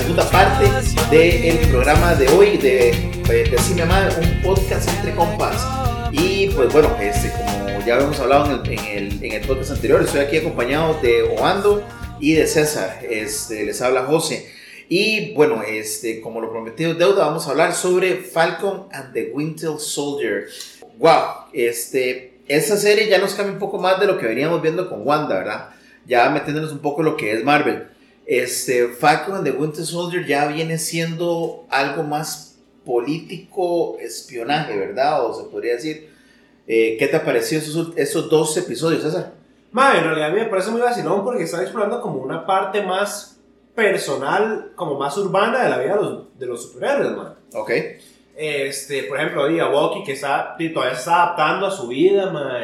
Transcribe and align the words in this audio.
segunda 0.00 0.30
parte 0.30 0.64
del 1.10 1.58
programa 1.68 2.14
de 2.14 2.26
hoy 2.28 2.56
de, 2.56 2.94
de 3.28 3.44
Decime 3.50 3.84
Madre, 3.84 4.14
un 4.18 4.42
podcast 4.42 4.88
entre 4.88 5.14
compas. 5.14 5.62
Y 6.10 6.48
pues 6.48 6.72
bueno, 6.72 6.96
este, 6.98 7.30
como 7.32 7.84
ya 7.84 7.96
habíamos 7.96 8.18
hablado 8.18 8.46
en 8.46 8.72
el, 8.72 8.78
en 8.78 8.86
el, 8.86 9.24
en 9.24 9.32
el 9.32 9.46
podcast 9.46 9.72
anterior, 9.72 10.00
estoy 10.00 10.20
aquí 10.22 10.38
acompañado 10.38 10.98
de 11.02 11.24
Oando 11.24 11.86
y 12.18 12.32
de 12.32 12.46
César. 12.46 13.00
Este, 13.02 13.66
les 13.66 13.82
habla 13.82 14.04
José. 14.04 14.50
Y 14.88 15.34
bueno, 15.34 15.62
este, 15.62 16.22
como 16.22 16.40
lo 16.40 16.50
prometido 16.50 16.94
deuda, 16.94 17.26
vamos 17.26 17.46
a 17.46 17.50
hablar 17.50 17.74
sobre 17.74 18.16
Falcon 18.16 18.88
and 18.92 19.12
the 19.12 19.32
Winter 19.34 19.72
Soldier. 19.78 20.46
Wow, 20.96 21.50
este, 21.52 22.40
esa 22.48 22.78
serie 22.78 23.06
ya 23.06 23.18
nos 23.18 23.34
cambia 23.34 23.52
un 23.52 23.60
poco 23.60 23.76
más 23.76 24.00
de 24.00 24.06
lo 24.06 24.16
que 24.16 24.26
veníamos 24.26 24.62
viendo 24.62 24.88
con 24.88 25.06
Wanda, 25.06 25.36
¿verdad? 25.36 25.68
Ya 26.06 26.30
metiéndonos 26.30 26.72
un 26.72 26.78
poco 26.78 27.02
lo 27.02 27.18
que 27.18 27.32
es 27.34 27.44
Marvel. 27.44 27.99
Este, 28.26 28.88
Falcon 28.88 29.36
and 29.36 29.44
the 29.44 29.52
Winter 29.52 29.84
Soldier 29.84 30.24
ya 30.26 30.46
viene 30.46 30.78
siendo 30.78 31.64
algo 31.68 32.02
más 32.02 32.58
político, 32.84 33.98
espionaje, 33.98 34.76
¿verdad? 34.76 35.26
O 35.26 35.34
se 35.34 35.48
podría 35.50 35.74
decir. 35.74 36.10
Eh, 36.72 36.96
¿Qué 36.98 37.08
te 37.08 37.16
ha 37.16 37.24
parecido 37.24 37.60
esos, 37.60 37.96
esos 37.96 38.30
dos 38.30 38.56
episodios, 38.56 39.02
César? 39.02 39.32
Ma, 39.72 39.96
en 39.96 40.04
realidad 40.04 40.30
a 40.30 40.32
mí 40.32 40.40
me 40.40 40.46
parece 40.46 40.70
muy 40.70 40.80
vacilón 40.80 41.24
porque 41.24 41.42
están 41.42 41.62
explorando 41.62 42.00
como 42.00 42.22
una 42.22 42.46
parte 42.46 42.82
más 42.82 43.40
personal, 43.74 44.72
como 44.76 44.98
más 44.98 45.16
urbana 45.16 45.64
de 45.64 45.70
la 45.70 45.78
vida 45.78 45.96
de 45.96 46.02
los, 46.02 46.38
de 46.38 46.46
los 46.46 46.62
superhéroes, 46.62 47.16
man. 47.16 47.34
Ok. 47.54 47.70
Este, 48.36 49.04
por 49.04 49.18
ejemplo, 49.18 49.48
diga 49.48 49.68
Bucky 49.68 50.04
que 50.04 50.12
está, 50.12 50.56
todavía 50.72 50.94
se 50.94 51.00
está 51.00 51.24
adaptando 51.24 51.66
a 51.66 51.70
su 51.70 51.88
vida, 51.88 52.30
man. 52.30 52.62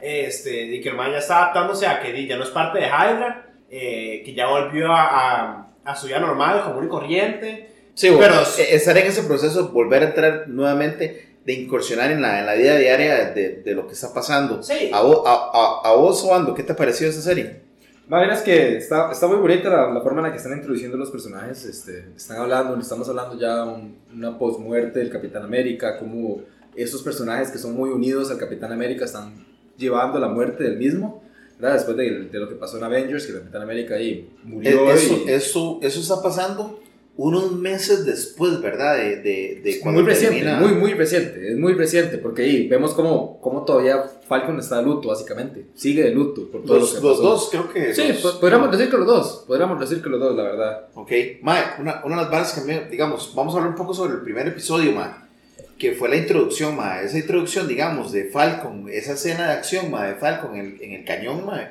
Este, 0.00 0.64
y 0.66 0.80
que 0.80 0.90
el 0.90 0.96
man 0.96 1.10
ya 1.10 1.18
está 1.18 1.38
adaptándose 1.38 1.86
a 1.86 2.00
que 2.00 2.26
ya 2.26 2.36
no 2.36 2.44
es 2.44 2.50
parte 2.50 2.80
de 2.80 2.86
Hydra, 2.86 3.45
eh, 3.78 4.22
que 4.24 4.34
ya 4.34 4.46
volvió 4.48 4.90
a, 4.92 5.02
a, 5.04 5.68
a 5.84 5.96
su 5.96 6.06
vida 6.06 6.18
normal, 6.20 6.62
común 6.64 6.86
y 6.86 6.88
corriente. 6.88 7.70
Sí, 7.94 8.08
bueno, 8.10 8.34
Pero- 8.56 8.68
eh, 8.68 8.74
estar 8.74 8.96
en 8.98 9.06
ese 9.06 9.22
proceso, 9.22 9.68
volver 9.70 10.02
a 10.02 10.06
entrar 10.06 10.48
nuevamente, 10.48 11.36
de 11.44 11.52
incursionar 11.52 12.10
en 12.10 12.20
la, 12.22 12.40
en 12.40 12.46
la 12.46 12.54
vida 12.54 12.76
diaria 12.76 13.30
de, 13.30 13.62
de 13.62 13.74
lo 13.74 13.86
que 13.86 13.92
está 13.94 14.12
pasando. 14.12 14.62
Sí. 14.62 14.90
A, 14.92 15.02
vo- 15.02 15.22
a, 15.26 15.32
a, 15.88 15.90
a 15.90 15.94
vos, 15.94 16.22
Oando, 16.24 16.54
¿qué 16.54 16.62
te 16.62 16.72
ha 16.72 16.76
parecido 16.76 17.08
esa 17.10 17.20
serie? 17.22 17.60
Va, 18.12 18.20
verás 18.20 18.42
que 18.42 18.76
está, 18.76 19.10
está 19.12 19.26
muy 19.26 19.36
bonita 19.38 19.68
la, 19.68 19.90
la 19.92 20.00
forma 20.00 20.18
en 20.20 20.24
la 20.26 20.30
que 20.32 20.38
están 20.38 20.52
introduciendo 20.56 20.96
los 20.96 21.10
personajes. 21.10 21.64
Este, 21.64 22.06
están 22.16 22.38
hablando, 22.38 22.78
estamos 22.80 23.08
hablando 23.08 23.38
ya 23.38 23.64
un- 23.64 23.96
una 24.14 24.36
post-muerte 24.38 24.98
del 24.98 25.10
Capitán 25.10 25.42
América, 25.44 25.98
como 25.98 26.40
esos 26.76 27.02
personajes 27.02 27.50
que 27.50 27.58
son 27.58 27.74
muy 27.74 27.90
unidos 27.90 28.30
al 28.30 28.38
Capitán 28.38 28.72
América 28.72 29.04
están 29.06 29.44
llevando 29.78 30.18
la 30.18 30.28
muerte 30.28 30.62
del 30.64 30.76
mismo. 30.76 31.22
¿Verdad? 31.58 31.74
Después 31.76 31.96
de, 31.96 32.10
de 32.28 32.38
lo 32.38 32.48
que 32.48 32.54
pasó 32.56 32.78
en 32.78 32.84
Avengers, 32.84 33.26
que 33.26 33.32
Capitán 33.34 33.62
América 33.62 33.94
ahí 33.94 34.28
murió. 34.44 34.90
Eh, 34.90 34.94
Eso, 34.94 35.22
y- 35.26 35.30
eso, 35.30 35.78
eso 35.82 36.00
está 36.00 36.22
pasando 36.22 36.80
unos 37.18 37.52
meses 37.52 38.04
después, 38.04 38.60
¿verdad? 38.60 38.98
De, 38.98 39.16
de, 39.22 39.60
de 39.64 39.80
muy 39.90 40.02
reciente, 40.02 40.44
muy, 40.56 40.72
muy 40.72 40.92
reciente, 40.92 41.50
es 41.50 41.56
muy 41.56 41.72
reciente, 41.72 42.18
porque 42.18 42.42
ahí 42.42 42.68
vemos 42.68 42.92
como, 42.92 43.40
como 43.40 43.64
todavía 43.64 44.04
Falcon 44.28 44.58
está 44.58 44.76
de 44.78 44.82
luto, 44.82 45.08
básicamente. 45.08 45.64
Sigue 45.74 46.02
de 46.02 46.10
luto 46.10 46.50
por 46.50 46.62
todo 46.64 46.78
Los, 46.78 46.92
lo 46.94 47.00
que 47.00 47.06
los 47.06 47.16
pasó. 47.16 47.28
dos, 47.30 47.48
creo 47.50 47.72
que. 47.72 47.94
Sí, 47.94 48.08
los- 48.08 48.18
po- 48.34 48.38
podríamos 48.40 48.70
decir 48.70 48.90
que 48.90 48.98
los 48.98 49.06
dos, 49.06 49.44
podríamos 49.46 49.80
decir 49.80 50.02
que 50.02 50.10
los 50.10 50.20
dos, 50.20 50.36
la 50.36 50.42
verdad. 50.42 50.88
Ok, 50.94 51.10
Mae, 51.40 51.62
una, 51.80 52.02
una 52.04 52.16
de 52.16 52.22
las 52.22 52.30
balas 52.30 52.52
que 52.52 52.60
me, 52.70 52.84
digamos, 52.90 53.32
vamos 53.34 53.54
a 53.54 53.56
hablar 53.56 53.70
un 53.70 53.76
poco 53.78 53.94
sobre 53.94 54.12
el 54.16 54.20
primer 54.20 54.46
episodio, 54.48 54.92
Mae, 54.92 55.08
que 55.78 55.92
fue 55.92 56.08
la 56.08 56.16
introducción, 56.16 56.76
Mae, 56.76 57.04
esa 57.04 57.18
introducción, 57.18 57.68
digamos, 57.68 58.12
de 58.12 58.30
Falcon, 58.30 58.86
esa 58.90 59.12
escena 59.12 59.48
de 59.48 59.52
acción, 59.52 59.90
Mae, 59.90 60.12
de 60.12 60.14
Falcon 60.16 60.56
en 60.56 60.60
el, 60.66 60.82
en 60.82 60.92
el 60.92 61.04
cañón, 61.04 61.44
Mae, 61.44 61.68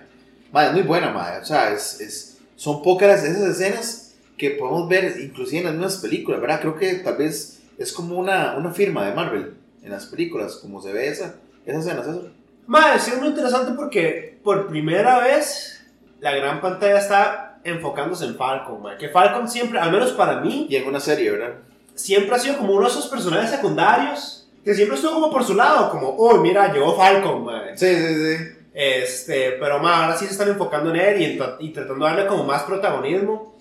Mae, 0.51 0.67
es 0.67 0.73
muy 0.73 0.83
buena, 0.83 1.11
Mae, 1.11 1.39
o 1.39 1.45
sea, 1.45 1.71
es, 1.71 1.99
es, 2.01 2.37
son 2.55 2.83
pocas 2.83 3.23
esas 3.23 3.49
escenas 3.49 4.15
que 4.37 4.51
podemos 4.51 4.87
ver 4.87 5.15
inclusive 5.19 5.59
en 5.59 5.65
las 5.65 5.73
mismas 5.73 5.97
películas, 5.97 6.41
¿verdad? 6.41 6.61
Creo 6.61 6.75
que 6.75 6.93
tal 6.95 7.17
vez 7.17 7.61
es 7.77 7.91
como 7.91 8.17
una, 8.17 8.55
una 8.57 8.71
firma 8.71 9.05
de 9.05 9.15
Marvel 9.15 9.53
en 9.83 9.91
las 9.91 10.05
películas, 10.05 10.55
como 10.55 10.81
se 10.81 10.91
ve 10.91 11.07
esa, 11.07 11.35
esa 11.65 11.79
escena, 11.79 12.01
eso. 12.01 12.29
Ma, 12.67 12.95
es 12.95 13.17
muy 13.17 13.29
interesante 13.29 13.73
porque 13.73 14.39
por 14.43 14.67
primera 14.67 15.19
vez 15.19 15.85
la 16.19 16.35
gran 16.35 16.61
pantalla 16.61 16.97
está 16.97 17.59
enfocándose 17.63 18.25
en 18.25 18.35
Falcon, 18.35 18.81
ma. 18.81 18.97
Que 18.97 19.09
Falcon 19.09 19.47
siempre, 19.47 19.79
al 19.79 19.91
menos 19.91 20.11
para 20.11 20.41
mí, 20.41 20.67
Y 20.69 20.75
en 20.75 20.87
una 20.87 20.99
serie, 20.99 21.31
¿verdad? 21.31 21.55
Siempre 21.95 22.35
ha 22.35 22.39
sido 22.39 22.57
como 22.57 22.73
uno 22.73 22.83
de 22.83 22.91
esos 22.91 23.07
personajes 23.07 23.49
secundarios 23.49 24.47
que 24.63 24.73
siempre 24.73 24.95
estuvo 24.95 25.13
como 25.13 25.31
por 25.31 25.43
su 25.43 25.53
lado, 25.53 25.89
como, 25.91 26.09
oh, 26.09 26.37
mira, 26.39 26.73
llegó 26.73 26.95
Falcon, 26.95 27.45
ma. 27.45 27.63
Sí, 27.75 27.95
sí, 27.95 28.15
sí. 28.15 28.43
Este, 28.73 29.51
pero 29.59 29.79
ma, 29.79 30.03
ahora 30.03 30.17
sí 30.17 30.25
se 30.25 30.31
están 30.31 30.49
enfocando 30.49 30.89
en 30.89 30.95
él 30.97 31.21
y, 31.21 31.25
en 31.25 31.39
y 31.59 31.69
tratando 31.69 32.03
de 32.03 32.11
darle 32.11 32.27
como 32.27 32.43
más 32.43 32.63
protagonismo. 32.63 33.55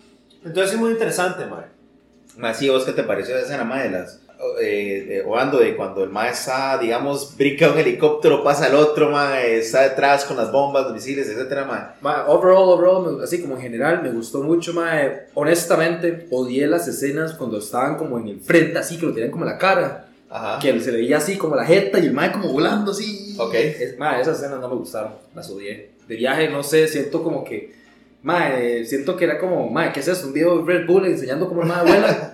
Entonces 0.44 0.74
es 0.74 0.80
muy 0.80 0.90
interesante, 0.90 1.46
ma. 1.46 1.66
Más 2.36 2.56
sí, 2.56 2.68
¿vos 2.68 2.84
qué 2.84 2.92
te 2.92 3.04
pareció 3.04 3.36
esa 3.36 3.46
escena, 3.46 3.82
de 3.82 3.90
las... 3.90 4.20
Eh, 4.60 5.04
de- 5.08 5.22
o 5.22 5.36
ando 5.38 5.58
de 5.58 5.74
cuando 5.76 6.04
el 6.04 6.10
mae 6.10 6.30
está, 6.32 6.76
digamos, 6.78 7.34
brinca 7.36 7.70
un 7.70 7.78
helicóptero, 7.78 8.42
pasa 8.44 8.66
al 8.66 8.74
otro, 8.74 9.10
mae, 9.10 9.58
está 9.58 9.82
detrás 9.82 10.24
con 10.24 10.36
las 10.36 10.52
bombas, 10.52 10.92
misiles, 10.92 11.28
etcétera, 11.28 11.64
mae. 11.64 11.80
Ma, 12.02 12.26
overall, 12.28 12.68
overall, 12.68 13.22
así 13.22 13.40
como 13.40 13.54
en 13.56 13.62
general, 13.62 14.02
me 14.02 14.10
gustó 14.10 14.42
mucho, 14.42 14.72
ma, 14.74 15.00
eh, 15.02 15.26
honestamente, 15.34 16.26
odié 16.30 16.66
las 16.66 16.86
escenas 16.88 17.32
cuando 17.34 17.58
estaban 17.58 17.96
como 17.96 18.18
en 18.18 18.28
el 18.28 18.40
frente, 18.40 18.78
así, 18.78 18.98
que 18.98 19.06
lo 19.06 19.12
tenían 19.12 19.30
como 19.30 19.44
en 19.44 19.52
la 19.52 19.58
cara, 19.58 20.08
Ajá. 20.28 20.58
que 20.60 20.78
se 20.80 20.92
le 20.92 20.98
veía 20.98 21.16
así 21.18 21.38
como 21.38 21.56
la 21.56 21.64
jeta 21.64 21.98
y 21.98 22.06
el 22.06 22.12
mae 22.12 22.30
como 22.32 22.48
volando 22.52 22.90
así. 22.92 23.34
Ok. 23.38 23.54
Es, 23.54 23.98
ma, 23.98 24.20
esas 24.20 24.38
escenas 24.38 24.60
no 24.60 24.68
me 24.68 24.74
gustaron, 24.76 25.12
las 25.34 25.48
odié. 25.48 25.90
De 26.06 26.16
viaje, 26.16 26.48
no 26.50 26.62
sé, 26.62 26.86
siento 26.88 27.22
como 27.22 27.44
que, 27.44 27.72
ma, 28.22 28.50
eh, 28.60 28.84
siento 28.84 29.16
que 29.16 29.24
era 29.24 29.38
como, 29.38 29.70
ma, 29.70 29.92
¿qué 29.92 30.00
es 30.00 30.08
eso? 30.08 30.26
Un 30.26 30.32
video 30.34 30.58
de 30.58 30.64
Red 30.72 30.86
Bull 30.86 31.06
enseñando 31.06 31.48
cómo 31.48 31.62
el 31.62 31.68
mae 31.68 31.82
vuela. 31.84 32.30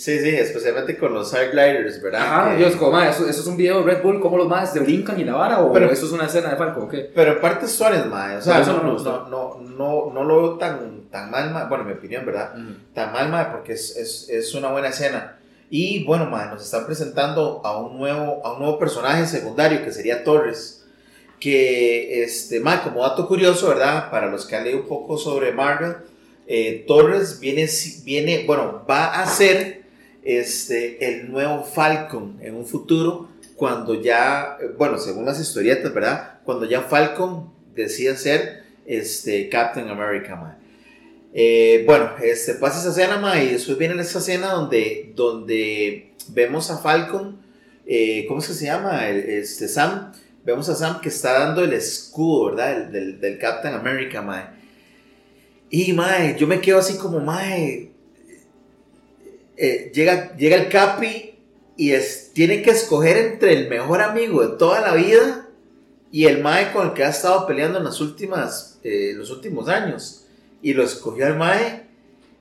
Sí, 0.00 0.18
sí, 0.18 0.30
especialmente 0.30 0.96
con 0.96 1.12
los 1.12 1.30
Gliders, 1.30 2.00
¿verdad? 2.00 2.22
Ajá, 2.22 2.54
Que- 2.56 2.62
yo 2.62 2.68
es 2.68 2.76
como, 2.76 2.92
ma, 2.92 3.06
eso, 3.10 3.28
eso 3.28 3.40
es 3.42 3.46
un 3.46 3.58
video 3.58 3.82
de 3.84 3.92
Red 3.92 4.02
Bull, 4.02 4.18
cómo 4.18 4.38
los 4.38 4.48
maes 4.48 4.70
se 4.70 4.80
brincan 4.80 5.20
y 5.20 5.24
la 5.24 5.34
vara, 5.34 5.60
o 5.60 5.70
Pero- 5.74 5.90
eso 5.90 6.06
es 6.06 6.12
una 6.12 6.24
escena 6.24 6.48
de 6.48 6.56
Falcon, 6.56 6.84
¿o 6.84 6.88
qué? 6.88 7.10
Pero 7.14 7.32
en 7.32 7.40
parte 7.42 7.66
Suárez, 7.66 8.06
mae, 8.06 8.38
o 8.38 8.40
sea, 8.40 8.60
no, 8.60 8.82
no 8.82 8.98
no, 8.98 9.28
no, 9.28 9.60
no, 9.76 10.10
no 10.14 10.24
lo 10.24 10.36
veo 10.42 10.58
tan, 10.58 11.02
tan 11.10 11.30
mal, 11.30 11.50
mae, 11.50 11.66
bueno, 11.68 11.82
en 11.82 11.88
mi 11.90 11.94
opinión, 11.96 12.24
¿verdad? 12.24 12.54
tan 12.94 13.12
mal, 13.12 13.28
mae, 13.28 13.46
porque 13.52 13.74
es, 13.74 13.94
es, 13.96 14.30
es 14.30 14.54
una 14.54 14.68
buena 14.70 14.88
escena. 14.88 15.36
Y 15.68 16.02
bueno, 16.04 16.24
mae, 16.30 16.48
nos 16.48 16.64
están 16.64 16.86
presentando 16.86 17.60
a 17.62 17.78
un 17.78 17.98
nuevo, 17.98 18.40
a 18.42 18.54
un 18.54 18.60
nuevo 18.60 18.78
personaje 18.78 19.26
secundario 19.26 19.84
que 19.84 19.92
sería 19.92 20.24
Torres. 20.24 20.78
Que, 21.38 22.22
este, 22.22 22.60
mae, 22.60 22.80
como 22.82 23.02
dato 23.02 23.26
curioso, 23.28 23.68
¿verdad? 23.68 24.10
Para 24.10 24.26
los 24.30 24.46
que 24.46 24.56
han 24.56 24.64
leído 24.64 24.80
un 24.80 24.88
poco 24.88 25.16
sobre 25.16 25.52
Marvel, 25.52 25.96
eh, 26.46 26.84
Torres 26.86 27.38
viene, 27.40 27.66
si- 27.68 28.02
viene, 28.02 28.44
bueno, 28.46 28.82
va 28.88 29.20
a 29.22 29.26
ser 29.26 29.79
este, 30.24 31.06
el 31.08 31.30
nuevo 31.30 31.62
Falcon 31.64 32.38
en 32.42 32.54
un 32.54 32.66
futuro 32.66 33.28
cuando 33.56 34.00
ya, 34.00 34.56
eh, 34.60 34.70
bueno, 34.76 34.98
según 34.98 35.24
las 35.26 35.40
historietas, 35.40 35.92
¿verdad? 35.92 36.40
Cuando 36.44 36.64
ya 36.66 36.82
Falcon 36.82 37.52
decida 37.74 38.16
ser 38.16 38.62
este, 38.86 39.48
Captain 39.48 39.88
America, 39.88 40.36
mae. 40.36 40.54
Eh, 41.32 41.84
bueno, 41.86 42.10
este, 42.22 42.54
pasa 42.54 42.80
esa 42.80 42.90
escena, 42.90 43.18
ma, 43.18 43.40
y 43.42 43.52
después 43.52 43.78
viene 43.78 44.00
esa 44.02 44.18
escena 44.18 44.52
donde, 44.52 45.12
donde 45.14 46.12
vemos 46.28 46.70
a 46.70 46.78
Falcon, 46.78 47.40
eh, 47.86 48.24
¿cómo 48.26 48.40
es 48.40 48.48
que 48.48 48.54
se 48.54 48.64
llama? 48.66 49.08
Este, 49.08 49.68
Sam, 49.68 50.12
vemos 50.44 50.68
a 50.68 50.74
Sam 50.74 51.00
que 51.00 51.08
está 51.08 51.38
dando 51.38 51.62
el 51.62 51.72
escudo, 51.72 52.46
¿verdad? 52.50 52.72
El- 52.76 52.92
del, 52.92 53.20
del 53.20 53.38
Captain 53.38 53.74
America, 53.74 54.22
ma. 54.22 54.54
Y, 55.70 55.92
ma, 55.92 56.34
yo 56.36 56.46
me 56.48 56.60
quedo 56.60 56.78
así 56.78 56.96
como, 56.98 57.20
ma, 57.20 57.42
eh, 59.62 59.92
llega, 59.92 60.34
llega 60.38 60.56
el 60.56 60.70
Capi 60.70 61.34
y 61.76 61.92
es, 61.92 62.30
tiene 62.32 62.62
que 62.62 62.70
escoger 62.70 63.18
entre 63.18 63.52
el 63.52 63.68
mejor 63.68 64.00
amigo 64.00 64.40
de 64.40 64.56
toda 64.56 64.80
la 64.80 64.94
vida 64.94 65.48
y 66.10 66.24
el 66.24 66.42
Mae 66.42 66.72
con 66.72 66.88
el 66.88 66.92
que 66.94 67.04
ha 67.04 67.10
estado 67.10 67.46
peleando 67.46 67.76
en 67.76 67.84
las 67.84 68.00
últimas, 68.00 68.80
eh, 68.82 69.12
los 69.14 69.30
últimos 69.30 69.68
años. 69.68 70.24
Y 70.62 70.72
lo 70.72 70.82
escogió 70.82 71.26
al 71.26 71.36
Mae 71.36 71.82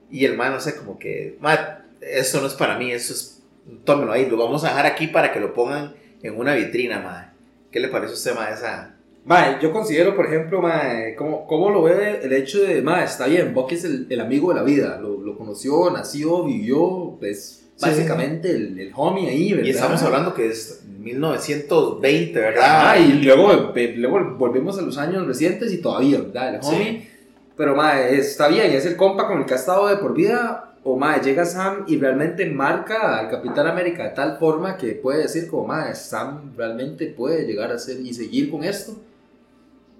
y 0.10 0.24
el 0.24 0.38
Mae, 0.38 0.50
no 0.50 0.62
sé, 0.62 0.78
como 0.78 0.98
que, 0.98 1.36
Mae, 1.42 1.60
esto 2.00 2.40
no 2.40 2.48
es 2.48 2.54
para 2.54 2.78
mí, 2.78 2.90
eso 2.94 3.12
es, 3.12 3.44
tómelo 3.84 4.14
ahí, 4.14 4.26
lo 4.30 4.38
vamos 4.38 4.64
a 4.64 4.70
dejar 4.70 4.86
aquí 4.86 5.08
para 5.08 5.34
que 5.34 5.42
lo 5.42 5.54
pongan 5.54 5.96
en 6.24 6.38
una 6.38 6.56
vitrina, 6.56 7.02
Mae. 7.02 7.26
¿Qué 7.70 7.82
le 7.82 7.90
parece 7.90 8.14
a 8.14 8.16
usted, 8.16 8.34
Mae, 8.34 8.54
esa? 8.54 8.96
Mae, 9.30 9.60
yo 9.62 9.72
considero, 9.72 10.16
por 10.16 10.26
ejemplo, 10.26 10.60
mae, 10.60 11.14
¿cómo, 11.16 11.46
cómo 11.46 11.70
lo 11.70 11.84
ve 11.84 12.20
el 12.24 12.34
hecho 12.34 12.64
de, 12.64 12.82
mae, 12.82 13.06
está 13.06 13.28
bien, 13.28 13.54
Bucky 13.54 13.76
es 13.76 13.84
el, 13.84 14.08
el 14.10 14.20
amigo 14.22 14.50
de 14.50 14.56
la 14.56 14.64
vida, 14.64 14.98
lo, 15.00 15.22
lo 15.22 15.38
conoció, 15.38 15.92
nació, 15.92 16.44
vivió, 16.46 17.16
es 17.22 17.64
Sí, 17.76 17.86
básicamente 17.86 18.50
el, 18.50 18.80
el 18.80 18.92
homie 18.96 19.30
ahí, 19.30 19.54
¿verdad? 19.54 19.68
Y 19.68 19.70
estamos 19.70 20.02
hablando 20.02 20.34
que 20.34 20.48
es 20.48 20.82
1920, 21.00 22.40
¿verdad? 22.40 22.64
Ah, 22.66 22.98
y 22.98 23.22
luego, 23.22 23.72
luego 23.96 24.36
volvemos 24.38 24.80
a 24.80 24.82
los 24.82 24.98
años 24.98 25.28
recientes 25.28 25.72
y 25.72 25.78
todavía, 25.78 26.20
¿verdad? 26.22 26.56
El 26.56 26.64
Sí. 26.64 26.76
homie. 26.76 27.08
Pero, 27.56 27.76
mae, 27.76 28.18
está 28.18 28.48
bien, 28.48 28.72
es 28.72 28.86
el 28.88 28.96
compa 28.98 29.28
con 29.28 29.38
el 29.42 29.46
que 29.46 29.54
ha 29.54 29.58
estado 29.58 29.88
de 29.90 29.98
por 29.98 30.16
vida. 30.16 30.74
O, 30.84 30.98
mae, 30.98 31.22
llega 31.22 31.46
Sam 31.46 31.86
y 31.88 31.98
realmente 31.98 32.46
marca 32.48 33.20
al 33.20 33.30
Capitán 33.30 33.68
América 33.68 34.04
de 34.06 34.10
tal 34.10 34.38
forma 34.40 34.76
que 34.76 34.94
puede 34.94 35.22
decir, 35.22 35.48
como, 35.48 35.68
mae, 35.68 35.94
Sam 35.96 36.54
realmente 36.58 37.06
puede 37.08 37.46
llegar 37.46 37.72
a 37.72 37.78
ser 37.78 38.00
y 38.02 38.14
seguir 38.14 38.50
con 38.50 38.64
esto. 38.64 38.94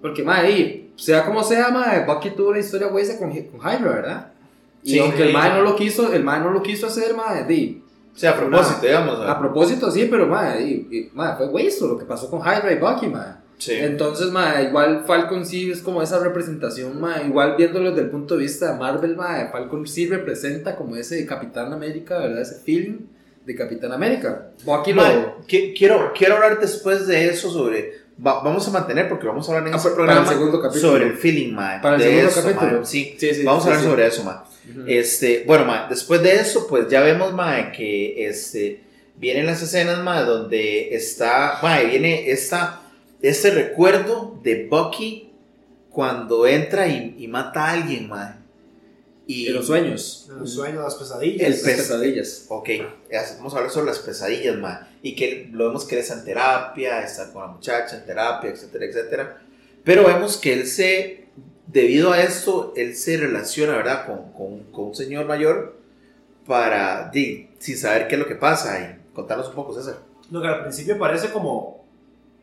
Porque, 0.00 0.22
mae, 0.22 0.46
ahí, 0.46 0.92
sea 0.96 1.24
como 1.24 1.42
sea, 1.44 1.70
mae, 1.70 2.04
Bucky 2.06 2.30
tuvo 2.30 2.50
una 2.50 2.58
historia 2.58 2.88
huesa 2.88 3.18
con, 3.18 3.30
con 3.30 3.60
Hydra, 3.60 3.90
¿verdad? 3.92 4.32
Y 4.82 4.92
Sí, 4.92 4.98
aunque 4.98 5.22
el 5.22 5.28
sí. 5.28 5.34
mae 5.34 5.50
no 5.50 5.62
lo 5.62 5.76
quiso, 5.76 6.12
el 6.12 6.24
mae 6.24 6.40
no 6.40 6.50
lo 6.50 6.62
quiso 6.62 6.86
hacer, 6.86 7.14
mae, 7.14 7.44
di, 7.44 7.82
O 8.14 8.18
sea, 8.18 8.30
a 8.30 8.36
propósito, 8.36 8.80
digamos. 8.86 9.20
a 9.28 9.38
propósito 9.38 9.90
sí, 9.90 10.08
pero 10.10 10.26
mae, 10.26 10.58
di, 10.64 10.72
y, 10.90 11.10
mae, 11.14 11.36
fue 11.36 11.48
hueso 11.48 11.86
lo 11.88 11.98
que 11.98 12.04
pasó 12.06 12.30
con 12.30 12.40
Hydra 12.40 12.72
y 12.72 12.76
Bucky, 12.78 13.06
mae. 13.08 13.40
Sí. 13.58 13.74
Entonces, 13.74 14.30
mae, 14.30 14.64
igual 14.64 15.04
Falcon 15.06 15.44
sí 15.44 15.70
es 15.70 15.82
como 15.82 16.00
esa 16.00 16.18
representación, 16.18 16.98
mae, 16.98 17.26
igual 17.26 17.56
viéndolo 17.58 17.90
desde 17.90 18.04
el 18.04 18.10
punto 18.10 18.36
de 18.36 18.44
vista 18.44 18.72
de 18.72 18.78
Marvel, 18.78 19.16
mae, 19.16 19.50
Falcon 19.50 19.86
sí 19.86 20.06
representa 20.08 20.76
como 20.76 20.96
ese 20.96 21.26
Capitán 21.26 21.70
América, 21.74 22.18
¿verdad? 22.20 22.40
Ese 22.40 22.54
feeling 22.64 23.00
de 23.44 23.54
Capitán 23.54 23.92
América. 23.92 24.48
Bucky 24.64 24.94
lo... 24.94 25.02
Mae, 25.02 25.26
qui- 25.46 25.74
quiero, 25.76 26.12
quiero 26.16 26.36
hablar 26.36 26.58
después 26.58 27.06
de 27.06 27.28
eso 27.28 27.50
sobre. 27.50 27.99
Va- 28.24 28.42
vamos 28.42 28.66
a 28.68 28.70
mantener, 28.70 29.08
porque 29.08 29.26
vamos 29.26 29.48
a 29.48 29.52
hablar 29.52 29.68
en 29.68 29.74
Ah, 29.74 29.76
este 29.76 29.88
para 29.90 30.02
el 30.02 30.06
programa 30.06 30.28
segundo 30.32 30.60
capítulo. 30.60 30.92
sobre 30.92 31.06
el 31.06 31.14
feeling, 31.14 31.52
mae. 31.52 31.80
Para 31.80 31.96
el 31.96 32.02
de 32.02 32.08
segundo 32.08 32.28
eso, 32.30 32.42
capítulo. 32.42 32.84
Sí, 32.86 33.16
Sí, 33.18 33.34
sí, 33.34 33.42
vamos 33.44 33.62
sí, 33.64 33.68
a 33.68 33.72
hablar 33.72 33.84
sí. 33.84 33.90
sobre 33.90 34.06
eso. 34.06 34.22
Ujú. 34.70 34.84
Este, 34.86 35.44
bueno, 35.46 35.64
mae, 35.64 35.88
después 35.88 36.22
de 36.22 36.34
eso, 36.36 36.66
pues 36.68 36.88
ya 36.88 37.00
vemos, 37.00 37.32
mae, 37.32 37.72
que 37.72 38.26
este, 38.28 38.82
vienen 39.16 39.46
las 39.46 39.62
escenas, 39.62 39.98
mae, 40.02 40.24
donde 40.24 40.94
está, 40.94 41.58
mae, 41.62 41.86
viene 41.86 42.30
esta, 42.30 42.82
este 43.22 43.50
recuerdo 43.50 44.38
de 44.42 44.66
Bucky 44.68 45.32
cuando 45.90 46.46
entra 46.46 46.86
y, 46.86 47.16
y 47.18 47.26
mata 47.28 47.64
a 47.66 47.72
alguien, 47.72 48.08
mae. 48.08 48.34
Y, 49.26 49.46
En 49.48 49.54
los 49.54 49.66
sueños. 49.66 50.28
Los 50.38 50.54
sueños, 50.54 50.82
las 50.82 50.94
pesadillas. 50.96 51.42
El 51.46 51.52
Las 51.52 51.60
pesadillas. 51.62 52.44
Ok, 52.48 52.68
ya 53.12 53.22
vamos 53.38 53.54
a 53.54 53.58
hablar 53.58 53.72
sobre 53.72 53.86
las 53.86 53.98
pesadillas, 54.00 54.56
mae. 54.56 54.78
Y 55.02 55.14
que 55.14 55.48
lo 55.52 55.68
vemos 55.68 55.86
que 55.86 55.96
él 55.96 56.02
está 56.02 56.14
en 56.14 56.24
terapia, 56.24 57.02
está 57.02 57.32
con 57.32 57.42
la 57.42 57.48
muchacha 57.48 57.96
en 57.96 58.04
terapia, 58.04 58.50
etcétera, 58.50 58.84
etcétera. 58.84 59.42
Pero 59.84 60.04
vemos 60.04 60.36
que 60.36 60.52
él 60.52 60.66
se, 60.66 61.28
debido 61.66 62.12
a 62.12 62.20
esto, 62.20 62.72
él 62.76 62.94
se 62.94 63.16
relaciona, 63.16 63.76
¿verdad? 63.76 64.06
Con, 64.06 64.32
con, 64.32 64.64
con 64.72 64.84
un 64.86 64.94
señor 64.94 65.26
mayor 65.26 65.78
para, 66.46 67.08
di, 67.10 67.50
sin 67.58 67.78
saber 67.78 68.08
qué 68.08 68.16
es 68.16 68.18
lo 68.18 68.26
que 68.26 68.34
pasa. 68.34 68.78
Y 68.78 69.14
contarnos 69.14 69.48
un 69.48 69.54
poco, 69.54 69.74
César. 69.74 69.96
Lo 70.30 70.42
que 70.42 70.48
al 70.48 70.62
principio 70.62 70.98
parece 70.98 71.30
como, 71.30 71.84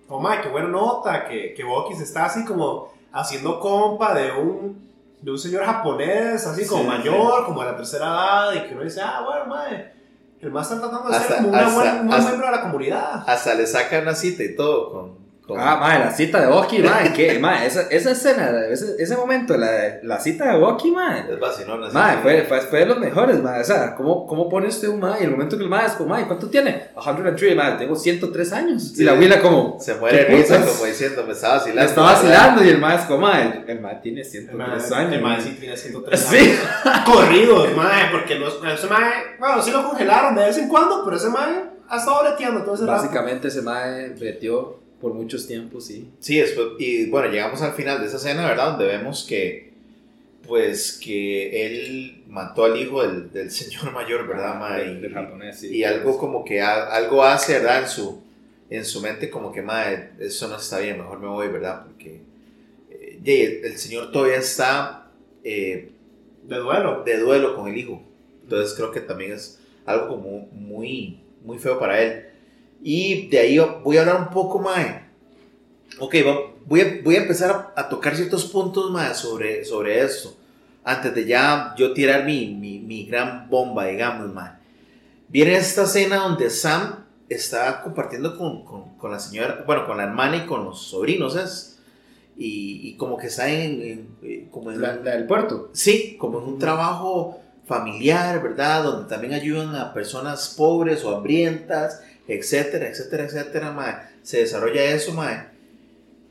como, 0.08 0.22
mae, 0.22 0.42
qué 0.42 0.50
buena 0.50 0.70
nota, 0.70 1.28
que, 1.28 1.54
que 1.54 1.64
se 1.96 2.04
está 2.04 2.26
así 2.26 2.44
como 2.44 2.92
haciendo 3.12 3.60
compa 3.60 4.14
de 4.14 4.32
un, 4.32 4.90
de 5.22 5.32
un 5.32 5.38
señor 5.38 5.64
japonés, 5.64 6.46
así 6.46 6.66
como 6.66 6.84
Sí, 6.84 6.88
mayor, 6.88 7.46
como 7.46 7.62
de 7.62 7.72
la 7.72 7.78
tercera 7.78 8.06
edad, 8.06 8.54
y 8.56 8.68
que 8.68 8.74
uno 8.74 8.84
dice, 8.84 9.02
ah, 9.02 9.24
bueno, 9.26 9.46
mae, 9.46 9.97
el 10.42 10.52
más 10.52 10.70
está 10.72 10.80
tratando 10.88 11.10
de 11.10 11.16
Hasta- 11.16 11.28
ser 11.28 11.38
como 11.38 11.50
una 11.50 11.60
hasta- 11.60 11.74
buena- 11.76 11.92
un 12.02 12.08
buen 12.08 12.20
hasta- 12.20 12.30
miembro 12.32 12.48
de 12.52 12.56
la 12.56 12.62
comunidad. 12.62 13.24
Hasta 13.28 13.54
le 13.56 13.68
sacan 13.68 14.02
una 14.04 14.16
cita 14.16 14.44
y 14.44 14.56
todo 14.56 14.92
con... 14.92 15.17
con- 15.48 15.60
Ah, 15.60 15.78
mae, 15.78 16.00
la 16.00 16.12
cita 16.12 16.42
de 16.42 16.48
Bucky, 16.48 16.80
mae, 16.80 17.14
que, 17.14 17.40
mae, 17.40 17.66
esa, 17.66 17.84
esa 17.90 18.12
escena, 18.12 18.52
ese, 18.70 18.96
ese 19.00 19.16
momento, 19.16 19.56
la, 19.58 19.98
la 20.04 20.20
cita 20.20 20.52
de 20.52 20.60
Bucky, 20.60 20.92
mae, 20.92 21.32
es 21.32 21.40
vacilón, 21.40 21.84
así. 21.86 21.94
mae, 21.94 22.18
fue, 22.18 22.42
fue, 22.44 22.60
fue 22.62 22.80
de 22.80 22.86
los 22.88 23.00
mejores, 23.00 23.42
mae, 23.42 23.62
o 23.62 23.64
sea, 23.64 23.96
¿cómo, 23.96 24.28
cómo 24.28 24.50
pone 24.50 24.68
usted 24.68 24.90
un 24.90 25.00
mae? 25.00 25.22
Y 25.22 25.24
el 25.24 25.32
momento 25.32 25.58
que 25.58 25.64
el 25.64 25.70
mae 25.70 25.86
es 25.86 25.94
como, 25.94 26.10
mae, 26.10 26.26
¿cuánto 26.26 26.50
tiene? 26.50 26.90
103, 27.02 27.56
mae, 27.56 27.72
tengo 27.78 27.96
103 27.96 28.54
años. 28.54 28.84
Sí. 28.96 29.02
Y 29.02 29.06
la 29.06 29.14
abuela 29.14 29.42
como, 29.42 29.78
Se 29.80 29.96
muere 29.96 30.18
de 30.20 30.26
¿Qué 30.28 30.36
risa 30.36 30.66
como 30.66 30.86
diciendo, 30.86 31.24
me 31.26 31.32
estaba 31.34 31.54
vacilando. 31.56 31.82
la 31.82 31.88
está 31.88 32.02
vacilando 32.02 32.64
y 32.66 32.70
el 32.70 32.78
mae 32.80 32.96
es 32.98 33.02
como, 33.04 33.20
mae, 33.22 33.42
el, 33.66 33.70
el 33.70 33.80
mae 33.80 33.96
tiene 34.04 34.22
El 34.22 34.26
103 34.28 34.58
mae, 34.92 35.00
años. 35.00 35.14
el 35.14 35.22
mae. 35.22 35.42
sí 35.42 35.58
tiene 35.60 35.78
103 35.78 36.20
Sí. 36.20 36.38
años. 36.38 37.02
Corridos, 37.06 37.76
mae, 37.76 38.12
porque 38.12 38.36
los, 38.36 38.60
ese 38.64 38.88
mae, 38.88 39.12
bueno, 39.40 39.62
sí 39.62 39.72
lo 39.72 39.84
congelaron 39.88 40.36
de 40.36 40.44
vez 40.46 40.58
en 40.58 40.68
cuando, 40.68 41.04
pero 41.06 41.16
ese 41.18 41.30
mae 41.30 41.64
ha 41.90 41.98
estado 41.98 42.22
breteando 42.24 42.64
todo 42.64 42.76
ese 42.76 42.86
rato. 42.86 43.02
Básicamente 43.02 43.48
ese 43.48 43.62
mae 43.62 44.10
breteó 44.10 44.82
por 45.02 45.14
muchos 45.14 45.48
tiempos, 45.48 45.86
sí. 45.86 46.10
Sí, 46.20 46.38
después, 46.40 46.68
y 46.80 47.10
bueno, 47.10 47.30
llegamos 47.32 47.62
al 47.62 47.74
final 47.74 48.00
de 48.02 48.08
esa 48.08 48.18
escena, 48.18 48.48
¿verdad? 48.48 48.72
Donde 48.72 48.86
vemos 48.88 49.26
que, 49.28 49.74
pues, 50.48 51.00
que 51.04 51.66
él 51.66 52.24
mató 52.28 52.66
al 52.66 52.78
hijo 52.80 53.02
del, 53.04 53.32
del 53.32 53.52
señor 53.52 53.92
mayor, 53.94 54.28
¿verdad, 54.28 54.60
ma? 54.60 54.82
Y, 54.82 55.00
del 55.02 55.14
japonés, 55.14 55.60
sí. 55.60 55.68
y 55.76 55.84
algo 55.84 56.18
como 56.18 56.46
que 56.46 56.62
a- 56.62 56.88
algo 56.88 57.24
hace, 57.24 57.54
¿verdad? 57.54 57.84
En 57.84 57.90
su, 57.90 58.22
en 58.70 58.86
su 58.86 59.02
mente 59.02 59.30
como 59.30 59.52
que, 59.52 59.62
ma, 59.62 59.86
eso 60.20 60.48
no 60.48 60.58
está 60.58 60.80
bien, 60.80 60.98
mejor 60.98 61.20
me 61.20 61.28
voy, 61.28 61.48
¿verdad? 61.50 61.86
Porque 61.86 62.22
eh, 62.92 63.20
y 63.24 63.32
el, 63.42 63.66
el 63.66 63.78
señor 63.78 64.12
todavía 64.12 64.38
está 64.38 65.12
eh, 65.44 65.92
De 66.44 66.58
duelo. 66.58 67.04
de 67.06 67.18
duelo 67.20 67.56
con 67.56 67.68
el 67.70 67.78
hijo. 67.78 68.02
Entonces 68.44 68.76
creo 68.76 68.92
que 68.92 69.02
también 69.02 69.34
es 69.34 69.60
algo 69.86 70.08
como 70.08 70.48
muy, 70.52 71.20
muy 71.44 71.58
feo 71.60 71.80
para 71.80 72.02
él. 72.02 72.26
Y 72.90 73.28
de 73.28 73.40
ahí 73.40 73.60
voy 73.84 73.98
a 73.98 74.00
hablar 74.00 74.22
un 74.22 74.30
poco 74.30 74.60
más. 74.60 75.02
Ok, 76.00 76.16
voy 76.66 76.80
a, 76.80 77.02
voy 77.04 77.16
a 77.18 77.22
empezar 77.24 77.74
a, 77.76 77.82
a 77.82 77.90
tocar 77.90 78.16
ciertos 78.16 78.46
puntos 78.46 78.90
más 78.92 79.18
sobre, 79.18 79.66
sobre 79.66 80.02
esto. 80.02 80.38
Antes 80.86 81.14
de 81.14 81.26
ya 81.26 81.76
yo 81.78 81.92
tirar 81.94 82.24
mi, 82.24 82.48
mi, 82.48 82.80
mi 82.80 83.04
gran 83.06 83.50
bomba, 83.50 83.88
digamos, 83.88 84.34
más. 84.34 84.54
Viene 85.28 85.58
esta 85.58 85.84
escena 85.84 86.16
donde 86.20 86.50
Sam 86.50 87.04
está 87.28 87.82
compartiendo 87.84 88.38
con, 88.38 88.64
con, 88.64 88.96
con 88.98 89.12
la 89.12 89.20
señora, 89.20 89.66
bueno, 89.68 89.86
con 89.86 89.98
la 89.98 90.04
hermana 90.04 90.38
y 90.38 90.46
con 90.46 90.64
los 90.64 90.82
sobrinos, 90.84 91.36
¿es? 91.36 91.80
Y, 92.38 92.88
y 92.88 92.96
como 92.96 93.18
que 93.18 93.28
está 93.28 93.50
en, 93.50 93.82
en- 93.82 94.08
eh, 94.24 94.48
como 94.50 94.72
en 94.72 94.80
La, 94.82 94.96
la 94.96 95.12
del 95.12 95.28
puerto. 95.28 95.72
Sí, 95.74 96.16
como 96.18 96.40
en 96.40 96.46
un 96.46 96.58
trabajo 96.58 97.42
familiar, 97.66 98.42
¿verdad? 98.42 98.84
Donde 98.84 99.10
también 99.10 99.34
ayudan 99.34 99.76
a 99.76 99.94
personas 99.94 100.54
pobres 100.56 101.04
o 101.04 101.14
hambrientas, 101.18 102.02
etcétera, 102.28 102.90
etcétera, 102.90 103.26
etcétera, 103.26 103.72
mae. 103.72 103.96
Se 104.24 104.38
desarrolla 104.38 104.84
eso, 104.84 105.14
mae. 105.14 105.48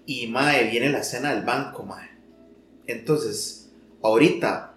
Y, 0.07 0.27
mae, 0.27 0.71
viene 0.71 0.91
la 0.91 1.01
escena 1.01 1.35
del 1.35 1.45
banco, 1.45 1.83
mae. 1.83 2.09
Entonces, 2.87 3.69
ahorita, 4.03 4.75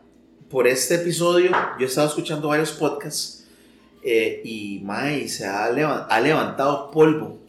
por 0.50 0.68
este 0.68 0.96
episodio, 0.96 1.52
yo 1.78 1.86
he 1.86 1.90
estado 1.90 2.08
escuchando 2.08 2.48
varios 2.48 2.72
podcasts 2.72 3.46
eh, 4.04 4.42
y, 4.44 4.80
mae, 4.84 5.28
se 5.28 5.46
ha, 5.46 5.66
ha 5.66 6.22
levantado 6.22 6.90
polvo 6.92 7.40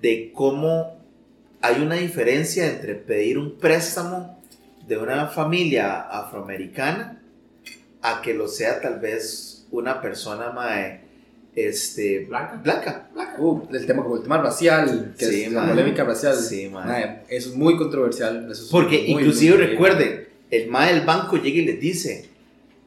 de 0.00 0.32
cómo 0.32 0.98
hay 1.60 1.80
una 1.82 1.96
diferencia 1.96 2.66
entre 2.66 2.94
pedir 2.94 3.38
un 3.38 3.58
préstamo 3.58 4.38
de 4.86 4.98
una 4.98 5.28
familia 5.28 6.02
afroamericana 6.02 7.22
a 8.02 8.20
que 8.20 8.34
lo 8.34 8.48
sea 8.48 8.82
tal 8.82 9.00
vez 9.00 9.66
una 9.70 10.02
persona 10.02 10.50
mae, 10.50 11.03
este, 11.56 12.26
Blanca. 12.26 12.60
blanca. 12.62 13.08
blanca. 13.14 13.34
Uh, 13.38 13.62
el 13.72 13.86
tema 13.86 14.02
como 14.02 14.16
el 14.16 14.22
tema 14.22 14.38
racial, 14.38 15.14
que 15.18 15.26
Sí, 15.26 15.42
es 15.44 15.52
la 15.52 15.60
mae. 15.62 15.70
polémica 15.70 16.04
racial. 16.04 16.36
Sí, 16.36 16.68
mae. 16.68 16.86
Mae, 16.86 17.22
eso 17.28 17.50
es 17.50 17.54
muy 17.56 17.76
controversial. 17.76 18.48
eso 18.50 18.64
es 18.64 18.70
Porque 18.70 18.98
muy, 19.08 19.22
inclusive 19.22 19.56
muy- 19.56 19.66
recuerden, 19.66 20.28
el 20.50 20.68
mae 20.68 20.92
del 20.94 21.04
banco 21.06 21.36
llega 21.36 21.58
y 21.58 21.64
les 21.64 21.80
dice, 21.80 22.28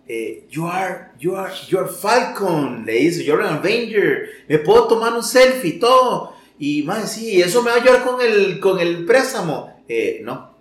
eh, 0.07 0.45
you 0.49 0.67
are, 0.67 1.07
you 1.19 1.35
are, 1.35 1.51
you 1.69 1.77
are 1.79 1.87
Falcon, 1.89 2.85
le 2.85 2.93
dice, 2.93 3.23
you're 3.23 3.43
an 3.45 3.55
Avenger, 3.57 4.29
me 4.47 4.59
puedo 4.59 4.87
tomar 4.87 5.13
un 5.13 5.23
selfie 5.23 5.71
y 5.71 5.79
todo. 5.79 6.33
Y 6.59 6.83
mae, 6.83 7.05
sí, 7.07 7.41
eso 7.41 7.61
me 7.61 7.71
va 7.71 7.77
a 7.77 7.81
ayudar 7.81 8.03
con 8.05 8.21
el, 8.21 8.59
con 8.59 8.79
el 8.79 9.05
préstamo. 9.05 9.83
Eh, 9.87 10.21
no, 10.23 10.55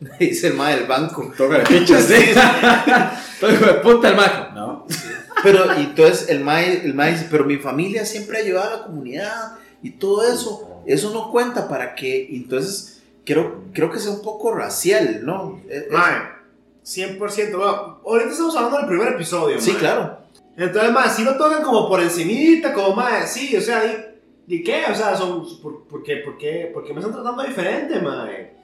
dice 0.18 0.48
el 0.48 0.54
mae 0.54 0.76
del 0.76 0.86
banco. 0.86 1.32
Toca 1.36 1.58
de 1.60 1.66
fichas, 1.66 2.04
sí. 2.08 2.14
De 3.46 3.74
puta 3.82 4.08
el 4.10 4.16
maco. 4.16 4.52
No. 4.54 4.86
Pero 5.42 5.66
y 5.78 5.84
entonces 5.84 6.28
el 6.28 6.40
mae, 6.40 6.84
el 6.84 6.94
mae 6.94 7.12
dice, 7.12 7.28
pero 7.30 7.44
mi 7.44 7.56
familia 7.58 8.04
siempre 8.04 8.38
ha 8.38 8.42
ayudado 8.42 8.74
a 8.74 8.76
la 8.78 8.84
comunidad 8.86 9.52
y 9.82 9.90
todo 9.90 10.22
eso, 10.30 10.82
eso 10.86 11.12
no 11.12 11.30
cuenta 11.30 11.68
para 11.68 11.94
que, 11.94 12.28
entonces 12.34 13.02
creo, 13.24 13.62
creo 13.72 13.90
que 13.90 13.98
sea 14.00 14.10
un 14.12 14.22
poco 14.22 14.52
racial, 14.54 15.20
¿no? 15.24 15.60
Es- 15.68 15.90
Mae, 15.90 16.16
100%. 16.84 17.58
Bueno, 17.58 18.00
ahorita 18.04 18.30
estamos 18.30 18.56
hablando 18.56 18.78
del 18.78 18.86
primer 18.86 19.08
episodio, 19.14 19.60
sí, 19.60 19.72
mae. 19.72 19.78
claro. 19.80 20.18
Entonces, 20.56 20.90
mae, 20.92 21.08
si 21.10 21.22
lo 21.22 21.36
tocan 21.36 21.62
como 21.62 21.88
por 21.88 22.00
encimita, 22.00 22.72
como, 22.72 22.96
mae, 22.96 23.26
sí, 23.26 23.54
o 23.56 23.60
sea, 23.60 23.84
¿y, 23.84 24.54
y 24.56 24.62
qué? 24.64 24.82
O 24.90 24.94
sea, 24.94 25.14
son, 25.16 25.44
¿por, 25.62 25.84
por 25.86 26.02
qué, 26.02 26.16
por, 26.16 26.36
qué, 26.38 26.70
por 26.72 26.84
qué 26.84 26.92
me 26.92 26.98
están 27.00 27.14
tratando 27.14 27.42
diferente, 27.44 28.00
mae? 28.00 28.57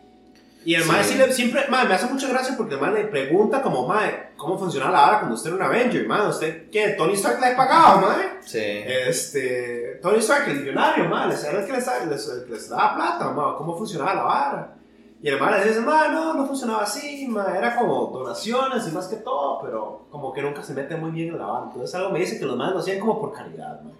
Y 0.64 0.74
el 0.74 0.84
mae 0.86 1.04
sí 1.04 1.16
le, 1.16 1.30
siempre, 1.32 1.66
mae, 1.68 1.86
me 1.86 1.94
hace 1.94 2.06
mucha 2.06 2.28
gracia 2.28 2.56
porque 2.56 2.74
el 2.74 2.80
mae 2.80 2.92
le 2.92 3.04
pregunta 3.04 3.60
como, 3.60 3.86
mae, 3.86 4.30
¿cómo 4.36 4.58
funciona 4.58 4.90
la 4.90 5.06
hora 5.06 5.18
cuando 5.18 5.34
usted 5.34 5.50
era 5.52 5.56
un 5.56 5.62
Avenger, 5.62 6.06
mae? 6.06 6.28
¿Usted 6.28 6.70
qué? 6.70 6.90
¿Tony 6.90 7.12
Stark 7.14 7.40
le 7.40 7.48
ha 7.48 7.56
pagado, 7.56 8.00
mae? 8.00 8.38
Sí. 8.40 8.58
Este, 8.60 9.98
Tony 10.00 10.18
Stark, 10.18 10.48
el 10.48 10.60
millonario, 10.60 11.08
mae, 11.08 11.34
era 11.34 11.60
el 11.60 11.66
que 11.66 11.72
les, 11.72 11.86
les, 12.08 12.48
les, 12.48 12.68
daba 12.70 12.94
plata, 12.94 13.30
mae, 13.30 13.56
¿cómo 13.58 13.76
funcionaba 13.76 14.14
la 14.14 14.22
vara? 14.22 14.76
Y 15.22 15.28
el 15.28 15.38
mae 15.38 15.58
le 15.58 15.68
dice, 15.68 15.80
mae, 15.80 16.10
no, 16.10 16.32
no 16.32 16.46
funcionaba 16.46 16.84
así, 16.84 17.26
mae, 17.28 17.58
era 17.58 17.76
como 17.76 18.06
donaciones 18.06 18.88
y 18.88 18.90
más 18.90 19.06
que 19.06 19.16
todo, 19.16 19.60
pero 19.62 20.06
como 20.10 20.32
que 20.32 20.40
nunca 20.40 20.62
se 20.62 20.72
mete 20.72 20.96
muy 20.96 21.10
bien 21.10 21.28
en 21.28 21.38
la 21.38 21.46
vara. 21.46 21.66
Entonces 21.66 21.94
algo 21.94 22.10
me 22.10 22.20
dice 22.20 22.38
que 22.38 22.46
los 22.46 22.56
más 22.56 22.72
lo 22.72 22.78
hacían 22.78 23.00
como 23.00 23.20
por 23.20 23.32
caridad, 23.32 23.82
mae. 23.82 23.92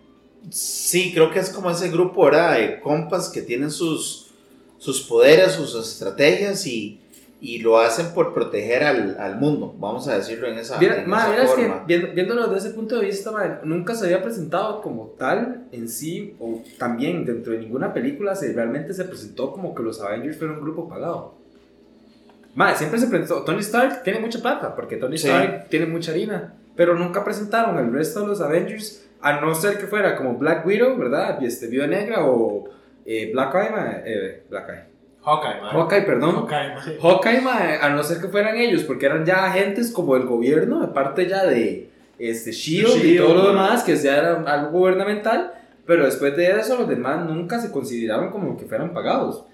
Sí, 0.51 1.13
creo 1.13 1.31
que 1.31 1.39
es 1.39 1.51
como 1.51 1.71
ese 1.71 1.91
grupo, 1.91 2.25
¿verdad? 2.25 2.55
De 2.55 2.81
compas 2.81 3.29
que 3.29 3.43
tienen 3.43 3.71
sus, 3.71 4.24
sus 4.85 5.01
poderes, 5.03 5.53
sus 5.53 5.75
estrategias 5.75 6.67
y, 6.67 7.01
y 7.41 7.59
lo 7.59 7.79
hacen 7.79 8.09
por 8.15 8.35
proteger 8.35 8.85
al, 8.85 9.17
al 9.19 9.37
mundo, 9.37 9.75
vamos 9.79 10.07
a 10.09 10.17
decirlo 10.19 10.47
en 10.47 10.59
esa, 10.59 10.79
Mira, 10.79 11.03
en 11.03 11.09
ma, 11.09 11.21
esa 11.21 11.31
mira, 11.31 11.43
es 11.45 11.51
que 11.53 11.63
forma. 11.63 11.85
viendo- 11.87 12.09
viéndolo 12.15 12.47
desde 12.49 12.69
ese 12.69 12.77
punto 12.77 12.97
de 12.99 13.07
vista, 13.07 13.31
ma, 13.33 13.61
nunca 13.65 13.95
se 13.95 14.05
había 14.05 14.23
presentado 14.23 14.83
como 14.83 15.07
tal 15.19 15.65
en 15.73 15.89
sí, 15.89 16.37
o 16.39 16.63
también 16.79 17.25
dentro 17.25 17.53
de 17.55 17.61
ninguna 17.61 17.95
película 17.95 18.35
se 18.35 18.53
realmente 18.53 18.93
se 18.93 19.05
presentó 19.05 19.53
como 19.53 19.75
que 19.75 19.83
los 19.83 20.01
Avengers 20.03 20.37
fueron 20.37 20.57
un 20.59 20.63
grupo 20.65 20.89
pagado. 20.89 21.35
Mae, 22.55 22.77
siempre 22.77 23.01
se 23.01 23.09
presentó. 23.09 23.43
Tony 23.43 23.61
Stark 23.61 24.03
tiene 24.05 24.21
mucha 24.21 24.41
plata, 24.41 24.77
porque 24.77 24.97
Tony 24.97 25.19
Sí. 25.19 25.27
Stark 25.29 25.69
tiene 25.71 25.87
mucha 25.87 26.13
harina. 26.13 26.55
Pero 26.77 26.95
nunca 26.97 27.25
presentaron 27.25 27.79
el 27.79 27.93
resto 27.93 28.21
de 28.21 28.27
los 28.29 28.41
Avengers, 28.41 29.05
a 29.21 29.41
no 29.41 29.55
ser 29.55 29.79
que 29.79 29.87
fuera 29.87 30.17
como 30.17 30.35
Black 30.35 30.67
Widow, 30.67 30.97
¿verdad? 30.97 31.43
Este, 31.43 31.67
Viuda 31.69 31.87
Negra 31.87 32.27
o 32.27 32.65
eh, 33.07 33.31
Black 33.33 33.55
Eye, 33.55 33.71
mae, 33.71 34.03
eh, 34.07 34.43
Black 34.49 34.69
Eye. 34.69 34.85
Hawkeye. 35.23 35.61
Hawkeye, 35.61 36.03
perdón. 36.03 36.35
Hawkeye, 37.01 37.41
mae. 37.41 37.79
Hawkeye, 37.79 37.79
a 37.81 37.89
no 37.91 38.03
ser 38.03 38.21
que 38.21 38.29
fueran 38.29 38.57
ellos, 38.57 38.83
porque 38.85 39.07
eran 39.07 39.25
ya 39.25 39.47
agentes 39.47 39.91
como 39.91 40.17
el 40.17 40.25
gobierno, 40.27 40.81
de 40.81 40.89
parte 40.89 41.27
ya 41.27 41.45
de 41.47 41.89
este, 42.19 42.53
Shield, 42.53 42.97
y 42.97 43.01
Shield, 43.13 43.19
todo 43.25 43.35
lo 43.35 43.49
demás, 43.49 43.83
que 43.83 43.93
era 43.93 44.43
algo 44.43 44.71
gubernamental, 44.71 45.53
pero 45.87 46.05
después 46.05 46.37
de 46.37 46.51
eso 46.51 46.77
los 46.79 46.89
demás 46.89 47.25
nunca 47.27 47.59
se 47.59 47.71
consideraron 47.73 48.31
como 48.31 48.57
que 48.57 48.67
fueran 48.67 48.93
pagados. 48.93 49.45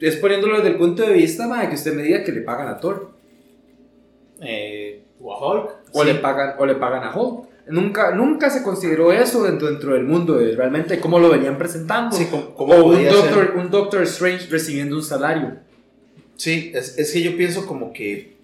Es 0.00 0.16
poniéndolo 0.16 0.56
desde 0.56 0.68
el 0.70 0.76
punto 0.76 1.02
de 1.02 1.14
vista, 1.14 1.46
mae, 1.48 1.68
que 1.70 1.74
usted 1.76 1.94
me 1.94 2.02
diga 2.02 2.22
que 2.22 2.32
le 2.32 2.42
pagan 2.42 2.68
a 2.68 2.78
Thor, 2.78 3.10
Eh, 4.42 5.02
O 5.18 5.32
a 5.32 5.38
Hulk. 5.54 5.70
o, 5.92 6.02
Sí. 6.02 6.06
le, 6.12 6.14
pagan, 6.16 6.56
o 6.58 6.66
le 6.66 6.74
pagan 6.74 7.02
a 7.04 7.16
Hulk. 7.16 7.48
Nunca, 7.68 8.14
nunca 8.14 8.48
se 8.48 8.62
consideró 8.62 9.12
eso 9.12 9.42
dentro, 9.42 9.68
dentro 9.68 9.94
del 9.94 10.04
mundo, 10.04 10.34
de 10.34 10.54
realmente 10.54 11.00
cómo 11.00 11.18
lo 11.18 11.30
venían 11.30 11.58
presentando. 11.58 12.16
sí, 12.16 12.28
o 12.32 12.84
un 12.84 13.04
doctor, 13.04 13.54
un 13.56 13.70
Doctor 13.70 14.02
Strange 14.02 14.46
recibiendo 14.48 14.94
un 14.96 15.02
salario. 15.02 15.56
Sí, 16.36 16.70
es, 16.74 16.96
es 16.98 17.12
que 17.12 17.22
yo 17.22 17.36
pienso 17.36 17.66
como 17.66 17.92
que 17.92 18.36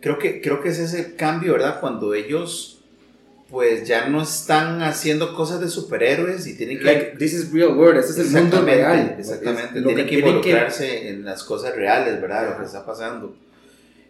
creo 0.00 0.18
que 0.18 0.40
creo 0.40 0.60
que 0.60 0.68
es 0.68 0.78
ese 0.78 1.16
cambio, 1.16 1.52
¿verdad? 1.52 1.80
Cuando 1.80 2.14
ellos 2.14 2.82
pues 3.52 3.86
ya 3.86 4.08
no 4.08 4.22
están 4.22 4.82
haciendo 4.82 5.34
cosas 5.34 5.60
de 5.60 5.68
superhéroes 5.68 6.46
y 6.46 6.56
tienen 6.56 6.78
que 6.78 6.84
Like, 6.84 7.16
this 7.18 7.34
is 7.34 7.52
real 7.52 7.76
world, 7.76 7.98
este 7.98 8.22
es 8.22 8.34
el 8.34 8.40
mundo 8.40 8.62
real. 8.62 9.16
Exactamente, 9.18 9.82
tienen 9.82 10.06
que 10.06 10.14
involucrarse 10.14 11.10
en 11.10 11.24
las 11.24 11.44
cosas 11.44 11.76
reales, 11.76 12.18
¿verdad? 12.20 12.50
Lo 12.50 12.58
que 12.58 12.64
está 12.64 12.86
pasando. 12.86 13.36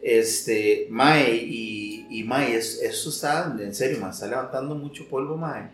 Este, 0.02 0.88
Mae, 0.90 1.36
y, 1.36 2.06
y 2.10 2.24
Mae, 2.24 2.56
es- 2.56 2.80
eso 2.82 3.10
está, 3.10 3.54
en 3.58 3.74
serio, 3.74 3.98
Mae, 4.00 4.10
está 4.10 4.26
levantando 4.26 4.74
mucho 4.74 5.08
polvo, 5.08 5.36
Mae, 5.36 5.70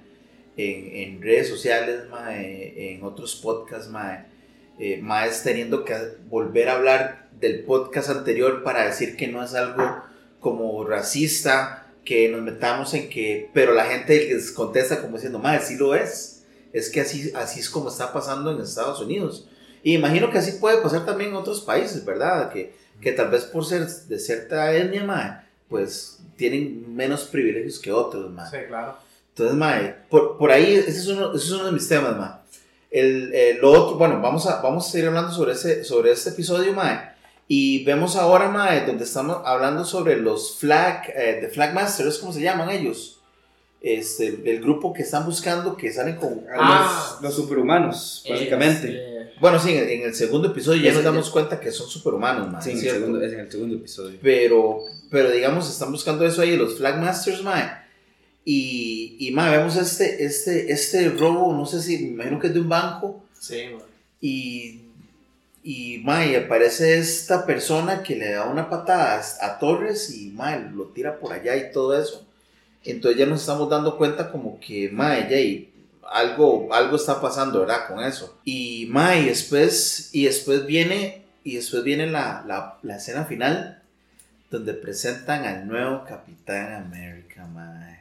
en, 0.57 1.15
en 1.17 1.23
redes 1.23 1.49
sociales, 1.49 2.09
Mae, 2.11 2.95
en 2.95 3.03
otros 3.03 3.37
podcasts, 3.37 3.89
Mae. 3.89 4.27
Eh, 4.81 5.01
mae 5.03 5.29
es 5.29 5.43
teniendo 5.43 5.85
que 5.85 5.95
volver 6.29 6.69
a 6.69 6.77
hablar 6.77 7.29
del 7.41 7.65
podcast 7.65 8.11
anterior 8.11 8.63
para 8.63 8.85
decir 8.87 9.17
que 9.17 9.27
no 9.27 9.43
es 9.43 9.55
algo 9.55 9.83
como 10.39 10.85
racista, 10.85 11.87
que 12.05 12.29
nos 12.29 12.43
metamos 12.43 12.95
en 12.95 13.09
que, 13.11 13.51
pero 13.53 13.75
la 13.75 13.87
gente 13.87 14.29
les 14.29 14.53
contesta 14.53 15.01
como 15.01 15.15
diciendo, 15.17 15.39
Mae, 15.41 15.61
sí 15.61 15.77
lo 15.77 15.95
es 15.95 16.35
es 16.73 16.91
que 16.91 17.01
así, 17.01 17.33
así 17.35 17.61
es 17.61 17.71
como 17.71 17.89
está 17.89 18.13
pasando 18.13 18.53
en 18.53 18.61
Estados 18.61 19.01
Unidos. 19.01 19.49
Y 19.83 19.95
imagino 19.95 20.31
que 20.31 20.39
así 20.39 20.53
puede 20.61 20.83
pasar 20.83 21.07
también 21.07 21.31
en 21.31 21.37
otros 21.37 21.63
países, 21.63 22.05
¿verdad? 22.05 22.53
Que, 22.53 22.75
que 23.01 23.13
tal 23.13 23.31
vez 23.31 23.45
por 23.45 23.65
ser 23.65 23.87
de 23.87 24.19
cierta 24.19 24.75
etnia, 24.75 25.05
mae, 25.05 25.41
pues 25.69 26.21
tienen 26.37 26.95
menos 26.95 27.25
privilegios 27.25 27.79
que 27.79 27.93
otros, 27.93 28.31
mae. 28.31 28.51
Sí, 28.51 28.57
claro. 28.69 28.97
Entonces, 29.31 29.57
mae, 29.57 29.95
por, 30.09 30.37
por 30.37 30.51
ahí, 30.51 30.75
ese 30.75 30.91
es, 30.91 31.07
uno, 31.09 31.35
ese 31.35 31.47
es 31.47 31.53
uno 31.53 31.67
de 31.67 31.73
mis 31.73 31.89
temas, 31.89 32.17
mae. 32.17 32.31
El, 32.91 33.35
el 33.35 33.59
lo 33.59 33.71
otro, 33.73 33.99
bueno, 33.99 34.21
vamos 34.21 34.47
a, 34.47 34.63
vamos 34.63 34.87
a 34.87 34.91
seguir 34.91 35.09
hablando 35.09 35.31
sobre, 35.31 35.53
ese, 35.53 35.85
sobre 35.85 36.11
este 36.11 36.31
episodio, 36.31 36.73
mae. 36.73 37.17
Y 37.47 37.85
vemos 37.85 38.17
ahora, 38.17 38.49
mae, 38.49 38.85
donde 38.87 39.05
estamos 39.05 39.39
hablando 39.45 39.85
sobre 39.85 40.17
los 40.17 40.59
flag, 40.59 41.13
eh, 41.15 41.39
the 41.41 41.49
flag 41.49 41.75
masters, 41.75 42.19
¿cómo 42.19 42.33
se 42.33 42.41
llaman 42.41 42.71
ellos? 42.71 43.18
Este, 43.81 44.43
el 44.45 44.61
grupo 44.61 44.93
que 44.93 45.03
están 45.03 45.25
buscando, 45.25 45.77
que 45.77 45.93
salen 45.93 46.17
con... 46.17 46.45
Ah, 46.53 47.19
los, 47.21 47.23
los 47.23 47.35
superhumanos, 47.37 48.25
básicamente. 48.29 48.89
Este, 48.89 49.39
Bueno, 49.41 49.61
sí, 49.61 49.71
en, 49.71 49.89
en 49.89 50.03
el 50.03 50.15
segundo 50.15 50.49
episodio 50.49 50.83
ya 50.83 50.93
nos 50.93 51.05
damos 51.05 51.31
cuenta 51.31 51.61
que 51.61 51.71
son 51.71 51.89
superhumanos, 51.89 52.51
man, 52.51 52.61
sí, 52.61 52.73
en 52.73 52.79
el, 52.79 52.83
segundo, 52.83 53.23
es 53.23 53.33
en 53.33 53.41
el 53.41 53.51
segundo 53.53 53.77
episodio. 53.77 54.19
Pero, 54.21 54.81
pero 55.11 55.31
digamos, 55.31 55.71
están 55.71 55.93
buscando 55.93 56.27
eso 56.27 56.43
ahí, 56.43 56.57
los 56.57 56.77
Flag 56.77 56.99
Masters, 57.01 57.43
mae. 57.43 57.71
Y, 58.45 59.17
y 59.21 59.31
mae, 59.31 59.57
vemos 59.57 59.77
este, 59.77 60.25
este, 60.25 60.73
este 60.73 61.11
robo, 61.11 61.53
no 61.53 61.65
sé 61.67 61.81
si, 61.81 61.99
me 61.99 62.09
imagino 62.15 62.41
que 62.41 62.49
es 62.49 62.55
de 62.55 62.61
un 62.61 62.69
banco. 62.69 63.23
Sí. 63.39 63.63
Y, 64.21 64.81
y 65.63 65.99
mae, 65.99 66.37
aparece 66.37 66.99
esta 66.99 67.47
persona 67.47 68.03
que 68.03 68.17
le 68.17 68.33
da 68.33 68.47
una 68.47 68.69
patada 68.69 69.21
a, 69.41 69.47
a 69.47 69.59
Torres 69.61 70.11
y 70.17 70.31
mae, 70.31 70.69
lo 70.75 70.87
tira 70.87 71.21
por 71.21 71.33
allá 71.33 71.55
y 71.57 71.71
todo 71.71 71.97
eso. 71.97 72.27
Entonces 72.85 73.19
ya 73.19 73.27
nos 73.27 73.41
estamos 73.41 73.69
dando 73.69 73.97
cuenta 73.97 74.31
como 74.31 74.59
que, 74.61 74.89
mae, 74.91 75.25
Jay, 75.29 75.73
algo, 76.11 76.69
algo 76.73 76.97
está 76.97 77.21
pasando, 77.21 77.61
¿verdad? 77.61 77.87
Con 77.89 78.03
eso. 78.03 78.39
Y 78.45 78.87
mae, 78.91 79.25
después, 79.25 80.11
y 80.13 80.25
después 80.25 80.65
viene, 80.67 81.23
y 81.45 81.57
después 81.57 81.83
viene 81.85 82.07
la, 82.07 82.45
la, 82.47 82.79
la 82.83 82.97
escena 82.97 83.25
final 83.25 83.83
donde 84.51 84.73
presentan 84.75 85.45
al 85.45 85.67
nuevo 85.69 86.05
Capitán 86.09 86.73
América, 86.73 87.47
mae. 87.47 87.99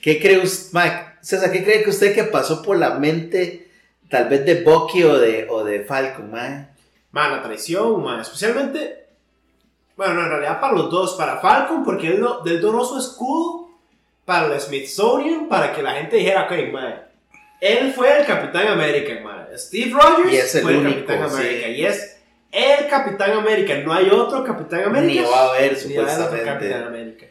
¿Qué 0.00 0.20
cree 0.20 0.38
usted, 0.38 0.72
mae? 0.72 0.90
César, 1.20 1.52
¿qué 1.52 1.62
cree 1.62 1.82
que 1.84 1.90
usted 1.90 2.14
que 2.14 2.24
pasó 2.24 2.62
por 2.62 2.78
la 2.78 2.98
mente 2.98 3.70
tal 4.08 4.28
vez 4.28 4.44
de 4.46 4.62
Bucky 4.62 5.04
o 5.04 5.18
de, 5.18 5.46
o 5.50 5.62
de 5.64 5.84
Falcon, 5.84 6.30
mae? 6.30 6.68
Man, 7.12 7.30
la 7.32 7.42
traición, 7.42 8.02
man. 8.02 8.20
Especialmente, 8.20 9.06
bueno, 9.96 10.14
no, 10.14 10.22
en 10.22 10.28
realidad 10.30 10.60
para 10.60 10.72
los 10.72 10.90
dos. 10.90 11.14
Para 11.14 11.40
Falcon, 11.40 11.84
porque 11.84 12.08
él, 12.08 12.20
no- 12.20 12.42
él 12.44 12.60
donó 12.60 12.84
su 12.84 12.98
escudo 12.98 13.61
para 14.24 14.54
el 14.54 14.60
Smithsonian, 14.60 15.48
para 15.48 15.74
que 15.74 15.82
la 15.82 15.92
gente 15.92 16.16
dijera, 16.16 16.44
ok, 16.44 16.72
man. 16.72 17.02
Él 17.60 17.92
fue 17.92 18.20
el 18.20 18.26
Capitán 18.26 18.68
América, 18.68 19.20
man. 19.22 19.46
Steve 19.56 19.92
Rogers 19.92 20.32
Y 20.32 20.36
es 20.36 20.54
el 20.56 20.62
fue 20.62 20.76
único, 20.78 20.98
el 20.98 21.04
Capitán 21.06 21.30
sí. 21.30 21.36
América. 21.36 21.68
Y 21.68 21.84
es 21.84 22.20
el 22.50 22.88
Capitán 22.88 23.30
América. 23.32 23.74
No 23.84 23.92
hay 23.92 24.08
otro 24.10 24.42
Capitán 24.44 24.84
América. 24.84 25.22
Ni 25.22 25.26
va 25.28 25.40
a 25.40 25.48
haber, 25.50 25.72
otro 25.72 25.82
Capitán 25.82 26.08
supuestamente. 26.08 26.74
América. 26.74 27.26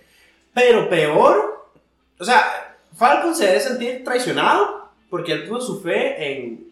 Pero 0.53 0.89
peor, 0.89 1.69
o 2.19 2.23
sea, 2.25 2.77
Falcon 2.95 3.35
se 3.35 3.47
debe 3.47 3.59
sentir 3.59 4.03
traicionado 4.03 4.89
porque 5.09 5.31
él 5.33 5.47
puso 5.47 5.67
su 5.75 5.81
fe 5.81 6.31
en. 6.39 6.71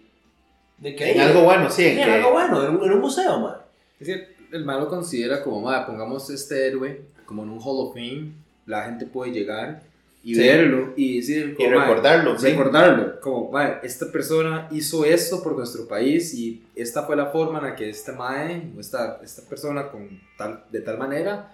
¿De 0.78 0.96
qué? 0.96 1.12
En 1.12 1.20
algo 1.22 1.42
bueno, 1.44 1.70
sí, 1.70 1.84
Sí, 1.84 1.90
en 1.90 2.00
en 2.00 2.06
que- 2.06 2.12
algo 2.14 2.32
bueno, 2.32 2.64
en 2.66 2.76
un, 2.78 2.84
en 2.86 2.92
un 2.94 3.00
museo, 3.02 3.40
man. 3.40 3.56
Es 4.00 4.08
que 4.08 4.36
el 4.54 4.64
malo 4.64 4.88
considera 4.88 5.42
como, 5.44 5.60
"Ma, 5.62 5.86
pongamos 5.86 6.30
este 6.30 6.68
héroe 6.68 7.02
como 7.26 7.44
en 7.44 7.50
un 7.50 7.60
Hall 7.60 7.88
of 7.88 7.94
Fame, 7.94 8.32
la 8.66 8.84
gente 8.86 9.06
puede 9.06 9.32
llegar 9.32 9.82
y 10.24 10.36
Sí. 10.36 10.42
verlo 10.42 10.94
y 10.98 11.18
decir, 11.18 11.56
como, 11.56 11.70
"Ma, 11.70 11.86
recordarlo, 11.86 12.38
sí. 12.38 12.48
recordarlo, 12.50 13.20
como, 13.22 13.52
"Ma, 13.52 13.80
esta 13.84 14.12
persona 14.12 14.68
hizo 14.72 15.06
esto 15.06 15.42
por 15.42 15.56
nuestro 15.56 15.88
país 15.88 16.34
y 16.34 16.64
esta 16.76 17.04
fue 17.04 17.16
la 17.16 17.28
forma 17.28 17.60
en 17.60 17.66
la 17.66 17.76
que 17.76 17.94
mae, 18.18 18.72
o 18.76 18.80
esta, 18.80 19.20
esta 19.24 19.42
persona 19.44 19.88
con 19.90 20.20
tal, 20.38 20.64
de 20.72 20.82
tal 20.82 20.98
manera 20.98 21.52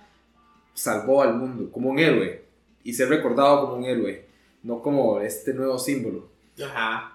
salvó 0.73 1.21
al 1.21 1.35
mundo, 1.35 1.71
como 1.71 1.89
un 1.89 1.99
héroe, 1.99 2.43
y 2.83 2.93
ser 2.93 3.09
recordado 3.09 3.61
como 3.61 3.75
un 3.75 3.85
héroe, 3.85 4.25
no 4.63 4.81
como 4.81 5.19
este 5.21 5.53
nuevo 5.53 5.77
símbolo. 5.79 6.27
Ajá. 6.63 7.11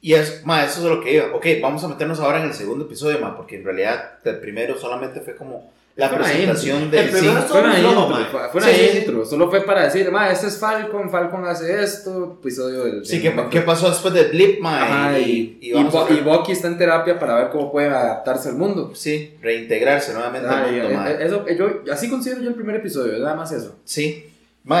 Y 0.00 0.14
es, 0.14 0.44
ma, 0.44 0.64
eso 0.64 0.80
es 0.80 0.96
lo 0.96 1.02
que 1.02 1.14
iba. 1.14 1.34
Ok, 1.34 1.46
vamos 1.62 1.82
a 1.84 1.88
meternos 1.88 2.20
ahora 2.20 2.40
en 2.40 2.48
el 2.48 2.54
segundo 2.54 2.84
episodio, 2.86 3.18
ma, 3.20 3.36
porque 3.36 3.56
en 3.56 3.64
realidad 3.64 4.18
el 4.24 4.38
primero 4.38 4.76
solamente 4.78 5.20
fue 5.20 5.34
como 5.36 5.72
la 5.96 6.08
Fue 6.08 6.18
presentación 6.18 6.90
del 6.90 7.04
El 7.04 7.10
primero 7.10 7.40
sí. 7.42 7.46
Fue 7.48 7.60
una 7.60 7.78
intro, 7.78 8.08
fue- 8.30 8.48
fue 8.50 8.60
Sí, 8.62 8.68
una 8.68 8.76
sí, 8.76 8.88
sí. 8.90 8.98
intro, 8.98 9.24
solo 9.24 9.48
fue 9.50 9.60
para 9.60 9.84
decir, 9.84 10.10
ma, 10.10 10.28
este 10.30 10.48
es 10.48 10.58
Falcon, 10.58 11.08
Falcon 11.08 11.44
hace 11.46 11.82
esto, 11.84 12.36
episodio 12.40 12.82
del... 12.84 13.06
Sí, 13.06 13.22
¿qué, 13.22 13.32
¿qué 13.48 13.60
pasó 13.60 13.88
después 13.90 14.12
de 14.12 14.24
Blip, 14.24 14.60
ma? 14.60 14.82
Ajá, 14.82 15.18
y, 15.20 15.58
y, 15.60 15.72
y 15.72 15.78
y, 15.78 16.20
Bucky 16.22 16.50
está 16.52 16.66
en 16.66 16.78
terapia 16.78 17.16
para 17.18 17.36
ver 17.36 17.50
cómo 17.50 17.70
puede 17.70 17.88
adaptarse 17.88 18.48
al 18.48 18.56
mundo. 18.56 18.90
sí, 18.94 19.34
reintegrarse 19.40 20.12
nuevamente 20.14 20.48
Ah, 20.50 20.64
al 20.64 20.72
mundo, 20.72 20.90
y- 20.90 20.94
ma. 20.94 21.10
eh, 21.12 21.16
eso, 21.20 21.46
yo, 21.48 21.92
así 21.92 22.10
considero 22.10 22.42
yo 22.42 22.48
el 22.48 22.54
primer 22.56 22.76
episodio, 22.76 23.16
nada 23.20 23.36
más 23.36 23.52
eso. 23.52 23.76
Sí. 23.84 24.28
Ma, 24.64 24.80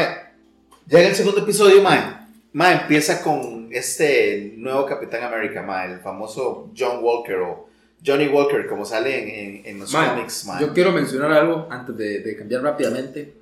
llega 0.88 1.08
el 1.08 1.14
segundo 1.14 1.40
episodio, 1.42 1.80
ma. 1.80 2.28
Ma, 2.52 2.72
empieza 2.72 3.22
con 3.22 3.68
este 3.72 4.54
nuevo 4.56 4.84
Capitán 4.86 5.22
América, 5.22 5.62
ma, 5.62 5.84
el 5.84 6.00
famoso 6.00 6.70
John 6.76 6.98
Walker 7.02 7.36
o 7.36 7.68
Johnny 8.04 8.28
Walker, 8.28 8.66
como 8.66 8.84
sale 8.84 9.22
en, 9.22 9.28
en, 9.56 9.66
en 9.66 9.78
los 9.80 9.92
Ma, 9.92 10.10
cómics, 10.10 10.44
ma. 10.46 10.60
Yo 10.60 10.72
quiero 10.72 10.92
mencionar 10.92 11.32
algo 11.32 11.66
antes 11.70 11.96
de, 11.96 12.20
de 12.20 12.36
cambiar 12.36 12.62
rápidamente. 12.62 13.34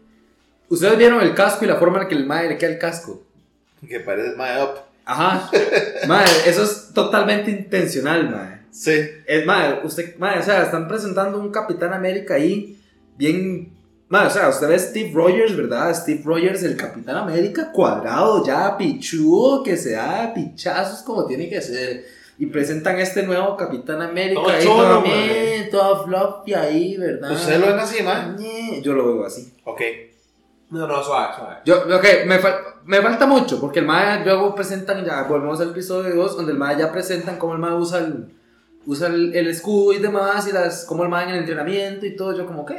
Ustedes 0.69 0.97
vieron 0.97 1.21
el 1.21 1.35
casco 1.35 1.65
y 1.65 1.69
la 1.69 1.77
forma 1.77 1.99
en 1.99 2.05
la 2.05 2.09
que 2.09 2.15
el 2.15 2.27
mae 2.27 2.49
le 2.49 2.57
queda 2.57 2.71
el 2.71 2.79
casco. 2.79 3.25
Que 3.87 4.01
parece 4.01 4.37
ma 4.37 4.65
up. 4.65 4.79
Ajá. 5.05 5.51
mae, 6.07 6.25
eso 6.47 6.63
es 6.63 6.91
totalmente 6.95 7.51
intencional, 7.51 8.31
mae. 8.31 8.63
Sí. 8.71 8.93
Es 9.27 9.45
mae, 9.45 9.81
usted, 9.85 10.17
mae, 10.19 10.39
o 10.39 10.43
sea, 10.43 10.63
están 10.63 10.89
presentando 10.89 11.39
un 11.39 11.51
Capitán 11.51 11.93
América 11.93 12.35
ahí 12.35 12.79
bien 13.17 13.73
mae, 14.13 14.27
o 14.27 14.31
sea, 14.31 14.49
usted 14.51 14.69
ve 14.69 14.79
Steve 14.79 15.11
Rogers, 15.13 15.57
¿verdad? 15.57 15.95
Steve 15.95 16.21
Rogers, 16.23 16.63
el 16.63 16.77
Capitán 16.77 17.17
América 17.17 17.73
cuadrado, 17.73 18.45
ya 18.47 18.77
pichudo, 18.77 19.63
que 19.63 19.77
se 19.77 19.93
da 19.93 20.33
pichazos 20.35 21.03
como 21.03 21.27
tiene 21.27 21.49
que 21.49 21.61
ser. 21.63 22.05
Y 22.43 22.47
presentan 22.47 22.99
este 22.99 23.23
nuevo 23.23 23.57
Capitán 23.57 24.03
América 24.03 24.41
Todo 24.43 24.51
ahí, 24.51 24.65
cholo, 24.65 24.89
todo 24.89 25.03
bien, 25.03 25.71
todo 25.71 26.05
fluffy 26.05 26.55
ahí, 26.55 26.97
¿verdad? 26.97 27.31
¿Ustedes 27.31 27.61
lo 27.61 27.67
ven 27.69 27.79
así, 27.79 28.03
ma? 28.03 28.35
Ñe, 28.37 28.83
Yo 28.83 28.95
lo 28.95 29.05
veo 29.15 29.25
así. 29.25 29.53
Ok. 29.63 29.81
No, 30.71 30.89
no, 30.89 31.01
suave, 31.05 31.35
suave. 31.37 31.57
Yo, 31.65 31.77
ok, 31.83 32.05
me, 32.27 32.41
fal- 32.41 32.59
me 32.85 33.01
falta 33.01 33.27
mucho, 33.27 33.61
porque 33.61 33.79
el 33.79 33.87
MAE 33.87 34.25
luego 34.25 34.57
presentan, 34.57 35.05
ya 35.05 35.23
volvemos 35.23 35.61
al 35.61 35.71
episodio 35.71 36.17
2, 36.17 36.37
donde 36.37 36.51
el 36.51 36.59
MAE 36.59 36.79
ya 36.79 36.91
presentan 36.91 37.37
cómo 37.39 37.53
el 37.53 37.61
MAE 37.61 37.75
usa 37.77 37.99
el, 38.01 38.35
usa 38.87 39.07
el, 39.07 39.37
el 39.37 39.47
escudo 39.47 39.93
y 39.93 39.99
demás, 39.99 40.49
y 40.49 40.53
las, 40.53 40.85
cómo 40.85 41.05
el 41.05 41.11
MAE 41.11 41.25
en 41.25 41.31
el 41.31 41.37
entrenamiento 41.37 42.07
y 42.07 42.17
todo. 42.17 42.37
Yo, 42.37 42.45
como, 42.45 42.63
ok, 42.63 42.73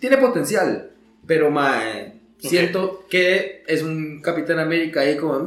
tiene 0.00 0.16
potencial, 0.16 0.92
pero 1.26 1.50
mae, 1.50 2.20
siento 2.38 3.04
que 3.10 3.64
es 3.66 3.82
un 3.82 4.22
Capitán 4.22 4.60
América 4.60 5.00
ahí 5.00 5.18
como... 5.18 5.40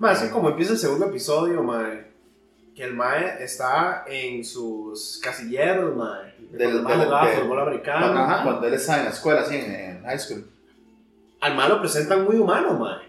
Mae, 0.00 0.12
así 0.14 0.28
como 0.30 0.48
empieza 0.48 0.72
el 0.72 0.78
segundo 0.78 1.06
episodio, 1.06 1.62
mae, 1.62 2.06
que 2.74 2.82
el 2.84 2.94
mae 2.94 3.44
está 3.44 4.04
en 4.08 4.42
sus 4.44 5.20
casilleros, 5.22 5.94
mae. 5.94 6.34
Del- 6.50 6.82
mae 6.82 6.96
del- 6.96 7.04
jugaba 7.06 7.28
del- 7.28 7.38
fútbol 7.40 7.60
americano. 7.60 8.06
Ajá, 8.18 8.42
cuando 8.42 8.66
él 8.66 8.74
estaba 8.74 8.98
en 8.98 9.04
la 9.04 9.10
escuela, 9.10 9.40
así, 9.42 9.56
en, 9.56 9.72
en 9.74 10.02
high 10.04 10.18
school. 10.18 10.50
Al 11.40 11.54
mae 11.54 11.68
lo 11.68 11.80
presentan 11.80 12.24
muy 12.24 12.36
humano, 12.36 12.72
mae. 12.74 13.08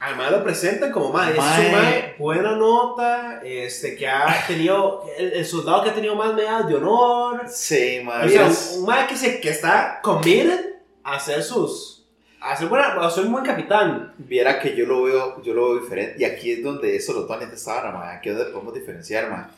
Al 0.00 0.16
mae 0.16 0.30
lo 0.30 0.42
presentan 0.42 0.90
como 0.92 1.10
mae. 1.12 1.32
Es 1.32 1.36
Mae. 1.38 1.66
un 1.66 1.72
mae 1.72 2.14
buena 2.18 2.56
nota, 2.56 3.40
este, 3.44 3.94
que 3.96 4.08
ha 4.08 4.44
tenido, 4.46 5.04
el, 5.18 5.32
el 5.34 5.46
soldado 5.46 5.82
que 5.84 5.90
ha 5.90 5.94
tenido 5.94 6.14
más 6.16 6.34
medallas 6.34 6.66
de 6.68 6.74
honor. 6.74 7.42
Sí, 7.48 8.00
mae. 8.04 8.26
O 8.26 8.28
sea, 8.30 8.78
un 8.78 8.86
mae 8.86 9.06
que, 9.06 9.16
se, 9.16 9.40
que 9.40 9.50
está 9.50 10.00
committed 10.02 10.58
a 11.02 11.16
hacer 11.16 11.42
sus... 11.42 11.93
A 12.46 12.54
ser, 12.54 12.68
buena, 12.68 12.88
a 13.00 13.10
ser 13.10 13.24
un 13.24 13.32
buen 13.32 13.44
capitán. 13.44 14.12
Viera 14.18 14.60
que 14.60 14.76
yo 14.76 14.84
lo 14.84 15.04
veo, 15.04 15.42
yo 15.42 15.54
lo 15.54 15.70
veo 15.70 15.80
diferente. 15.80 16.16
Y 16.18 16.24
aquí 16.24 16.52
es 16.52 16.62
donde 16.62 16.94
eso 16.94 17.14
lo 17.14 17.24
Tony 17.24 17.46
estaba, 17.50 17.90
ma. 17.90 18.12
Aquí 18.12 18.28
es 18.28 18.36
donde 18.36 18.52
podemos 18.52 18.74
diferenciar, 18.74 19.30
ma. 19.30 19.50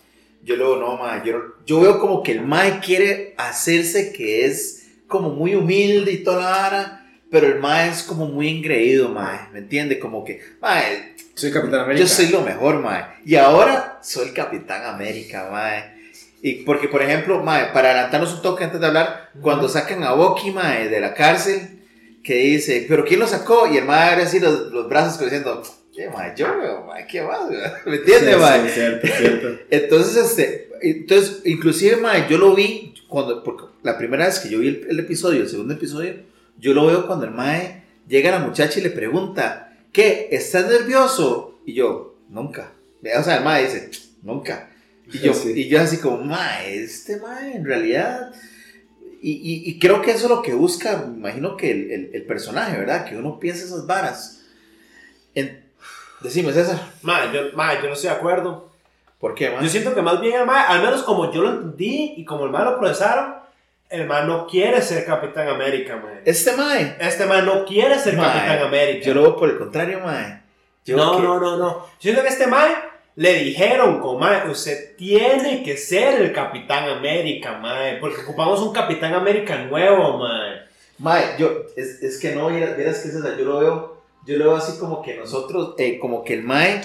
Yo 0.44 0.54
lo 0.54 0.76
no, 0.76 0.96
ma. 0.96 1.20
Yo, 1.24 1.56
yo 1.66 1.80
veo 1.80 1.98
como 1.98 2.22
que 2.22 2.30
el 2.30 2.42
Mae 2.42 2.78
quiere 2.78 3.34
hacerse 3.38 4.12
que 4.12 4.46
es 4.46 4.86
como 5.08 5.30
muy 5.30 5.56
humilde 5.56 6.12
y 6.12 6.22
toda 6.22 6.40
la 6.40 6.50
vara. 6.50 7.06
Pero 7.28 7.48
el 7.48 7.58
Mae 7.58 7.88
es 7.88 8.04
como 8.04 8.26
muy 8.26 8.48
engreído, 8.48 9.08
ma. 9.08 9.50
¿Me 9.52 9.58
entiende? 9.58 9.98
Como 9.98 10.24
que, 10.24 10.40
Mae, 10.60 11.16
Soy 11.34 11.50
Capitán 11.50 11.80
América. 11.80 12.04
yo 12.04 12.08
soy 12.08 12.28
lo 12.28 12.40
mejor, 12.42 12.80
mae. 12.80 13.04
Y 13.24 13.34
ahora 13.34 13.98
soy 14.00 14.28
el 14.28 14.32
Capitán 14.32 14.86
América, 14.86 15.48
mae. 15.50 15.96
Y 16.40 16.62
porque, 16.64 16.86
por 16.86 17.02
ejemplo, 17.02 17.42
mae, 17.42 17.72
para 17.72 17.90
adelantarnos 17.90 18.32
un 18.32 18.42
toque 18.42 18.62
antes 18.62 18.80
de 18.80 18.86
hablar, 18.86 19.30
cuando 19.42 19.68
sacan 19.68 20.04
a 20.04 20.12
Bucky, 20.12 20.52
mae, 20.52 20.88
de 20.88 21.00
la 21.00 21.12
cárcel, 21.12 21.82
que 22.26 22.34
dice, 22.34 22.84
¿pero 22.88 23.04
quién 23.04 23.20
lo 23.20 23.28
sacó? 23.28 23.68
Y 23.72 23.76
el 23.76 23.84
mae 23.84 24.10
abre 24.10 24.24
así 24.24 24.40
los, 24.40 24.72
los 24.72 24.88
brazos 24.88 25.12
como 25.14 25.26
diciendo, 25.30 25.62
¿qué, 25.94 26.10
mae? 26.10 26.34
Yo, 26.36 26.48
mae, 26.86 27.06
¿qué 27.06 27.22
más, 27.22 27.46
güey?" 27.46 27.58
¿Me 27.86 27.96
entiendes, 27.96 28.34
Sí, 28.34 28.40
mae? 28.40 28.68
sí, 28.68 28.74
cierto, 28.74 29.06
cierto. 29.16 29.58
Entonces, 29.70 30.16
este, 30.16 30.68
entonces, 30.82 31.42
inclusive, 31.44 31.96
mae, 31.98 32.26
yo 32.28 32.36
lo 32.38 32.54
vi 32.54 32.94
cuando, 33.08 33.44
porque 33.44 33.66
la 33.84 33.96
primera 33.96 34.26
vez 34.26 34.40
que 34.40 34.48
yo 34.48 34.58
vi 34.58 34.68
el, 34.68 34.86
el 34.90 34.98
episodio, 34.98 35.42
el 35.42 35.48
segundo 35.48 35.74
episodio, 35.74 36.14
yo 36.58 36.74
lo 36.74 36.86
veo 36.86 37.06
cuando 37.06 37.26
el 37.26 37.30
mae 37.30 37.84
llega 38.08 38.34
a 38.34 38.40
la 38.40 38.44
muchacha 38.46 38.78
y 38.80 38.82
le 38.82 38.90
pregunta, 38.90 39.76
¿qué? 39.92 40.28
¿Estás 40.32 40.66
nervioso? 40.68 41.60
Y 41.64 41.74
yo, 41.74 42.16
nunca. 42.28 42.72
O 43.18 43.22
sea, 43.22 43.36
el 43.38 43.44
mae 43.44 43.64
dice, 43.64 43.90
nunca. 44.22 44.70
Y 45.12 45.18
yo, 45.24 45.32
Sí. 45.32 45.52
y 45.54 45.68
yo 45.68 45.80
así 45.80 45.98
como, 45.98 46.18
mae, 46.24 46.82
este 46.82 47.18
mae, 47.18 47.54
en 47.56 47.64
realidad... 47.64 48.32
Y, 49.22 49.32
y, 49.32 49.70
y 49.70 49.78
creo 49.78 50.02
que 50.02 50.10
eso 50.12 50.24
es 50.26 50.30
lo 50.30 50.42
que 50.42 50.52
busca, 50.54 50.98
me 51.06 51.16
imagino 51.18 51.56
que 51.56 51.70
el, 51.70 51.90
el, 51.90 52.10
el 52.14 52.22
personaje, 52.26 52.76
¿verdad? 52.78 53.04
Que 53.06 53.16
uno 53.16 53.38
piensa 53.40 53.64
esas 53.64 53.86
varas. 53.86 54.42
En, 55.34 55.64
decime, 56.20 56.52
César, 56.52 56.78
Mae, 57.02 57.32
yo, 57.32 57.40
mae, 57.54 57.76
yo 57.82 57.88
no 57.88 57.94
estoy 57.94 58.10
de 58.10 58.16
acuerdo. 58.16 58.70
¿por 59.18 59.34
qué, 59.34 59.50
mae? 59.50 59.62
Yo 59.64 59.68
siento 59.70 59.94
que 59.94 60.02
más 60.02 60.20
bien 60.20 60.34
el 60.40 60.46
mae, 60.46 60.64
al 60.68 60.82
menos 60.82 61.02
como 61.02 61.32
yo 61.32 61.42
lo 61.42 61.50
entendí 61.50 62.14
y 62.16 62.24
como 62.24 62.44
el 62.44 62.50
mae 62.50 62.64
lo 62.64 62.78
procesaron, 62.78 63.34
el 63.88 64.06
mae 64.06 64.24
no 64.26 64.46
quiere 64.46 64.82
ser 64.82 65.04
Capitán 65.06 65.48
América, 65.48 65.96
mae. 65.96 66.20
Este 66.24 66.52
mae, 66.56 66.96
Este 67.00 67.24
mae 67.26 67.42
no 67.42 67.64
quiere 67.64 67.98
ser 67.98 68.16
Mae, 68.16 68.26
Capitán 68.26 68.62
América. 68.66 69.06
yo 69.06 69.14
lo 69.14 69.22
veo 69.22 69.36
por 69.36 69.48
el 69.48 69.58
contrario, 69.58 70.00
mae. 70.00 70.42
Yo 70.84 70.96
no, 70.96 71.16
que- 71.16 71.22
no, 71.22 71.40
no, 71.40 71.56
no. 71.56 71.68
Yo 71.78 71.86
siento 72.00 72.22
que 72.22 72.28
este 72.28 72.46
mae 72.46 72.74
le 73.16 73.34
dijeron, 73.44 74.00
como 74.00 74.18
mae, 74.18 74.48
usted 74.50 74.94
tiene 74.96 75.62
que 75.62 75.76
ser 75.76 76.20
el 76.20 76.32
Capitán 76.32 76.88
América, 76.88 77.58
mae, 77.58 77.96
porque 77.98 78.20
ocupamos 78.22 78.60
un 78.60 78.72
Capitán 78.72 79.14
América 79.14 79.56
nuevo, 79.64 80.18
mae. 80.18 80.60
Mae, 80.98 81.24
yo, 81.38 81.62
es, 81.76 82.02
es 82.02 82.18
que 82.18 82.34
no, 82.34 82.48
vieras, 82.48 82.74
que 82.98 83.10
César, 83.10 83.36
yo 83.38 83.44
lo 83.44 83.58
veo, 83.60 84.02
yo 84.26 84.36
lo 84.38 84.44
veo 84.46 84.56
así 84.56 84.78
como 84.78 85.02
que 85.02 85.14
nosotros, 85.16 85.74
eh, 85.78 85.98
como 85.98 86.24
que 86.24 86.34
el 86.34 86.42
Mae 86.42 86.80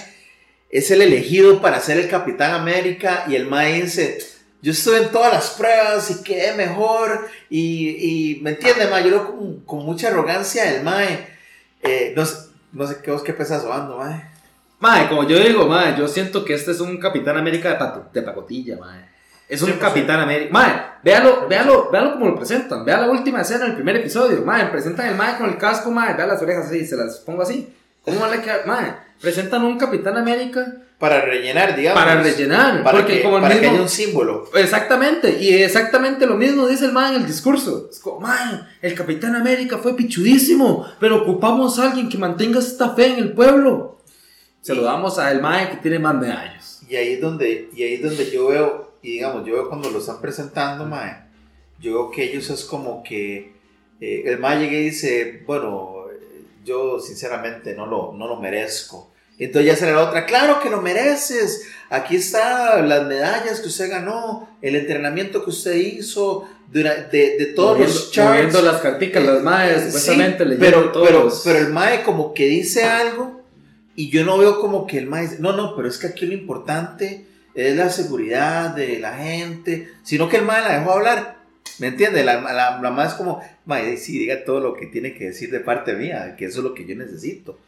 es 0.70 0.90
el 0.90 1.02
elegido 1.02 1.60
para 1.60 1.80
ser 1.80 1.98
el 1.98 2.08
Capitán 2.08 2.52
América 2.54 3.24
y 3.28 3.36
el 3.36 3.46
Mae 3.46 3.82
dice, 3.82 4.18
yo 4.62 4.72
estuve 4.72 4.98
en 4.98 5.10
todas 5.10 5.32
las 5.32 5.50
pruebas 5.50 6.10
y 6.10 6.22
quedé 6.22 6.54
mejor 6.54 7.28
y, 7.50 7.88
y 8.36 8.40
¿me 8.42 8.50
entiende, 8.50 8.86
Mae? 8.88 9.02
Yo 9.04 9.10
lo 9.10 9.26
con, 9.36 9.60
con 9.60 9.84
mucha 9.84 10.08
arrogancia 10.08 10.74
el 10.74 10.82
Mae. 10.82 11.26
Eh, 11.82 12.12
no, 12.16 12.24
sé- 12.24 12.48
no 12.72 12.86
sé 12.86 12.96
qué 13.02 13.10
vos 13.10 13.22
qué 13.22 13.32
pensás, 13.32 13.64
Obando, 13.64 13.98
Mae. 13.98 14.31
Mae, 14.82 15.08
como 15.08 15.22
yo 15.28 15.38
digo, 15.38 15.66
mae, 15.66 15.94
yo 15.96 16.08
siento 16.08 16.44
que 16.44 16.54
este 16.54 16.72
es 16.72 16.80
un 16.80 16.98
Capitán 16.98 17.36
América 17.38 17.68
de, 17.70 17.78
pato- 17.78 18.10
de 18.12 18.20
pacotilla, 18.22 18.76
mae. 18.78 19.06
Es 19.48 19.62
un 19.62 19.70
100%. 19.70 19.78
Capitán 19.78 20.18
América. 20.20 20.50
Mae, 20.52 20.72
véalo, 21.04 21.46
véalo, 21.48 21.88
véalo 21.90 22.12
como 22.14 22.26
lo 22.26 22.36
presentan. 22.36 22.84
Vea 22.84 22.98
la 23.00 23.10
última 23.10 23.42
escena 23.42 23.64
del 23.66 23.74
primer 23.74 23.96
episodio. 23.96 24.42
Mae, 24.44 24.66
presentan 24.66 25.06
el 25.08 25.14
mae 25.14 25.36
con 25.38 25.48
el 25.50 25.56
casco, 25.56 25.90
mae. 25.90 26.14
Vea 26.14 26.26
las 26.26 26.42
orejas 26.42 26.66
así, 26.66 26.84
se 26.84 26.96
las 26.96 27.18
pongo 27.20 27.42
así. 27.42 27.72
¿Cómo 28.04 28.26
le 28.26 28.40
queda? 28.40 28.62
Mae, 28.66 28.94
presentan 29.20 29.62
un 29.62 29.78
Capitán 29.78 30.16
América 30.16 30.66
Para 30.98 31.20
rellenar, 31.20 31.76
digamos. 31.76 32.02
para 32.02 32.20
rellenar. 32.20 32.82
Para, 32.82 32.98
porque 32.98 33.18
que, 33.18 33.22
como 33.22 33.36
el 33.36 33.42
para 33.42 33.54
que 33.54 33.60
mismo- 33.60 33.72
haya 33.74 33.82
un 33.82 33.88
símbolo. 33.88 34.44
Exactamente, 34.54 35.38
y 35.40 35.62
exactamente 35.62 36.26
lo 36.26 36.34
mismo 36.36 36.66
dice 36.66 36.86
el 36.86 36.92
man 36.92 37.14
en 37.14 37.20
el 37.20 37.26
discurso. 37.28 37.88
Es 37.92 38.00
como, 38.00 38.18
man, 38.20 38.66
el 38.80 38.94
Capitán 38.94 39.36
América 39.36 39.78
fue 39.78 39.94
pichudísimo, 39.94 40.86
pero 40.98 41.22
ocupamos 41.22 41.78
a 41.78 41.90
alguien 41.90 42.08
que 42.08 42.18
mantenga 42.18 42.58
esta 42.58 42.90
fe 42.96 43.06
en 43.12 43.18
el 43.18 43.32
pueblo. 43.32 43.98
Se 44.62 44.74
lo 44.74 44.82
damos 44.82 45.18
a 45.18 45.30
el 45.30 45.42
man 45.42 45.68
que 45.70 45.76
tiene 45.76 45.98
más 45.98 46.14
medallas. 46.14 46.80
Y 46.88 46.96
ahí 46.96 47.14
es 47.14 47.20
donde, 47.20 47.68
y 47.74 47.82
ahí 47.82 47.94
es 47.94 48.02
donde 48.02 48.30
yo 48.30 48.46
veo, 48.48 48.92
y 49.02 49.12
digamos, 49.14 49.44
yo 49.46 49.54
veo 49.54 49.68
cuando 49.68 49.90
lo 49.90 49.98
están 49.98 50.20
presentando, 50.20 50.86
mae, 50.86 51.16
yo 51.80 51.92
veo 51.94 52.10
que 52.10 52.22
ellos 52.24 52.48
es 52.50 52.64
como 52.64 53.02
que 53.02 53.52
eh, 54.00 54.22
el 54.26 54.38
mae 54.38 54.58
llega 54.60 54.72
y 54.76 54.84
dice, 54.84 55.42
bueno, 55.46 56.04
yo 56.64 57.00
sinceramente 57.00 57.74
no 57.74 57.86
lo, 57.86 58.12
no 58.12 58.26
lo 58.28 58.36
merezco. 58.36 59.10
Entonces 59.38 59.72
ya 59.72 59.76
sale 59.76 59.92
la 59.92 60.04
otra, 60.04 60.26
claro 60.26 60.60
que 60.60 60.70
lo 60.70 60.80
mereces, 60.80 61.66
aquí 61.90 62.16
están 62.16 62.88
las 62.88 63.04
medallas 63.06 63.58
que 63.60 63.66
usted 63.68 63.90
ganó, 63.90 64.56
el 64.62 64.76
entrenamiento 64.76 65.42
que 65.42 65.50
usted 65.50 65.74
hizo, 65.74 66.48
dura- 66.70 67.08
de, 67.10 67.36
de 67.38 67.46
todos 67.46 67.78
Moviendo- 67.78 67.94
los 67.94 68.12
charts. 68.12 68.30
moviendo 68.30 68.62
las 68.62 68.80
carticas, 68.80 69.24
las 69.24 69.38
Sí, 69.42 69.86
supuestamente 69.86 70.44
leyendo 70.44 70.64
pero, 70.64 70.92
todos. 70.92 71.06
pero, 71.08 71.32
pero 71.44 71.58
el 71.66 71.72
mae 71.72 72.02
como 72.04 72.32
que 72.32 72.44
dice 72.46 72.84
algo 72.84 73.41
y 73.96 74.10
yo 74.10 74.24
no 74.24 74.38
veo 74.38 74.60
como 74.60 74.86
que 74.86 74.98
el 74.98 75.06
mae 75.06 75.22
dice, 75.22 75.36
no, 75.40 75.52
no, 75.52 75.74
pero 75.76 75.88
es 75.88 75.98
que 75.98 76.06
aquí 76.08 76.26
lo 76.26 76.32
importante 76.34 77.26
es 77.54 77.76
la 77.76 77.90
seguridad 77.90 78.74
de 78.74 78.98
la 78.98 79.14
gente, 79.16 79.88
sino 80.02 80.28
que 80.28 80.38
el 80.38 80.44
mae 80.44 80.62
la 80.62 80.78
dejó 80.78 80.92
hablar, 80.92 81.36
¿me 81.78 81.88
entiende? 81.88 82.24
La, 82.24 82.40
la, 82.40 82.80
la 82.80 83.04
es 83.04 83.14
como, 83.14 83.42
mae, 83.66 83.96
sí, 83.96 84.18
diga 84.18 84.44
todo 84.44 84.60
lo 84.60 84.74
que 84.74 84.86
tiene 84.86 85.14
que 85.14 85.26
decir 85.26 85.50
de 85.50 85.60
parte 85.60 85.94
mía, 85.94 86.34
que 86.36 86.46
eso 86.46 86.58
es 86.60 86.64
lo 86.64 86.74
que 86.74 86.86
yo 86.86 86.94
necesito, 86.96 87.58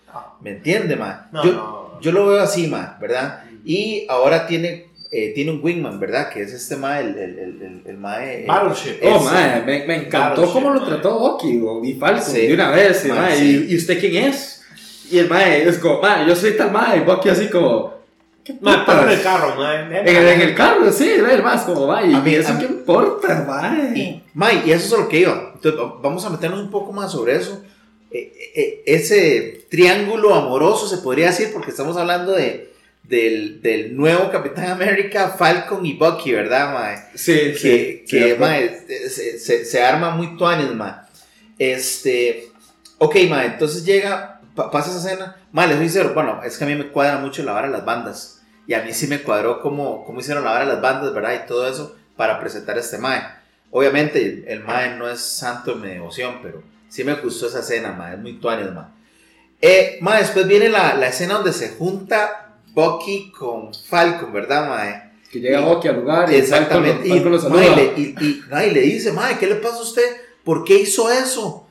¿me 0.40 0.50
entiende, 0.52 0.96
mae? 0.96 1.16
No, 1.32 1.44
yo, 1.44 1.52
no. 1.52 2.00
yo 2.00 2.12
lo 2.12 2.26
veo 2.26 2.40
así, 2.40 2.66
mae, 2.68 2.88
¿verdad? 3.00 3.44
Y 3.64 4.06
ahora 4.08 4.46
tiene, 4.46 4.86
eh, 5.10 5.32
tiene 5.34 5.50
un 5.50 5.60
wingman, 5.62 6.00
¿verdad? 6.00 6.30
Que 6.30 6.42
es 6.42 6.52
este 6.52 6.76
mae, 6.76 7.02
el, 7.02 7.18
el, 7.18 7.38
el, 7.38 7.62
el, 7.62 7.82
el 7.86 7.96
mae... 7.98 8.44
eh, 8.44 8.46
Battleship. 8.46 8.96
Oh, 9.02 9.20
mae, 9.20 9.62
me, 9.62 9.86
me 9.86 9.96
encantó 10.06 10.50
cómo 10.52 10.70
lo 10.70 10.82
trató 10.84 11.16
Oki 11.18 11.60
y 11.84 11.94
Falcon 11.94 12.22
Sí. 12.24 12.46
de 12.46 12.54
una 12.54 12.70
vez. 12.70 13.04
Y, 13.04 13.08
Mae, 13.08 13.18
mae, 13.20 13.36
sí. 13.36 13.66
y, 13.68 13.72
¿y 13.72 13.76
usted 13.76 14.00
quién 14.00 14.16
es? 14.28 14.63
Y 15.10 15.18
el 15.18 15.28
mae 15.28 15.68
es 15.68 15.78
como, 15.78 16.00
mae, 16.00 16.26
yo 16.26 16.34
soy 16.36 16.56
tal 16.56 16.70
mae. 16.72 16.98
Y 16.98 17.00
Bucky 17.00 17.28
así 17.28 17.48
como, 17.48 17.94
¿qué 18.42 18.54
Mae, 18.60 18.78
en 19.02 19.08
el 19.10 19.22
carro, 19.22 19.54
mae. 19.56 19.80
En 19.80 19.92
el, 20.16 20.28
en 20.28 20.40
el 20.40 20.54
carro, 20.54 20.90
sí, 20.92 21.08
el 21.10 21.42
más 21.42 21.62
como, 21.62 21.86
mae. 21.86 22.14
A 22.14 22.20
mí- 22.20 22.30
¿Y 22.32 22.34
eso 22.36 22.50
a 22.50 22.54
mí- 22.54 22.60
qué 22.60 22.66
importa, 22.72 23.44
mae? 23.46 23.98
Y, 23.98 24.22
May, 24.34 24.62
y 24.66 24.72
eso 24.72 24.94
es 24.96 25.02
lo 25.02 25.08
que 25.08 25.20
iba. 25.20 25.52
Entonces, 25.54 25.80
va- 25.80 25.98
vamos 26.02 26.24
a 26.24 26.30
meternos 26.30 26.60
un 26.60 26.70
poco 26.70 26.92
más 26.92 27.12
sobre 27.12 27.36
eso. 27.36 27.62
Eh, 28.10 28.32
eh, 28.54 28.82
ese 28.86 29.66
triángulo 29.70 30.34
amoroso 30.34 30.86
se 30.88 30.98
podría 31.02 31.26
decir, 31.28 31.50
porque 31.52 31.70
estamos 31.70 31.96
hablando 31.96 32.32
de, 32.32 32.72
del, 33.02 33.60
del 33.60 33.96
nuevo 33.96 34.30
Capitán 34.30 34.68
América, 34.70 35.34
Falcon 35.36 35.84
y 35.84 35.94
Bucky, 35.94 36.32
¿verdad, 36.32 36.72
Mae? 36.72 36.96
Sí, 37.14 37.32
Que, 37.60 38.04
que 38.04 38.04
cierto. 38.06 38.40
mae, 38.40 38.84
se, 39.10 39.38
se- 39.38 39.64
se 39.64 39.82
arma 39.82 40.10
muy 40.10 40.36
tuanes, 40.36 40.72
Mae. 40.74 40.92
Este, 41.58 42.48
ok, 42.98 43.16
Mae, 43.28 43.46
entonces 43.46 43.84
llega, 43.84 44.33
pa- 44.54 44.70
pasa 44.70 44.90
esa 44.90 45.08
escena. 45.08 45.36
Mae, 45.52 45.68
les 45.68 45.78
decir, 45.80 46.10
bueno, 46.14 46.40
es 46.44 46.56
que 46.58 46.64
a 46.64 46.66
mí 46.66 46.74
me 46.74 46.88
cuadra 46.88 47.18
mucho 47.18 47.42
la 47.42 47.52
vara 47.52 47.66
de 47.68 47.72
las 47.72 47.84
bandas. 47.84 48.42
Y 48.66 48.74
a 48.74 48.82
mí 48.82 48.92
sí 48.94 49.06
me 49.06 49.22
cuadró 49.22 49.60
cómo, 49.60 50.04
cómo 50.04 50.20
hicieron 50.20 50.44
la 50.44 50.50
vara 50.52 50.64
de 50.66 50.72
las 50.72 50.80
bandas, 50.82 51.12
¿verdad? 51.12 51.42
Y 51.44 51.46
todo 51.46 51.68
eso 51.68 51.96
para 52.16 52.40
presentar 52.40 52.76
a 52.76 52.80
este 52.80 52.98
Mae. 52.98 53.22
Obviamente, 53.70 54.44
el 54.46 54.62
Mae 54.64 54.96
no 54.96 55.08
es 55.08 55.20
santo 55.20 55.74
de 55.74 55.80
mi 55.80 55.88
devoción, 55.94 56.38
pero 56.42 56.62
sí 56.88 57.02
me 57.04 57.14
gustó 57.14 57.48
esa 57.48 57.60
escena, 57.60 57.92
Mae. 57.92 58.14
Es 58.14 58.20
muy 58.20 58.34
tuanes, 58.40 58.72
Mae. 58.72 58.86
Eh, 59.60 59.98
mae, 60.02 60.20
después 60.20 60.46
viene 60.46 60.68
la, 60.68 60.94
la 60.94 61.06
escena 61.08 61.34
donde 61.34 61.52
se 61.52 61.70
junta 61.70 62.56
Bucky 62.74 63.30
con 63.32 63.72
Falcon, 63.72 64.32
¿verdad, 64.32 64.68
Mae? 64.68 65.12
Que 65.30 65.40
llega 65.40 65.60
Bucky 65.60 65.88
al 65.88 65.96
lugar 65.96 66.30
y 66.32 66.36
Exactamente. 66.36 67.08
Falcon, 67.08 67.40
Falcon 67.40 67.52
y, 67.52 67.56
mae, 67.68 67.76
le, 67.76 67.84
y, 68.00 68.14
y- 68.20 68.42
mae, 68.50 68.70
le 68.70 68.80
dice, 68.82 69.12
mae, 69.12 69.36
¿qué 69.38 69.46
le 69.46 69.56
pasa 69.56 69.78
a 69.78 69.82
usted? 69.82 70.16
¿Por 70.44 70.64
qué 70.64 70.78
hizo 70.78 71.10
eso? 71.10 71.63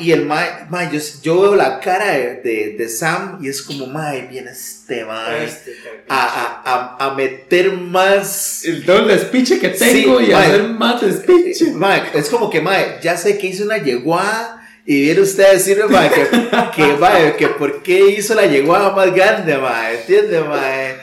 Y 0.00 0.12
el 0.12 0.26
mae, 0.26 0.66
mae, 0.70 0.88
yo, 0.92 0.98
yo 1.22 1.40
veo 1.42 1.54
la 1.54 1.78
cara 1.80 2.12
de, 2.12 2.40
de, 2.42 2.74
de 2.78 2.88
Sam 2.88 3.38
y 3.42 3.48
es 3.48 3.62
como, 3.62 3.86
mae, 3.86 4.22
viene 4.30 4.50
este 4.50 5.04
mae 5.04 5.44
Este, 5.44 5.74
a, 6.08 6.62
a, 6.64 6.96
a, 6.98 7.06
a 7.06 7.14
meter 7.14 7.72
más. 7.72 8.64
El 8.64 8.84
todo 8.84 8.98
el 9.00 9.08
despiche 9.08 9.58
que 9.58 9.68
tengo 9.70 10.18
Sí, 10.18 10.26
y 10.28 10.32
mae. 10.32 10.46
hacer 10.46 10.62
más 10.68 11.00
despiche. 11.00 11.72
Mae, 11.72 12.02
es 12.14 12.28
como 12.28 12.48
que, 12.50 12.60
mae, 12.60 12.98
ya 13.02 13.16
sé 13.16 13.38
que 13.38 13.46
hizo 13.48 13.64
una 13.64 13.78
yeguada. 13.78 14.56
Y 14.86 15.02
viene 15.02 15.20
usted 15.20 15.44
a 15.44 15.52
decirme, 15.52 15.84
mae, 15.86 16.10
que, 16.10 16.26
que, 16.74 16.96
mae, 16.98 17.36
que 17.36 17.48
por 17.48 17.82
qué 17.82 18.10
hizo 18.10 18.34
la 18.34 18.46
yeguada 18.46 18.90
más 18.92 19.14
grande, 19.14 19.56
mae, 19.58 20.00
¿entiende, 20.00 20.40
mae? 20.40 20.96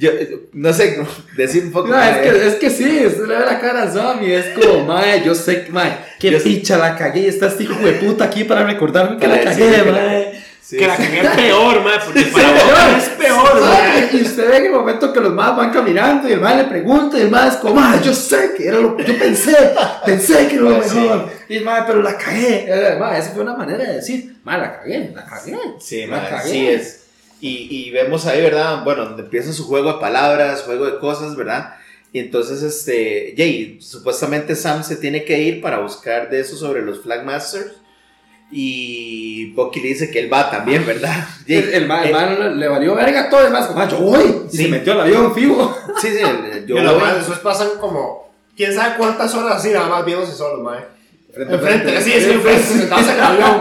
Yo, 0.00 0.10
no 0.54 0.72
sé, 0.72 0.98
decir 1.36 1.64
un 1.64 1.72
poco, 1.72 1.88
No, 1.88 2.02
es 2.02 2.16
que, 2.18 2.46
es 2.48 2.54
que 2.54 2.70
sí, 2.70 3.04
usted 3.06 3.26
le 3.26 3.36
ve 3.36 3.44
la 3.44 3.60
cara 3.60 3.82
a 3.82 3.90
Zombie, 3.90 4.34
es 4.34 4.46
como, 4.58 4.86
mae, 4.86 5.22
yo 5.22 5.34
sé, 5.34 5.66
mae, 5.70 5.92
qué 6.18 6.30
Yo- 6.30 6.42
picha 6.42 6.78
la 6.78 6.96
cagué, 6.96 7.28
está 7.28 7.48
este 7.48 7.64
hijo 7.64 7.74
de 7.84 7.92
puta 7.92 8.24
aquí 8.24 8.44
para 8.44 8.64
recordarme 8.64 9.18
que 9.18 9.28
Para 9.28 9.44
la 9.44 9.50
cagué, 9.50 9.70
que 9.70 9.84
la- 9.84 9.92
mae. 9.92 10.42
sí, 10.62 10.76
que 10.78 10.86
la 10.86 10.96
sí. 10.96 11.02
cagué 11.02 11.28
peor, 11.36 11.84
mae, 11.84 11.98
porque 12.02 12.22
para 12.32 12.48
vos 12.50 13.02
es 13.02 13.08
peor, 13.10 13.60
mae. 13.60 14.08
Y 14.12 14.22
usted 14.22 14.48
ve 14.48 14.56
en 14.56 14.64
el 14.66 14.72
momento 14.72 15.12
que 15.12 15.20
los 15.20 15.34
más 15.34 15.54
van 15.54 15.70
caminando 15.70 16.28
y 16.28 16.32
el 16.32 16.40
mae 16.40 16.56
le 16.56 16.64
pregunta 16.64 17.18
y 17.18 17.22
el 17.22 17.30
mae 17.30 17.48
es 17.48 17.56
como, 17.56 17.74
mae, 17.74 18.00
yo 18.02 18.14
sé 18.14 18.52
que 18.56 18.68
era 18.68 18.78
lo 18.78 18.96
yo 18.98 19.18
pensé, 19.18 19.54
pensé 20.06 20.46
que 20.48 20.54
era 20.54 20.64
lo 20.64 20.82
Sí. 20.82 20.98
mejor. 20.98 21.28
Y 21.48 21.56
el 21.58 21.64
mae, 21.64 21.82
pero 21.86 22.00
la 22.00 22.16
cagué. 22.16 22.64
Eh, 22.68 22.96
Mae, 22.98 23.18
esa 23.18 23.30
fue 23.32 23.42
una 23.42 23.54
manera 23.56 23.84
de 23.84 23.94
decir, 23.96 24.36
mae, 24.44 24.58
la 24.58 24.78
cagué, 24.78 25.12
la 25.14 25.24
cagué. 25.26 25.58
Sí, 25.78 26.06
la 26.06 26.16
mae, 26.16 26.30
cagué. 26.30 26.50
sí 26.50 26.68
es. 26.68 26.99
Y, 27.40 27.68
y 27.70 27.90
vemos 27.90 28.26
ahí, 28.26 28.40
¿verdad? 28.42 28.84
Bueno, 28.84 29.04
donde 29.06 29.22
empieza 29.22 29.52
su 29.52 29.66
juego 29.66 29.94
de 29.94 29.98
palabras, 30.00 30.62
juego 30.62 30.86
de 30.86 30.98
cosas, 30.98 31.36
¿verdad? 31.36 31.74
Y 32.12 32.18
entonces, 32.18 32.62
este, 32.62 33.34
Jay, 33.36 33.78
supuestamente 33.80 34.56
Sam 34.56 34.82
se 34.84 34.96
tiene 34.96 35.24
que 35.24 35.38
ir 35.40 35.60
para 35.62 35.78
buscar 35.78 36.28
de 36.28 36.40
eso 36.40 36.56
sobre 36.56 36.82
los 36.82 37.00
Flagmasters. 37.02 37.72
Y 38.52 39.52
Bucky 39.52 39.80
le 39.80 39.88
dice 39.88 40.10
que 40.10 40.18
él 40.20 40.32
va 40.32 40.50
también, 40.50 40.84
¿verdad? 40.84 41.24
Jay, 41.46 41.56
El, 41.72 41.74
el 41.74 41.86
mae, 41.86 42.04
el 42.04 42.10
eh, 42.10 42.12
mae 42.12 42.50
le, 42.56 42.68
valió 42.68 42.94
verga 42.96 43.30
todo, 43.30 43.46
el 43.46 43.52
como, 43.66 43.80
"Ah, 43.80 43.88
yo 43.88 43.98
voy. 43.98 44.42
Y 44.52 44.56
Sí. 44.56 44.62
se 44.64 44.68
metió 44.68 44.92
al 44.94 45.02
avión, 45.02 45.32
fijo. 45.34 45.76
Sí, 46.00 46.08
sí, 46.08 46.18
el- 46.18 46.66
yo 46.66 46.76
Y 46.76 46.84
voy. 46.84 47.14
después 47.14 47.38
pasan 47.38 47.68
como, 47.80 48.28
quién 48.56 48.74
sabe 48.74 48.96
cuántas 48.98 49.32
horas 49.34 49.56
así, 49.58 49.70
nada 49.70 49.88
más 49.88 50.04
viéndose 50.04 50.32
solos, 50.34 50.62
mae. 50.62 50.80
Frente, 51.32 51.54
Enfrente, 51.54 52.00
sí, 52.02 52.12
sí, 52.18 52.30
enfrente, 52.30 52.62
sentados 52.62 53.08
en 53.08 53.14
el 53.14 53.20
avión. 53.20 53.60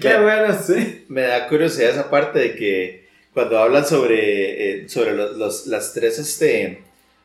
Qué 0.00 0.16
bueno, 0.18 0.58
sí. 0.66 1.04
Me 1.08 1.22
da 1.22 1.46
curiosidad 1.48 1.90
esa 1.90 2.10
parte 2.10 2.38
de 2.38 2.54
que 2.56 3.08
cuando 3.32 3.58
hablan 3.58 3.86
sobre, 3.86 4.82
eh, 4.82 4.88
sobre 4.88 5.14
los, 5.14 5.36
los- 5.36 5.66
las 5.68 5.92
tres, 5.94 6.18
este, 6.18 6.82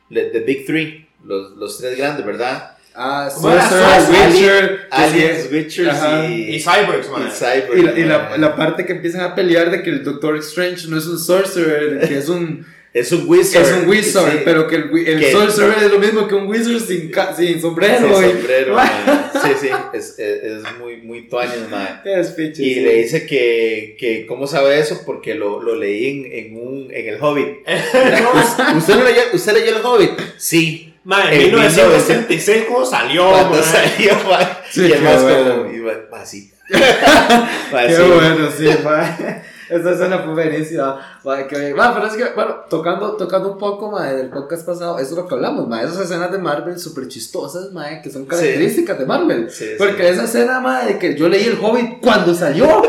the 0.08 0.40
Big 0.46 0.66
Three, 0.66 1.08
los, 1.24 1.52
los 1.56 1.78
tres 1.78 1.96
grandes, 1.98 2.24
¿verdad? 2.24 2.72
Ah. 2.94 3.28
Sorcerer, 3.30 4.08
Witcher, 4.10 4.88
Aliens, 4.90 5.88
ajá. 5.90 6.26
y, 6.28 6.54
Y 6.56 6.60
Cyborgs, 6.60 7.10
mae. 7.10 7.28
y 7.28 7.30
Cyber. 7.30 7.78
Y 7.78 7.82
la, 7.82 7.98
y 7.98 8.04
la, 8.04 8.38
la 8.38 8.56
parte 8.56 8.86
que 8.86 8.92
empiezan 8.92 9.20
a 9.22 9.34
pelear 9.34 9.70
de 9.70 9.82
que 9.82 9.90
el 9.90 10.02
Doctor 10.04 10.36
Strange 10.38 10.88
no 10.88 10.96
es 10.96 11.06
un 11.06 11.18
sorcerer, 11.18 12.08
que 12.08 12.16
es 12.16 12.28
un, 12.28 12.64
Es 12.98 13.12
un 13.12 13.28
wizard. 13.28 13.62
es 13.62 13.72
un 13.72 13.88
wizard, 13.88 14.32
sí, 14.32 14.38
pero 14.44 14.66
que 14.66 14.76
el, 14.76 15.06
el 15.08 15.32
sorcerer 15.32 15.84
es 15.84 15.92
lo 15.92 15.98
mismo 15.98 16.26
que 16.26 16.34
un 16.34 16.46
wizard 16.46 16.80
sin, 16.80 17.12
sin 17.36 17.60
sombrero. 17.60 18.18
sin 18.20 18.30
sombrero, 18.32 18.74
man. 18.76 19.30
Sí, 19.42 19.50
sí, 19.60 19.68
es, 19.92 20.18
es, 20.18 20.42
es 20.42 20.62
muy, 20.78 20.96
muy 20.98 21.28
tuanis, 21.28 21.68
man. 21.70 22.00
Es 22.04 22.28
pinche, 22.30 22.62
Y 22.62 22.74
sí. 22.74 22.80
le 22.80 22.94
dice 23.02 23.26
que, 23.26 23.96
que, 23.98 24.24
¿cómo 24.26 24.46
sabe 24.46 24.78
eso? 24.78 25.02
Porque 25.04 25.34
lo, 25.34 25.62
lo 25.62 25.76
leí 25.76 26.06
en, 26.08 26.32
en, 26.32 26.56
un, 26.56 26.88
en 26.90 27.08
El 27.08 27.22
Hobbit. 27.22 27.58
¿Usted, 28.76 28.94
no 28.96 29.04
leyó, 29.04 29.20
¿Usted 29.32 29.52
leyó 29.52 29.76
El 29.76 29.84
Hobbit? 29.84 30.10
Sí. 30.38 30.94
Mae, 31.04 31.34
En 31.36 31.40
en 31.42 31.46
1966 31.54 32.64
cuando 32.68 32.86
salió, 32.90 33.28
Cuando 33.30 33.50
mae. 33.58 33.62
salió, 33.62 34.14
man. 34.28 34.48
Sí, 34.70 34.80
y 34.88 34.92
el 34.92 35.02
más 35.02 35.22
como, 35.22 35.70
y 35.72 35.78
va- 35.80 36.04
va 36.12 36.22
así. 36.22 36.50
Va 36.74 37.86
Qué 37.86 37.94
así. 37.94 38.02
bueno, 38.02 38.48
sí, 38.56 38.68
mae. 38.84 39.42
Esa 39.68 39.90
escena 39.92 40.18
fue 40.20 40.32
buenísima. 40.34 41.00
mae, 41.24 41.46
que- 41.48 41.74
mae, 41.74 41.90
pero 41.92 42.06
es 42.06 42.12
que, 42.14 42.24
bueno, 42.36 42.54
tocando, 42.70 43.16
tocando 43.16 43.52
un 43.52 43.58
poco, 43.58 43.90
mae, 43.90 44.14
del 44.14 44.30
podcast 44.30 44.64
pasado, 44.64 44.96
eso 45.00 45.10
es 45.10 45.16
lo 45.16 45.26
que 45.26 45.34
hablamos, 45.34 45.66
mae, 45.66 45.84
esas 45.84 45.98
escenas 46.00 46.30
de 46.30 46.38
Marvel 46.38 46.78
súper 46.78 47.08
chistosas, 47.08 47.72
mae, 47.72 48.00
que 48.00 48.10
son 48.10 48.26
características 48.26 48.96
de 48.98 49.06
Marvel. 49.06 49.50
Sí, 49.50 49.64
sí. 49.64 49.74
Porque 49.76 50.08
esa 50.08 50.24
escena, 50.24 50.60
mae, 50.60 50.86
de 50.86 50.98
que 51.00 51.16
yo 51.16 51.28
leí 51.28 51.44
El 51.46 51.58
Hobbit 51.60 52.00
cuando 52.00 52.32
salió, 52.32 52.80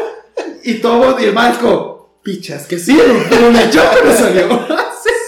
y 0.64 0.76
todo, 0.76 1.20
y 1.20 1.24
el 1.26 1.34
mae 1.34 1.52
es 1.52 1.58
pichas, 2.22 2.68
que 2.68 2.78
sí, 2.78 2.96
pero 3.30 3.50
leyó 3.50 3.82
cuando 3.92 4.12
salió. 4.14 4.68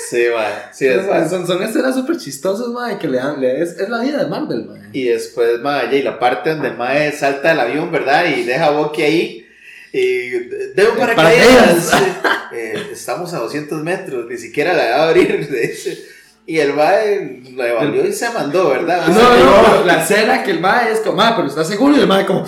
Sí. 0.10 0.18
Sí, 0.18 0.26
man. 0.34 0.52
Sí, 0.72 0.86
es, 0.88 1.30
son, 1.30 1.46
son 1.46 1.62
escenas 1.64 1.96
súper 1.96 2.18
chistosas, 2.18 2.68
mae, 2.70 2.98
que 2.98 3.08
le 3.08 3.18
dan, 3.18 3.40
le- 3.40 3.62
es, 3.62 3.78
es 3.80 3.90
la 3.90 4.00
vida 4.00 4.18
de 4.24 4.28
Marvel, 4.28 4.66
mae. 4.66 4.82
Y 4.94 5.06
después, 5.06 5.60
mae, 5.62 5.96
y 5.96 6.02
la 6.02 6.18
parte 6.20 6.50
donde 6.52 6.70
el 6.70 6.78
mae 6.78 7.12
salta 7.12 7.50
del 7.50 7.60
avión, 7.60 7.92
¿verdad? 7.92 8.26
Y 8.26 8.44
deja 8.44 8.68
a 8.68 8.72
Bucky 8.72 9.02
ahí. 9.04 9.46
Y 9.94 10.30
debo 10.76 10.96
para 10.98 11.16
paracaídas. 11.16 11.92
Eh, 12.52 12.90
estamos 12.94 13.32
a 13.36 13.38
200 13.40 13.84
metros, 13.84 14.26
ni 14.28 14.36
siquiera 14.36 14.74
la 14.74 14.84
va 14.98 15.04
a 15.04 15.10
abrir. 15.10 15.48
le 15.52 15.68
dice. 15.68 16.04
Y 16.48 16.58
el 16.58 16.74
mae 16.74 17.44
lo 17.54 17.64
evaluó 17.64 18.04
y 18.08 18.12
se 18.12 18.28
mandó, 18.32 18.70
¿verdad? 18.72 19.06
No, 19.08 19.14
no, 19.14 19.64
pero 19.70 19.86
la 19.86 20.02
escena 20.02 20.42
que 20.42 20.50
el 20.50 20.60
mae 20.60 20.92
es 20.92 21.02
como, 21.02 21.18
mae, 21.18 21.34
pero 21.36 21.48
está 21.48 21.64
seguro 21.64 21.96
y 21.96 22.00
el 22.00 22.08
mae 22.08 22.26
como, 22.26 22.44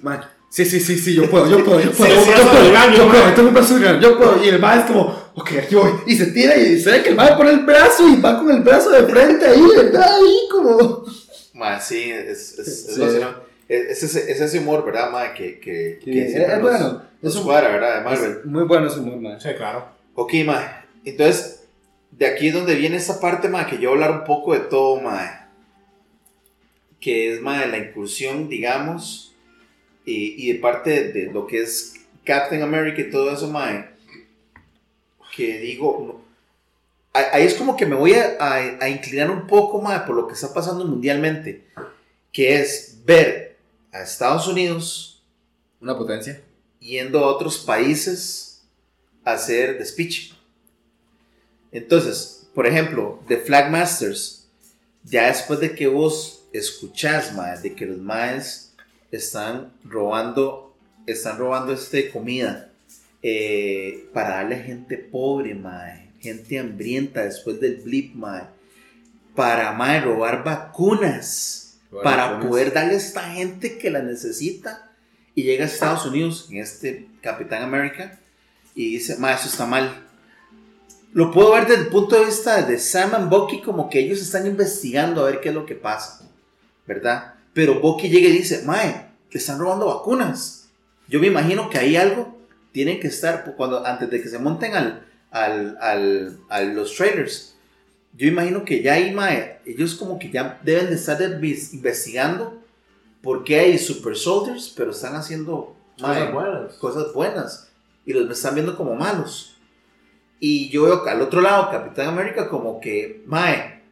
mae, 0.00 0.18
sí, 0.48 0.64
sí, 0.64 0.80
sí, 0.80 0.96
sí, 0.98 1.14
yo 1.14 1.28
puedo, 1.30 1.46
yo 1.46 1.62
puedo, 1.62 1.78
yo 1.80 1.92
puedo, 1.92 2.10
sí, 2.22 2.26
yo 2.30 2.34
hasta 2.36 2.50
puedo, 2.52 2.64
el 2.64 2.72
baño, 2.72 2.96
yo 2.96 3.08
puedo, 3.10 3.34
tengo 3.34 3.48
un 3.48 3.54
brazo 3.54 3.78
grande, 3.78 4.02
yo 4.02 4.16
puedo, 4.16 4.42
y 4.42 4.48
el 4.48 4.58
mae 4.58 4.78
es 4.80 4.84
como, 4.86 5.21
ok, 5.34 5.50
aquí 5.58 5.74
voy, 5.74 5.90
y 6.06 6.14
se 6.16 6.26
tira 6.26 6.56
y 6.56 6.78
se 6.80 6.90
ve 6.90 7.02
que 7.02 7.10
el 7.10 7.16
mae 7.16 7.34
pone 7.36 7.50
el 7.50 7.60
brazo 7.60 8.08
y 8.08 8.20
va 8.20 8.38
con 8.38 8.50
el 8.50 8.60
brazo 8.62 8.90
de 8.90 9.04
frente 9.04 9.46
ahí, 9.46 9.62
¿verdad? 9.76 10.14
Ahí 10.16 10.36
como, 10.50 11.04
Mae, 11.54 11.80
sí, 11.80 12.10
es, 12.10 12.58
es, 12.58 12.68
es, 12.88 12.94
Sí. 12.94 13.00
vacilón. 13.00 13.36
Es, 13.68 14.02
es, 14.02 14.02
ese- 14.16 14.32
es 14.32 14.40
ese 14.40 14.58
humor, 14.58 14.84
¿verdad, 14.84 15.10
mae? 15.10 15.32
Que, 15.34 15.58
que, 15.60 15.98
Sí, 16.04 16.10
que 16.10 16.26
es- 16.26 16.48
nos, 16.48 16.60
bueno, 16.62 17.02
nos 17.22 17.32
es 17.32 17.38
un- 17.38 17.44
cuadra, 17.46 17.68
¿verdad? 17.68 17.98
De 17.98 18.04
Marvel. 18.04 18.30
es 18.40 18.44
muy 18.46 18.64
bueno 18.64 18.88
su 18.90 19.00
humor, 19.02 19.16
mae. 19.20 19.40
Sí, 19.40 19.48
claro. 19.56 19.86
Ok, 20.14 20.32
mae. 20.44 20.66
Entonces, 21.04 21.64
de 22.10 22.26
aquí 22.26 22.48
es 22.48 22.54
donde 22.54 22.74
viene 22.74 22.96
esta 22.96 23.20
parte, 23.20 23.48
mae, 23.48 23.66
que 23.66 23.78
yo 23.78 23.90
voy 23.90 24.00
a 24.00 24.04
hablar 24.06 24.20
un 24.20 24.26
poco 24.26 24.54
de 24.54 24.60
todo, 24.60 25.00
mae. 25.00 25.30
Que 27.00 27.32
es, 27.34 27.40
mae, 27.40 27.66
la 27.68 27.78
incursión, 27.78 28.48
digamos, 28.48 29.34
y, 30.04 30.34
y 30.48 30.52
de 30.52 30.58
parte 30.58 30.90
de, 30.90 31.12
de 31.12 31.32
lo 31.32 31.46
que 31.46 31.60
es 31.62 31.94
Captain 32.24 32.62
America 32.62 33.00
y 33.00 33.10
todo 33.10 33.32
eso, 33.32 33.48
mae. 33.48 33.86
Que 35.34 35.58
digo, 35.58 36.22
ahí 37.12 37.44
es 37.46 37.54
como 37.54 37.76
que 37.76 37.86
me 37.86 37.96
voy 37.96 38.14
a, 38.14 38.36
a- 38.38 38.78
a 38.84 38.88
inclinar 38.88 39.30
un 39.30 39.46
poco, 39.46 39.80
mae, 39.80 40.00
por 40.00 40.14
lo 40.14 40.26
que 40.28 40.34
está 40.34 40.52
pasando 40.52 40.84
mundialmente. 40.84 41.66
Que 42.32 42.60
es 42.60 42.98
ver 43.04 43.58
a 43.92 44.02
Estados 44.02 44.46
Unidos 44.46 45.22
Una 45.80 45.96
potencia. 45.96 46.42
yendo 46.80 47.18
a 47.20 47.26
otros 47.28 47.58
países 47.58 48.62
a 49.24 49.32
hacer 49.32 49.78
despiche. 49.78 50.34
Entonces, 51.70 52.48
por 52.54 52.66
ejemplo, 52.66 53.20
The 53.28 53.38
Flag 53.38 53.70
Masters, 53.70 54.46
ya 55.04 55.26
después 55.28 55.60
de 55.60 55.74
que 55.74 55.86
vos 55.86 56.44
escuchás, 56.52 57.34
mae, 57.34 57.58
de 57.58 57.74
que 57.74 57.86
los 57.86 57.98
maes 57.98 58.74
están 59.10 59.72
robando, 59.84 60.74
están 61.06 61.38
robando 61.38 61.72
este 61.72 62.10
comida 62.10 62.71
eh, 63.22 64.08
para 64.12 64.36
darle 64.36 64.56
a 64.56 64.62
gente 64.62 64.98
pobre, 64.98 65.54
mae, 65.54 66.10
gente 66.20 66.58
hambrienta 66.58 67.24
después 67.24 67.60
del 67.60 67.76
blip, 67.76 68.14
mae, 68.14 68.44
para 69.34 69.72
mae, 69.72 70.00
robar 70.00 70.44
vacunas 70.44 71.62
para 72.02 72.40
poder 72.40 72.72
darle 72.72 72.94
a 72.94 72.96
esta 72.96 73.22
gente 73.32 73.76
que 73.76 73.90
la 73.90 74.02
necesita 74.02 74.90
y 75.34 75.42
llega 75.42 75.64
a 75.64 75.66
Estados 75.66 76.06
Unidos 76.06 76.48
en 76.50 76.58
este 76.58 77.08
Capitán 77.20 77.62
América 77.62 78.18
y 78.74 78.92
dice, 78.92 79.16
ma, 79.18 79.32
eso 79.32 79.48
está 79.48 79.66
mal. 79.66 80.06
Lo 81.12 81.30
puedo 81.30 81.52
ver 81.52 81.66
desde 81.66 81.82
el 81.82 81.88
punto 81.88 82.18
de 82.18 82.24
vista 82.24 82.62
de 82.62 82.78
Sam 82.78 83.14
and 83.14 83.28
Bucky 83.28 83.60
como 83.60 83.90
que 83.90 83.98
ellos 83.98 84.20
están 84.22 84.46
investigando 84.46 85.20
a 85.20 85.30
ver 85.30 85.40
qué 85.40 85.50
es 85.50 85.54
lo 85.54 85.66
que 85.66 85.74
pasa, 85.74 86.26
¿verdad? 86.86 87.34
Pero 87.52 87.80
Bucky 87.80 88.08
llega 88.08 88.28
y 88.28 88.38
dice, 88.38 88.62
mae, 88.64 89.08
le 89.30 89.38
están 89.38 89.58
robando 89.58 89.86
vacunas. 89.86 90.70
Yo 91.08 91.20
me 91.20 91.26
imagino 91.26 91.68
que 91.68 91.78
hay 91.78 91.96
algo, 91.96 92.31
tienen 92.72 93.00
que 93.00 93.08
estar, 93.08 93.54
cuando, 93.56 93.84
antes 93.86 94.10
de 94.10 94.20
que 94.22 94.28
se 94.28 94.38
monten 94.38 94.74
al, 94.74 95.06
al, 95.30 95.76
al, 95.80 96.38
a 96.48 96.62
los 96.62 96.94
trailers, 96.96 97.54
yo 98.14 98.26
imagino 98.28 98.64
que 98.64 98.82
ya 98.82 98.94
ahí, 98.94 99.12
mae, 99.12 99.60
ellos 99.64 99.94
como 99.94 100.18
que 100.18 100.30
ya 100.30 100.60
deben 100.62 100.86
de 100.88 100.94
estar 100.96 101.18
inves- 101.20 101.72
investigando 101.72 102.60
por 103.22 103.44
qué 103.44 103.58
hay 103.60 103.78
super 103.78 104.16
soldiers, 104.16 104.72
pero 104.76 104.90
están 104.90 105.14
haciendo 105.16 105.76
mae, 106.00 106.18
Cosas 106.18 106.32
buenas. 106.34 106.74
cosas 106.74 107.12
buenas 107.14 107.68
y 108.04 108.12
los 108.12 108.30
están 108.30 108.54
viendo 108.54 108.76
como 108.76 108.94
malos. 108.94 109.56
Y 110.40 110.68
yo 110.70 110.82
veo 110.84 111.04
que 111.04 111.10
al 111.10 111.22
otro 111.22 111.40
lado, 111.40 111.70
Capitán 111.70 112.08
América, 112.08 112.48
como 112.48 112.80
que, 112.80 113.22
mae, 113.26 113.82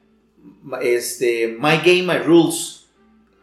ma- 0.62 0.80
este, 0.80 1.56
my 1.58 1.76
game, 1.78 2.02
my 2.02 2.18
rules. 2.24 2.86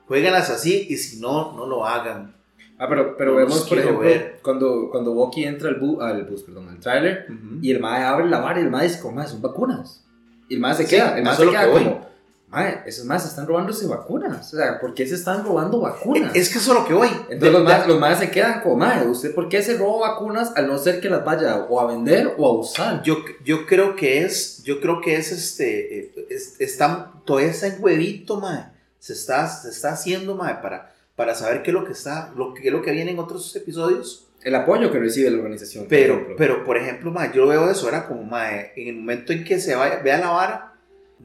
Jueganlas 0.08 0.50
así 0.50 0.88
y 0.90 0.98
si 0.98 1.20
no, 1.20 1.54
no 1.56 1.66
lo 1.66 1.86
hagan. 1.86 2.36
Ah, 2.80 2.88
pero, 2.88 3.18
pero 3.18 3.32
No 3.32 3.38
vemos, 3.38 3.68
por 3.68 3.80
ejemplo, 3.80 4.00
ver. 4.02 4.40
cuando, 4.44 4.90
cuando 4.92 5.14
Bucky 5.14 5.46
entra 5.46 5.70
al, 5.70 5.76
bu 5.76 6.00
al 6.02 6.26
bus, 6.26 6.44
perdón, 6.44 6.70
al 6.70 6.80
trailer, 6.80 7.26
y 7.62 7.72
el 7.72 7.80
mae 7.80 8.04
abre 8.04 8.28
la 8.28 8.40
vara 8.40 8.60
y 8.60 8.64
el 8.64 8.70
mae 8.70 8.88
dice, 8.88 9.00
como, 9.02 9.26
son 9.28 9.42
vacunas. 9.42 10.04
Y 10.48 10.56
el 10.56 10.60
mae 10.60 10.76
se 10.76 10.84
Sí, 10.84 10.96
queda, 10.96 11.18
el 11.18 11.24
mae 11.24 11.36
se 11.36 11.42
es 11.42 11.46
lo 11.46 11.52
queda 11.52 11.66
que 11.66 11.72
como, 11.72 12.08
Mae, 12.50 12.82
esos 12.86 13.04
más 13.04 13.26
están 13.26 13.46
robándose 13.46 13.88
vacunas. 13.88 14.54
O 14.54 14.58
sea, 14.58 14.80
¿por 14.80 14.94
qué 14.94 15.06
se 15.06 15.16
están 15.16 15.44
robando 15.44 15.82
vacunas? 15.82 16.34
Es 16.34 16.50
que 16.50 16.60
eso 16.60 16.72
es 16.72 16.80
lo 16.80 16.88
que 16.88 16.94
voy. 16.94 17.10
Entonces 17.30 17.52
los 17.52 17.64
más, 17.64 17.86
los 17.88 18.00
más 18.00 18.20
se 18.20 18.32
quedan 18.32 18.62
como, 18.62 18.78
mae, 18.78 19.06
¿usted 19.06 19.36
por 19.36 19.50
qué 19.50 19.62
se 19.62 19.78
roba 19.78 20.12
vacunas 20.12 20.54
al 20.56 20.68
no 20.68 20.78
ser 20.78 21.02
que 21.02 21.10
las 21.10 21.26
vaya 21.26 21.58
o 21.70 21.82
a 21.82 21.88
vender 21.88 22.36
o 22.38 22.48
a 22.48 22.58
usar? 22.58 23.04
Yo, 23.04 23.18
yo 23.44 23.66
creo 23.66 23.98
que 23.98 24.24
es, 24.24 24.64
yo 24.64 24.80
creo 24.80 25.02
que 25.02 25.18
es 25.18 25.34
este, 25.34 26.00
eh, 26.00 26.28
es, 26.30 26.56
está, 26.62 27.12
todavía 27.26 27.50
está 27.50 27.68
en 27.68 27.84
huevito, 27.84 28.40
mae. 28.40 28.64
Se 29.00 29.12
está, 29.12 29.50
se 29.50 29.68
está 29.70 29.92
haciendo, 29.92 30.34
mae, 30.36 30.56
para, 30.62 30.94
para 31.18 31.34
saber 31.34 31.64
qué 31.64 31.72
es 31.72 31.74
lo 31.74 31.84
que 31.84 31.94
está, 31.94 32.32
lo 32.38 32.54
que, 32.54 32.62
qué 32.62 32.68
es 32.70 32.74
lo 32.74 32.82
que 32.84 32.92
viene 32.92 33.12
en 33.12 33.20
otros 33.20 33.54
episodios. 33.56 34.28
El 34.44 34.54
apoyo 34.54 34.92
que 34.92 35.00
recibe 35.00 35.32
la 35.32 35.38
organización. 35.38 35.86
por 35.86 35.90
Pero, 35.90 36.14
ejemplo. 36.14 36.36
pero 36.38 36.64
por 36.64 36.78
ejemplo, 36.78 37.12
mae, 37.12 37.32
yo 37.34 37.48
veo 37.48 37.70
eso, 37.70 37.90
era 37.90 38.08
como, 38.08 38.24
mae, 38.24 38.72
en 38.76 38.88
el 38.88 38.96
momento 38.98 39.34
en 39.34 39.44
que 39.44 39.60
se 39.60 39.76
vaya, 39.76 40.00
vea 40.04 40.20
la 40.20 40.30
vara, 40.30 40.74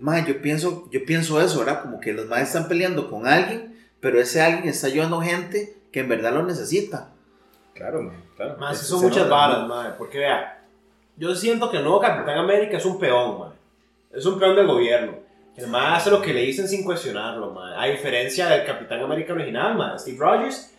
mae, 0.01 0.25
yo 0.27 0.41
pienso, 0.41 0.89
yo 0.91 1.05
pienso 1.05 1.41
eso, 1.43 1.63
era 1.63 1.83
como 1.83 2.01
que 2.01 2.15
los 2.15 2.27
maes 2.27 2.49
están 2.49 2.69
peleando 2.69 3.11
con 3.11 3.27
alguien, 3.27 3.79
pero 4.01 4.19
ese 4.19 4.41
alguien 4.41 4.67
está 4.67 4.87
ayudando 4.87 5.21
gente 5.21 5.77
que 5.93 6.01
en 6.01 6.09
verdad 6.09 6.33
lo 6.33 6.43
necesita. 6.43 7.11
Claro, 7.75 8.03
mae, 8.03 8.17
claro. 8.35 8.57
Más, 8.59 8.81
Eso 8.81 8.97
son 8.99 9.11
muchas 9.11 9.29
varas, 9.29 9.69
madre. 9.69 9.93
Porque 9.99 10.19
vea, 10.19 10.65
yo 11.19 11.35
siento 11.35 11.71
que 11.71 11.77
el 11.77 11.83
nuevo 11.85 12.01
Capitán 12.01 12.39
América 12.39 12.79
es 12.79 12.87
un 12.87 12.99
peón, 12.99 13.39
madre. 13.39 13.57
Es 14.11 14.25
un 14.25 14.39
peón 14.39 14.57
del 14.57 14.67
gobierno. 14.67 15.13
El 15.57 15.67
más 15.69 16.01
hace 16.01 16.11
lo 16.11 16.23
que 16.23 16.33
le 16.33 16.43
dicen 16.43 16.67
sin 16.67 16.85
cuestionarlo, 16.85 17.51
madre. 17.51 17.77
A 17.79 17.93
diferencia 17.93 18.49
del 18.49 18.65
Capitán 18.65 19.01
América 19.01 19.33
original, 19.35 19.77
madre, 19.77 19.99
Steve 19.99 20.19
Rogers, 20.19 20.71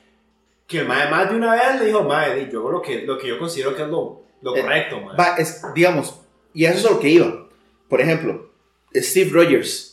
que 0.67 0.79
el 0.79 0.87
madre 0.87 1.11
más 1.11 1.29
de 1.29 1.35
una 1.35 1.51
vez 1.53 1.79
le 1.79 1.85
dijo, 1.85 2.03
madre, 2.03 2.49
yo 2.51 2.59
hago 2.59 2.71
lo 2.71 2.81
que, 2.81 3.03
lo 3.03 3.17
que 3.17 3.27
yo 3.27 3.37
considero 3.37 3.75
que 3.75 3.83
es 3.83 3.87
lo, 3.87 4.23
lo 4.41 4.55
Eh, 4.55 4.61
correcto, 4.61 4.99
madre. 5.01 5.17
Va, 5.17 5.35
es, 5.37 5.61
digamos, 5.75 6.19
y 6.53 6.65
eso 6.65 6.77
es 6.79 6.85
a 6.85 6.89
lo 6.91 6.99
que 6.99 7.09
iba. 7.09 7.47
Por 7.87 8.01
ejemplo, 8.01 8.51
Steve 8.95 9.29
Rogers. 9.31 9.89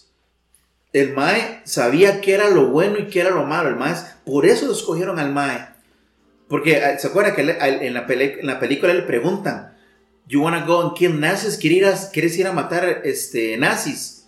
El 0.93 1.13
Mae 1.13 1.61
sabía 1.65 2.21
qué 2.21 2.35
era 2.35 2.51
lo 2.51 2.67
bueno 2.67 2.99
y 2.99 3.07
qué 3.07 3.21
era 3.21 3.31
lo 3.31 3.45
malo. 3.45 3.69
El 3.69 3.77
Mae, 3.77 3.95
por 4.25 4.45
eso 4.47 4.67
lo 4.67 4.73
escogieron 4.73 5.19
al 5.19 5.31
Mae. 5.31 5.69
Porque, 6.49 6.79
eh, 6.79 6.99
¿se 6.99 7.07
acuerda 7.07 7.35
que 7.35 7.43
en 7.43 7.47
la, 7.95 8.07
en 8.07 8.47
la 8.47 8.59
película 8.59 8.93
le 8.93 9.03
preguntan, 9.03 9.71
You 10.31 10.43
wanna 10.43 10.65
go 10.65 10.81
and 10.81 10.95
kill 10.95 11.19
nazis? 11.19 11.57
¿Quieres 11.57 11.79
ir 11.79 11.87
a, 11.87 12.11
quieres 12.13 12.39
ir 12.39 12.47
a 12.47 12.53
matar 12.53 13.03
este, 13.05 13.57
nazis? 13.57 14.20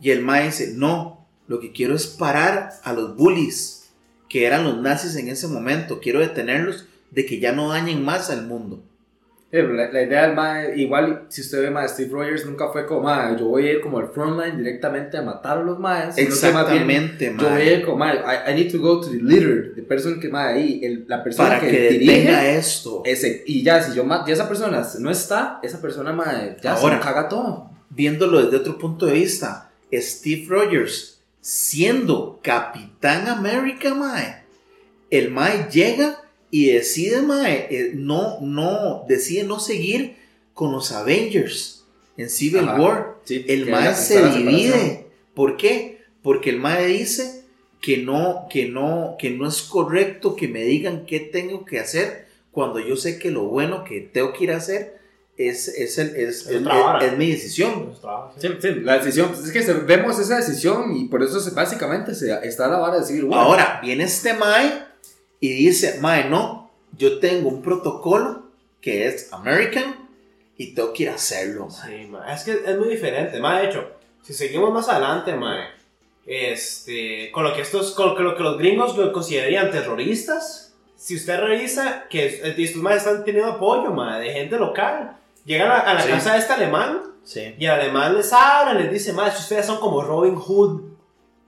Y 0.00 0.10
el 0.10 0.22
Mae 0.22 0.46
dice, 0.46 0.72
no, 0.74 1.26
lo 1.46 1.60
que 1.60 1.72
quiero 1.72 1.94
es 1.94 2.06
parar 2.06 2.70
a 2.84 2.92
los 2.92 3.16
bullies, 3.16 3.90
que 4.28 4.46
eran 4.46 4.64
los 4.64 4.78
nazis 4.80 5.16
en 5.16 5.28
ese 5.28 5.48
momento. 5.48 6.00
Quiero 6.00 6.20
detenerlos 6.20 6.86
de 7.10 7.26
que 7.26 7.40
ya 7.40 7.52
no 7.52 7.68
dañen 7.70 8.04
más 8.04 8.30
al 8.30 8.46
mundo. 8.46 8.82
Eh, 9.52 9.64
la, 9.64 9.90
la 9.90 10.02
idea 10.02 10.28
del 10.28 10.36
mae, 10.36 10.76
igual 10.80 11.24
si 11.28 11.40
usted 11.40 11.60
ve 11.62 11.70
mae, 11.72 11.88
Steve 11.88 12.08
Rogers 12.12 12.46
nunca 12.46 12.68
fue 12.68 12.86
como, 12.86 13.00
mae, 13.02 13.36
yo 13.36 13.46
voy 13.48 13.66
a 13.66 13.72
ir 13.72 13.80
como 13.80 13.98
al 13.98 14.06
frontline 14.10 14.56
directamente 14.56 15.18
a 15.18 15.22
matar 15.22 15.58
a 15.58 15.62
los 15.64 15.76
maes. 15.80 16.16
Exactamente, 16.18 17.26
Yo 17.36 17.36
voy 17.36 17.46
a 17.46 17.50
Mae. 17.50 17.74
ir 17.74 17.84
como, 17.84 17.96
mae, 17.96 18.16
I, 18.18 18.50
I 18.52 18.54
need 18.54 18.70
to 18.70 18.78
go 18.78 19.00
to 19.00 19.08
the 19.10 19.16
leader, 19.20 19.74
the 19.74 19.82
person 19.82 20.20
que, 20.20 20.28
mae, 20.28 20.54
ahí, 20.54 20.80
el- 20.84 21.04
la 21.08 21.24
persona 21.24 21.48
para 21.48 21.60
que, 21.60 21.70
que, 21.70 21.88
dirige. 21.98 22.56
esto. 22.58 23.02
Ese, 23.04 23.42
y 23.44 23.64
ya, 23.64 23.82
si 23.82 23.92
yo 23.94 24.04
ma- 24.04 24.24
ya 24.24 24.34
esa 24.34 24.48
persona 24.48 24.86
no 25.00 25.10
está, 25.10 25.58
esa 25.64 25.80
persona, 25.82 26.12
mae, 26.12 26.56
ya 26.62 26.74
Ahora. 26.74 26.98
se 26.98 27.02
caga 27.02 27.28
todo. 27.28 27.70
Viéndolo 27.90 28.42
desde 28.44 28.56
otro 28.58 28.78
punto 28.78 29.06
de 29.06 29.14
vista, 29.14 29.69
Steve 29.92 30.46
Rogers 30.48 31.20
siendo 31.40 32.40
Capitán 32.42 33.28
América, 33.28 33.94
mae, 33.94 34.42
el 35.10 35.30
mae 35.30 35.68
llega 35.70 36.22
y 36.50 36.66
decide, 36.66 37.22
mae, 37.22 37.66
eh, 37.70 37.92
no, 37.94 38.40
no, 38.40 39.04
decide 39.08 39.44
no 39.44 39.58
seguir 39.60 40.16
con 40.54 40.72
los 40.72 40.92
Avengers 40.92 41.84
en 42.16 42.28
Civil 42.28 42.68
Ajá. 42.68 42.80
War. 42.80 43.16
Sí, 43.24 43.44
El 43.48 43.70
mae 43.70 43.94
se 43.94 44.22
divide. 44.30 45.06
¿Por 45.34 45.56
qué? 45.56 46.02
Porque 46.22 46.50
el 46.50 46.58
mae 46.58 46.86
dice 46.86 47.44
que 47.80 47.98
no, 47.98 48.46
que 48.50 48.66
no, 48.66 49.16
que 49.18 49.30
no 49.30 49.48
es 49.48 49.62
correcto 49.62 50.36
que 50.36 50.48
me 50.48 50.62
digan 50.62 51.06
qué 51.06 51.20
tengo 51.20 51.64
que 51.64 51.78
hacer 51.78 52.26
cuando 52.50 52.78
yo 52.78 52.96
sé 52.96 53.18
que 53.18 53.30
lo 53.30 53.44
bueno 53.44 53.84
que 53.84 54.00
tengo 54.00 54.32
que 54.32 54.44
ir 54.44 54.52
a 54.52 54.58
hacer 54.58 54.99
es, 55.48 55.68
es, 55.68 55.98
el- 55.98 56.16
es, 56.16 56.46
Es 56.46 56.48
es- 56.48 57.16
mi 57.18 57.30
decisión. 57.32 57.94
Sí, 58.38 58.48
sí, 58.60 58.68
la 58.82 58.98
decisión, 58.98 59.28
pues, 59.30 59.44
es 59.46 59.52
que 59.52 59.62
se- 59.62 59.72
vemos 59.74 60.18
esa 60.18 60.36
decisión 60.36 60.96
y 60.96 61.06
por 61.06 61.22
eso 61.22 61.40
se, 61.40 61.50
básicamente 61.52 62.14
se, 62.14 62.32
está 62.46 62.68
la 62.68 62.78
vara 62.78 62.98
de 63.00 63.04
Civil 63.06 63.24
War. 63.24 63.40
Ahora, 63.40 63.80
viene 63.82 64.04
este 64.04 64.34
Mae 64.34 64.84
y 65.40 65.48
dice, 65.52 65.98
Mae, 66.00 66.28
no, 66.28 66.70
yo 66.96 67.18
tengo 67.18 67.48
un 67.48 67.62
protocolo 67.62 68.44
que 68.80 69.06
es 69.06 69.32
American 69.32 70.08
y 70.56 70.74
tengo 70.74 70.92
que 70.92 71.04
ir 71.04 71.08
a 71.10 71.14
hacerlo, 71.14 71.68
mae". 71.68 72.00
Sí, 72.02 72.06
ma, 72.08 72.34
es 72.34 72.42
que 72.44 72.52
es 72.66 72.78
muy 72.78 72.88
diferente. 72.88 73.38
Ma, 73.40 73.60
de 73.60 73.68
hecho, 73.68 73.90
si 74.22 74.34
seguimos 74.34 74.72
más 74.72 74.88
adelante, 74.88 75.34
ma, 75.34 75.56
este, 76.26 77.30
con 77.32 77.44
lo 77.44 77.54
que 77.54 77.62
estos, 77.62 77.92
con 77.92 78.22
lo 78.24 78.36
que 78.36 78.42
los 78.42 78.58
gringos 78.58 78.96
lo 78.96 79.12
considerarían 79.12 79.70
terroristas, 79.70 80.74
si 80.96 81.16
usted 81.16 81.38
revisa 81.40 82.04
que 82.10 82.26
es- 82.26 82.40
estos 82.58 82.82
más 82.82 82.96
están 82.98 83.24
teniendo 83.24 83.52
apoyo, 83.52 83.90
ma, 83.92 84.18
de 84.18 84.32
gente 84.32 84.56
local, 84.58 85.16
llegan 85.50 85.70
a, 85.70 85.78
a 85.80 85.94
la 85.94 86.02
Sí. 86.02 86.08
casa 86.10 86.32
de 86.32 86.38
este 86.38 86.52
alemán 86.52 87.02
Sí. 87.24 87.54
y 87.58 87.64
el 87.66 87.70
alemán 87.72 88.16
les 88.16 88.32
habla, 88.32 88.74
les 88.74 88.90
dice, 88.90 89.12
ma, 89.12 89.30
si 89.30 89.38
ustedes 89.42 89.66
son 89.66 89.78
como 89.78 90.02
Robin 90.02 90.34
Hood, 90.36 90.82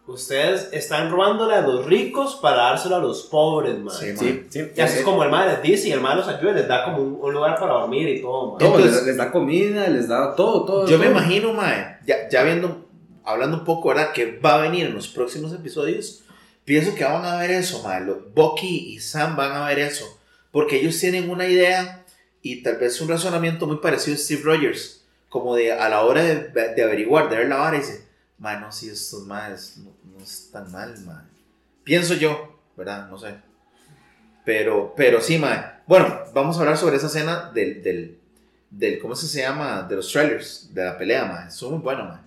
ustedes 0.07 0.69
están 0.73 1.11
robándole 1.11 1.55
a 1.55 1.61
los 1.63 1.87
ricos 1.87 2.37
para 2.43 2.57
dárselo 2.57 2.97
a 2.97 2.99
los 2.99 3.23
pobres, 3.23 3.79
ma. 3.79 3.91
Sí, 3.93 4.17
Sí, 4.17 4.47
sí. 4.51 4.59
Y 4.77 4.81
así 4.81 4.97
Eh, 4.97 4.99
es 4.99 5.05
como 5.05 5.23
el 5.23 5.31
man 5.31 5.49
les 5.49 5.63
dice 5.63 5.89
y 5.89 5.93
el 5.93 6.01
man 6.01 6.17
los 6.19 6.29
ayuda, 6.29 6.53
les 6.53 6.69
da 6.69 6.85
como 6.85 6.99
un, 6.99 7.19
un 7.23 7.33
lugar 7.33 7.59
para 7.59 7.73
dormir 7.75 8.09
y 8.09 8.21
todo, 8.21 8.53
ma. 8.53 8.59
todo, 8.59 8.69
Entonces- 8.77 8.97
les, 8.99 9.07
les 9.07 9.17
da 9.17 9.31
comida, 9.31 9.87
les 9.89 10.09
da 10.09 10.35
todo, 10.35 10.65
todo. 10.65 10.87
Yo 10.89 10.99
me 10.99 11.07
todo. 11.07 11.17
imagino, 11.19 11.53
Mae, 11.55 11.99
ya, 12.07 12.29
ya 12.29 12.43
viendo, 12.43 12.87
hablando 13.25 13.59
un 13.59 13.65
poco, 13.65 13.89
¿verdad? 13.91 14.13
Que 14.13 14.39
va 14.39 14.55
a 14.55 14.59
venir 14.63 14.87
en 14.87 14.95
los 14.95 15.09
próximos 15.09 15.53
episodios, 15.53 16.25
pienso 16.65 16.95
que 16.95 17.05
van 17.05 17.25
a 17.25 17.37
ver 17.39 17.53
eso, 17.53 17.83
Mae. 17.83 18.01
lo- 18.05 18.21
Bucky 18.35 18.95
y 18.95 18.99
Sam 19.01 19.37
van 19.37 19.53
a 19.53 19.67
ver 19.69 19.79
eso. 19.79 20.05
Porque 20.51 20.81
ellos 20.81 20.99
tienen 21.01 21.31
una 21.31 21.47
idea 21.47 22.02
y 22.43 22.63
tal 22.63 22.77
vez 22.77 23.01
un 23.01 23.09
razonamiento 23.09 23.67
muy 23.67 23.79
parecido 23.79 24.17
a 24.17 24.19
Steve 24.19 24.43
Rogers. 24.45 25.05
Como 25.29 25.55
de 25.55 25.73
a 25.73 25.89
la 25.89 26.03
hora 26.03 26.23
de, 26.23 26.51
de 26.51 26.83
averiguar, 26.83 27.31
de 27.31 27.37
ver 27.37 27.49
la 27.49 27.57
vara 27.57 27.77
y 27.77 27.81
dice, 27.81 28.05
Mae, 28.43 28.61
no, 28.61 28.73
si 28.73 28.91
estos 28.91 29.27
no, 29.27 29.37
no 29.37 30.23
están 30.23 30.71
mal, 30.73 30.99
Mae. 31.07 31.25
Pienso 31.85 32.15
yo, 32.15 32.61
¿verdad? 32.77 33.09
No 33.09 33.17
sé. 33.17 33.37
Pero, 34.45 34.93
pero 34.97 35.21
sí, 35.21 35.39
Mae. 35.39 35.65
Bueno, 35.87 36.19
vamos 36.35 36.57
a 36.57 36.61
hablar 36.61 36.77
sobre 36.77 36.97
esa 36.97 37.07
escena 37.07 37.51
del, 37.55 37.83
del, 37.83 38.19
del 38.69 38.99
¿cómo 38.99 39.15
se 39.15 39.41
llama? 39.41 39.85
De 39.85 39.97
los 39.97 40.11
trailers, 40.11 40.75
de 40.75 40.85
la 40.85 40.99
pelea, 40.99 41.25
Mae. 41.25 41.49
Estuvo 41.49 41.71
muy 41.71 41.81
bueno, 41.81 42.05
Mae. 42.05 42.19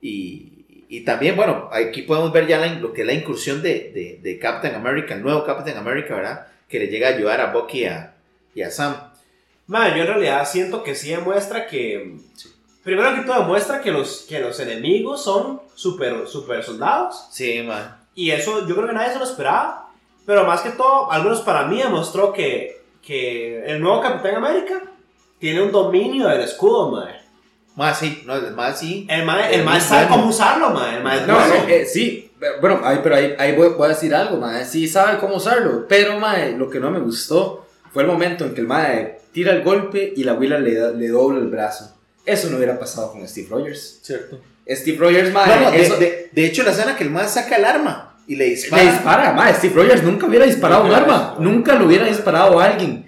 Y, 0.00 0.84
y 0.88 1.00
también, 1.02 1.36
bueno, 1.36 1.68
aquí 1.72 2.02
podemos 2.02 2.32
ver 2.32 2.46
ya 2.46 2.64
lo 2.66 2.92
que 2.92 3.02
es 3.02 3.06
la 3.06 3.12
incursión 3.12 3.62
de, 3.62 4.18
de, 4.20 4.38
Captain 4.38 4.74
America, 4.74 5.14
el 5.14 5.22
nuevo 5.22 5.44
Captain 5.44 5.76
America, 5.76 6.14
¿verdad? 6.14 6.46
Que 6.68 6.78
le 6.78 6.88
llega 6.88 7.08
a 7.08 7.12
ayudar 7.12 7.40
a 7.40 7.52
Bucky 7.52 7.84
a, 7.84 8.14
y 8.54 8.62
a 8.62 8.70
Sam. 8.70 9.05
Man, 9.66 9.94
yo 9.94 10.02
en 10.02 10.06
realidad 10.08 10.48
siento 10.48 10.82
que 10.82 10.94
sí 10.94 11.10
demuestra 11.10 11.66
que. 11.66 12.16
Primero 12.84 13.14
que 13.16 13.22
todo, 13.22 13.40
demuestra 13.40 13.80
que 13.80 13.90
los, 13.90 14.24
que 14.28 14.38
los 14.38 14.60
enemigos 14.60 15.24
son 15.24 15.60
super, 15.74 16.28
super 16.28 16.62
soldados. 16.62 17.26
Sí, 17.32 17.62
Mae. 17.66 17.82
Y 18.14 18.30
eso 18.30 18.66
yo 18.66 18.74
creo 18.76 18.86
que 18.86 18.94
nadie 18.94 19.12
se 19.12 19.18
lo 19.18 19.24
esperaba. 19.24 19.88
Pero 20.24 20.44
más 20.44 20.60
que 20.60 20.70
todo, 20.70 21.10
al 21.10 21.22
menos 21.22 21.40
para 21.42 21.66
mí, 21.66 21.78
demostró 21.80 22.32
que, 22.32 22.82
que 23.02 23.64
el 23.66 23.80
nuevo 23.80 24.00
Capitán 24.00 24.36
América 24.36 24.82
tiene 25.38 25.62
un 25.62 25.70
dominio 25.70 26.26
del 26.28 26.40
escudo, 26.40 26.90
mae. 26.90 27.14
Mae, 27.76 27.94
sí, 27.94 28.22
no, 28.24 28.34
el 28.34 28.52
Mae 28.54 28.74
sí. 28.74 29.06
El 29.08 29.28
Es 29.28 29.56
el 29.58 29.64
muy 29.64 29.80
sabe 29.80 30.08
cómo 30.08 30.26
usarlo, 30.28 30.70
mae. 30.70 30.96
El 30.98 31.06
es 31.20 31.26
No, 31.28 31.34
bueno. 31.34 31.54
eh, 31.68 31.82
eh, 31.82 31.86
sí, 31.86 32.32
pero- 32.40 32.60
bueno, 32.60 32.80
ahí, 32.82 32.98
pero 33.02 33.14
ahí, 33.16 33.34
ahí 33.38 33.54
voy, 33.54 33.68
voy 33.70 33.86
a 33.86 33.88
decir 33.90 34.12
algo, 34.14 34.38
mae. 34.38 34.64
Sí 34.64 34.88
sabe 34.88 35.18
cómo 35.18 35.36
usarlo, 35.36 35.86
pero 35.88 36.18
mae, 36.18 36.56
lo 36.56 36.68
que 36.70 36.80
no 36.80 36.90
me 36.90 36.98
gustó 37.00 37.66
fue 37.92 38.02
el 38.02 38.08
momento 38.08 38.44
en 38.44 38.54
que 38.54 38.60
el 38.62 38.66
mae 38.66 39.20
tira 39.36 39.52
el 39.52 39.62
golpe 39.62 40.14
y 40.16 40.24
la 40.24 40.32
Willa 40.32 40.58
le, 40.58 40.94
le 40.94 41.08
dobla 41.08 41.40
el 41.40 41.48
brazo. 41.48 41.94
Eso 42.24 42.48
no 42.48 42.56
hubiera 42.56 42.78
pasado 42.78 43.12
con 43.12 43.28
Steve 43.28 43.48
Rogers. 43.50 43.98
Cierto. 44.02 44.40
Steve 44.66 44.96
Rogers, 44.98 45.30
mae, 45.30 45.46
No, 45.46 45.60
no, 45.66 45.70
de, 45.72 45.82
eso- 45.82 45.96
de- 45.98 46.30
de 46.32 46.46
hecho, 46.46 46.62
la 46.62 46.70
escena 46.70 46.96
que 46.96 47.04
el 47.04 47.10
Mae 47.10 47.28
saca 47.28 47.56
el 47.56 47.66
arma 47.66 48.16
y 48.26 48.34
le 48.36 48.46
dispara. 48.46 48.82
le 48.82 48.90
dispara, 48.90 49.32
mae. 49.34 49.52
Steve 49.54 49.74
Rogers 49.74 50.02
nunca 50.02 50.26
hubiera 50.26 50.46
disparado 50.46 50.84
un 50.86 50.92
arma, 50.92 51.36
nunca 51.38 51.74
lo 51.74 51.84
hubiera 51.84 52.06
disparado 52.06 52.58
a 52.58 52.64
alguien. 52.64 53.04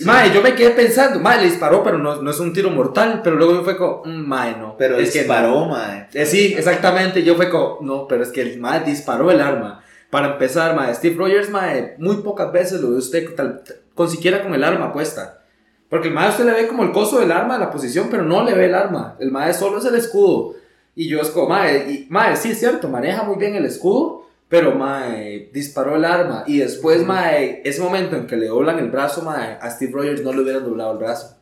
Mae, 0.00 0.32
yo 0.32 0.40
me 0.42 0.54
quedé 0.54 0.70
pensando, 0.70 1.20
mae, 1.20 1.38
le 1.42 1.50
disparó, 1.50 1.84
pero 1.84 1.98
no, 1.98 2.22
no 2.22 2.30
es 2.30 2.40
un 2.40 2.52
tiro 2.54 2.70
mortal. 2.70 3.20
Pero 3.22 3.36
luego 3.36 3.52
yo 3.54 3.64
fue 3.64 3.76
como, 3.76 4.02
mm, 4.04 4.26
mae, 4.26 4.56
no. 4.56 4.76
Pero 4.78 4.96
es 4.96 5.10
que 5.12 5.20
disparó, 5.20 5.50
no. 5.50 5.66
Mae. 5.68 6.08
Eh, 6.14 6.24
sí, 6.26 6.54
exactamente. 6.56 7.22
Yo 7.22 7.34
fue 7.36 7.50
como, 7.50 7.78
no, 7.82 8.06
pero 8.08 8.22
es 8.22 8.30
que 8.30 8.40
el 8.40 8.58
mae 8.58 8.80
disparó 8.84 9.30
el 9.30 9.40
arma. 9.40 9.82
Para 10.10 10.32
empezar, 10.32 10.74
mae, 10.74 10.94
Steve 10.94 11.16
Rogers, 11.16 11.50
mae, 11.50 11.94
muy 11.98 12.16
pocas 12.16 12.50
veces 12.50 12.80
lo 12.80 12.90
ve 12.92 12.96
usted 12.96 13.34
tal, 13.36 13.62
con 13.94 14.08
siquiera 14.10 14.42
con 14.42 14.54
el 14.54 14.64
arma 14.64 14.92
puesta. 14.92 15.42
Porque 15.88 16.08
el 16.08 16.14
mae 16.14 16.30
usted 16.30 16.44
le 16.44 16.52
ve 16.52 16.66
como 16.66 16.82
el 16.82 16.92
coso 16.92 17.20
del 17.20 17.32
arma, 17.32 17.58
la 17.58 17.70
posición, 17.70 18.08
pero 18.10 18.24
no 18.24 18.44
le 18.44 18.54
ve 18.54 18.66
el 18.66 18.74
arma. 18.74 19.16
El 19.20 19.30
mae 19.30 19.54
solo 19.54 19.78
es 19.78 19.84
el 19.84 19.94
escudo. 19.94 20.54
Y 20.94 21.08
yo 21.08 21.20
es 21.20 21.30
como, 21.30 21.48
mae, 21.48 21.90
y, 21.90 22.06
mae, 22.10 22.36
sí 22.36 22.50
es 22.50 22.58
cierto, 22.58 22.88
maneja 22.88 23.22
muy 23.22 23.36
bien 23.36 23.54
el 23.54 23.66
escudo, 23.66 24.26
pero 24.48 24.74
mae, 24.74 25.50
disparó 25.52 25.96
el 25.96 26.04
arma. 26.04 26.44
Y 26.46 26.58
después, 26.58 27.04
mae, 27.04 27.60
ese 27.64 27.82
momento 27.82 28.16
en 28.16 28.26
que 28.26 28.36
le 28.36 28.48
doblan 28.48 28.78
el 28.78 28.90
brazo, 28.90 29.22
mae, 29.22 29.58
a 29.60 29.70
Steve 29.70 29.92
Rogers 29.92 30.22
no 30.22 30.32
le 30.32 30.42
hubieran 30.42 30.64
doblado 30.64 30.92
el 30.92 30.98
brazo. 30.98 31.36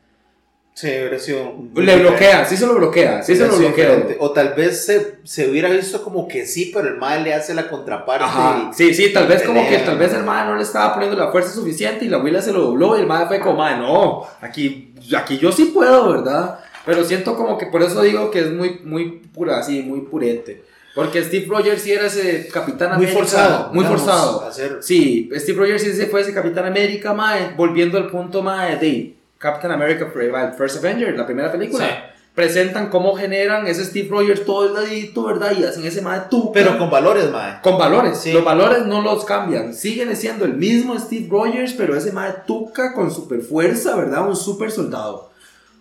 Sí, 0.74 0.88
hubiera 0.88 1.20
sido. 1.20 1.54
Le 1.76 1.96
bloquea, 2.00 2.44
sí 2.44 2.56
se 2.56 2.66
lo 2.66 2.74
bloquea, 2.74 3.22
sí 3.22 3.36
se 3.36 3.46
lo 3.46 3.56
bloquea. 3.56 4.06
O 4.18 4.32
tal 4.32 4.54
vez 4.54 4.84
se, 4.84 5.18
se, 5.22 5.48
hubiera 5.48 5.70
visto 5.70 6.02
como 6.02 6.26
que 6.26 6.46
sí, 6.46 6.72
pero 6.74 6.88
el 6.88 6.96
mal 6.96 7.22
le 7.22 7.32
hace 7.32 7.54
la 7.54 7.68
contraparte. 7.68 8.76
sí, 8.76 8.92
sí, 8.92 9.12
tal 9.12 9.28
vez 9.28 9.44
como 9.44 9.68
que 9.68 9.78
tal 9.78 9.96
vez 9.96 10.12
el 10.14 10.24
mal 10.24 10.48
no 10.48 10.56
le 10.56 10.64
estaba 10.64 10.92
poniendo 10.92 11.16
la 11.16 11.30
fuerza 11.30 11.52
suficiente 11.52 12.04
y 12.04 12.08
la 12.08 12.16
abuela 12.16 12.42
se 12.42 12.52
lo 12.52 12.60
dobló 12.60 12.96
y 12.98 13.02
el 13.02 13.06
mal 13.06 13.28
fue 13.28 13.38
como, 13.38 13.58
mal 13.58 13.80
no, 13.80 14.26
aquí, 14.40 14.92
aquí 15.16 15.38
yo 15.38 15.52
sí 15.52 15.66
puedo, 15.66 16.10
¿verdad? 16.10 16.58
Pero 16.84 17.04
siento 17.04 17.36
como 17.36 17.56
que 17.56 17.66
por 17.66 17.80
eso 17.80 18.02
digo 18.02 18.32
que 18.32 18.40
es 18.40 18.50
muy, 18.50 18.80
muy 18.82 19.22
pura, 19.32 19.60
así, 19.60 19.80
muy 19.80 20.00
purete. 20.00 20.64
Porque 20.92 21.22
Steve 21.22 21.46
Rogers 21.48 21.82
sí 21.82 21.92
era 21.92 22.06
ese 22.06 22.48
Capitán 22.52 22.92
América. 22.92 23.12
Muy 23.12 23.22
forzado. 23.22 23.72
Muy 23.72 23.84
forzado. 23.84 24.50
Sí, 24.80 25.30
Steve 25.36 25.58
Rogers 25.58 25.82
sí 25.82 26.06
fue 26.06 26.20
ese 26.20 26.34
Capitán 26.34 26.66
América, 26.66 27.14
mae, 27.14 27.52
volviendo 27.56 27.96
al 27.96 28.08
punto, 28.08 28.42
mae, 28.42 28.76
de 28.76 29.14
Captain 29.44 29.70
America 29.70 30.10
First 30.56 30.78
Avenger, 30.78 31.14
la 31.14 31.26
primera 31.26 31.52
película. 31.52 32.14
Presentan 32.34 32.88
cómo 32.88 33.14
generan 33.14 33.66
ese 33.66 33.84
Steve 33.84 34.08
Rogers 34.10 34.46
todo 34.46 34.66
el 34.66 34.72
ladito, 34.72 35.24
¿verdad? 35.24 35.52
Y 35.54 35.64
hacen 35.64 35.84
ese 35.84 36.00
mae 36.00 36.22
tuca. 36.30 36.52
Pero 36.54 36.78
con 36.78 36.88
valores, 36.88 37.30
mae. 37.30 37.60
Con 37.60 37.76
valores. 37.76 38.16
Sí. 38.16 38.32
Los 38.32 38.42
valores 38.42 38.86
no 38.86 39.02
los 39.02 39.26
cambian. 39.26 39.74
Siguen 39.74 40.16
siendo 40.16 40.46
el 40.46 40.54
mismo 40.54 40.98
Steve 40.98 41.28
Rogers, 41.30 41.74
pero 41.74 41.94
ese 41.94 42.10
mae 42.10 42.32
tuca 42.46 42.94
con 42.94 43.10
super 43.10 43.42
fuerza, 43.42 43.94
¿verdad? 43.96 44.26
Un 44.26 44.34
super 44.34 44.70
soldado. 44.70 45.30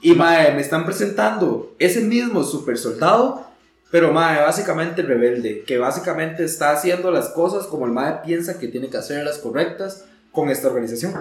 Y 0.02 0.12
mae, 0.12 0.52
me 0.54 0.60
están 0.60 0.86
presentando 0.86 1.73
ese 1.80 2.02
mismo 2.02 2.43
super 2.43 2.78
soldado 2.78 3.47
pero 3.89 4.12
mae, 4.12 4.41
básicamente 4.41 5.04
rebelde, 5.04 5.63
que 5.67 5.78
básicamente 5.78 6.43
está 6.43 6.71
haciendo 6.71 7.12
las 7.12 7.30
cosas 7.30 7.67
como 7.67 7.86
el 7.86 7.91
mae 7.91 8.21
piensa 8.26 8.58
que 8.58 8.67
tiene 8.67 8.89
que 8.89 8.97
hacerlas 8.97 9.38
correctas 9.38 10.06
con 10.32 10.49
esta 10.49 10.67
organización. 10.67 11.13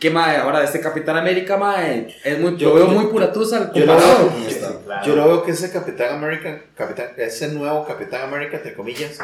Que 0.00 0.10
mae, 0.10 0.38
ahora 0.38 0.64
este 0.64 0.80
Capitán 0.80 1.18
América, 1.18 1.58
mae, 1.58 2.16
es 2.24 2.38
muy, 2.38 2.56
yo, 2.56 2.72
veo 2.72 2.86
muy 2.86 3.08
puratusa 3.08 3.70
comparado. 3.70 4.32
yo, 5.04 5.14
lo 5.14 5.26
veo 5.26 5.42
que 5.42 5.50
ese 5.50 5.70
Capitán 5.70 6.14
América, 6.14 6.62
Capitán, 6.74 7.08
ese 7.18 7.48
nuevo 7.48 7.86
Capitán 7.86 8.22
América, 8.22 8.56
entre 8.56 8.72
comillas, 8.72 9.18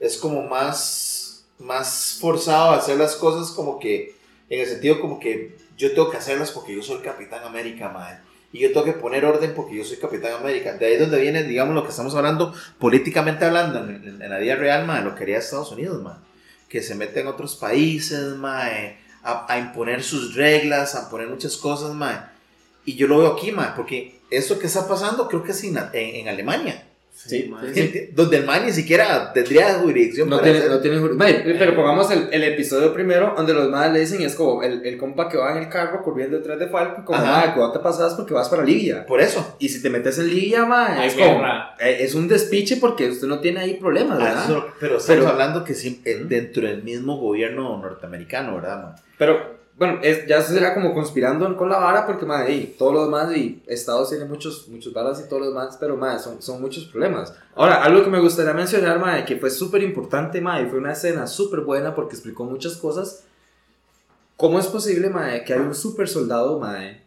es 0.00 0.16
como 0.16 0.42
más, 0.42 1.44
más 1.60 2.18
forzado 2.20 2.70
a 2.70 2.78
hacer 2.78 2.96
las 2.96 3.14
cosas 3.14 3.52
como 3.52 3.78
que, 3.78 4.16
en 4.50 4.60
el 4.60 4.66
sentido 4.66 5.00
como 5.00 5.20
que 5.20 5.56
yo 5.78 5.92
tengo 5.94 6.10
que 6.10 6.16
hacerlas 6.16 6.50
porque 6.50 6.74
yo 6.74 6.82
soy 6.82 6.98
Capitán 7.02 7.44
América, 7.44 7.88
mae. 7.90 8.18
Y 8.52 8.58
yo 8.58 8.68
tengo 8.72 8.84
que 8.84 8.94
poner 8.94 9.24
orden 9.24 9.52
porque 9.54 9.76
yo 9.76 9.84
soy 9.84 9.98
Capitán 9.98 10.32
América. 10.32 10.72
De 10.72 10.86
ahí 10.86 10.94
es 10.94 11.00
donde 11.00 11.20
viene, 11.20 11.44
digamos, 11.44 11.72
lo 11.72 11.84
que 11.84 11.90
estamos 11.90 12.16
hablando, 12.16 12.52
políticamente 12.80 13.44
hablando, 13.44 13.78
en, 13.78 14.18
la 14.18 14.38
vida 14.38 14.56
real, 14.56 14.86
ma, 14.86 15.02
lo 15.02 15.14
que 15.14 15.22
haría 15.22 15.38
Estados 15.38 15.70
Unidos, 15.70 16.02
ma, 16.02 16.20
que 16.68 16.82
se 16.82 16.96
mete 16.96 17.20
en 17.20 17.28
otros 17.28 17.54
países, 17.54 18.34
ma, 18.36 18.62
a, 19.26 19.58
imponer 19.58 20.02
sus 20.02 20.34
reglas, 20.34 20.94
a 20.94 21.10
poner 21.10 21.28
muchas 21.28 21.56
cosas, 21.56 21.94
ma. 21.94 22.32
Y 22.84 22.94
yo 22.94 23.08
lo 23.08 23.18
veo 23.18 23.28
aquí, 23.28 23.50
ma, 23.52 23.74
porque 23.74 24.20
eso 24.30 24.58
que 24.58 24.66
está 24.66 24.86
pasando 24.86 25.28
creo 25.28 25.42
que 25.42 25.52
es 25.52 25.64
en, 25.64 25.78
en 25.92 26.28
Alemania. 26.28 26.85
Sí, 27.26 27.52
donde 28.12 28.36
el 28.38 28.44
man 28.44 28.64
ni 28.64 28.72
siquiera 28.72 29.32
tendría 29.32 29.74
jurisdicción. 29.74 30.28
No 30.28 30.40
tiene, 30.40 30.68
no 30.68 30.78
tiene 30.80 30.98
jurisdicción. 30.98 31.56
Pero 31.58 31.74
pongamos 31.74 32.10
el, 32.10 32.28
el, 32.30 32.44
episodio 32.44 32.92
primero, 32.92 33.34
donde 33.36 33.52
los 33.52 33.68
madres 33.68 33.92
le 33.92 34.00
dicen: 34.00 34.22
es 34.22 34.34
como 34.34 34.62
el, 34.62 34.84
el, 34.86 34.96
compa 34.96 35.28
que 35.28 35.36
va 35.36 35.52
en 35.52 35.58
el 35.58 35.68
carro 35.68 36.02
corriendo 36.02 36.36
detrás 36.36 36.58
de 36.58 36.68
Falcon, 36.68 37.04
como, 37.04 37.18
madre, 37.18 37.52
cuando 37.54 37.72
te 37.72 37.78
pasas 37.80 38.14
porque 38.14 38.34
vas 38.34 38.48
para 38.48 38.62
Libia. 38.62 39.04
Por 39.06 39.20
eso. 39.20 39.56
Y 39.58 39.68
si 39.68 39.82
te 39.82 39.90
metes 39.90 40.18
en 40.18 40.28
Libia, 40.28 40.64
madre, 40.64 41.06
es 41.06 41.14
como. 41.14 41.44
Eh, 41.80 41.98
es 42.00 42.14
un 42.14 42.28
despiche 42.28 42.76
porque 42.76 43.08
usted 43.10 43.26
no 43.26 43.40
tiene 43.40 43.60
ahí 43.60 43.74
problemas, 43.74 44.18
¿verdad? 44.18 44.46
Ah, 44.48 44.74
pero 44.78 44.98
estamos 44.98 45.26
hablando 45.26 45.64
que 45.64 45.74
sí, 45.74 46.02
dentro 46.04 46.66
del 46.66 46.82
mismo 46.82 47.18
gobierno 47.18 47.78
norteamericano, 47.78 48.56
¿verdad, 48.56 48.82
man? 48.82 48.94
Pero 49.18 49.56
bueno, 49.78 49.98
es, 50.02 50.26
ya 50.26 50.40
será 50.40 50.72
como 50.72 50.94
conspirando 50.94 51.54
con 51.54 51.68
la 51.68 51.78
vara 51.78 52.06
porque, 52.06 52.24
madre, 52.24 52.54
y 52.54 52.64
todo 52.78 52.92
lo 52.92 53.04
demás, 53.04 53.36
y 53.36 53.62
Estados 53.66 54.08
tiene 54.08 54.24
muchos, 54.24 54.68
muchos 54.68 54.92
balas 54.94 55.20
y 55.20 55.28
todo 55.28 55.40
lo 55.40 55.48
demás, 55.48 55.76
pero, 55.78 55.96
madre, 55.96 56.18
son, 56.18 56.40
son 56.40 56.62
muchos 56.62 56.86
problemas. 56.86 57.34
Ahora, 57.54 57.82
algo 57.84 58.02
que 58.02 58.08
me 58.08 58.20
gustaría 58.20 58.54
mencionar, 58.54 58.98
madre, 58.98 59.26
que 59.26 59.36
fue 59.36 59.50
súper 59.50 59.82
importante, 59.82 60.40
madre, 60.40 60.68
fue 60.68 60.78
una 60.78 60.92
escena 60.92 61.26
súper 61.26 61.60
buena 61.60 61.94
porque 61.94 62.14
explicó 62.14 62.44
muchas 62.44 62.76
cosas. 62.76 63.24
¿Cómo 64.38 64.58
es 64.58 64.66
posible, 64.66 65.10
madre, 65.10 65.44
que 65.44 65.52
hay 65.52 65.60
un 65.60 65.74
super 65.74 66.08
soldado, 66.08 66.58
madre, 66.58 67.02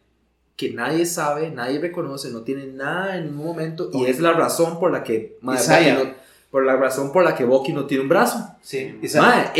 que 0.55 0.71
nadie 0.71 1.07
sabe, 1.07 1.49
nadie 1.49 1.79
reconoce, 1.79 2.29
no 2.29 2.41
tiene 2.41 2.67
nada 2.67 3.17
en 3.17 3.25
ningún 3.25 3.47
momento, 3.47 3.89
y 3.93 4.05
es 4.05 4.19
la 4.19 4.33
razón 4.33 4.79
por 4.79 4.91
la 4.91 5.03
que, 5.03 5.39
madre, 5.41 6.15
por 6.51 6.65
la 6.65 6.75
razón 6.75 7.11
por 7.11 7.23
la 7.23 7.35
que 7.35 7.45
Bucky 7.45 7.73
no 7.73 7.85
tiene 7.85 8.03
un 8.03 8.09
brazo. 8.09 8.55
Sí, 8.61 8.99
Mae, 9.15 9.51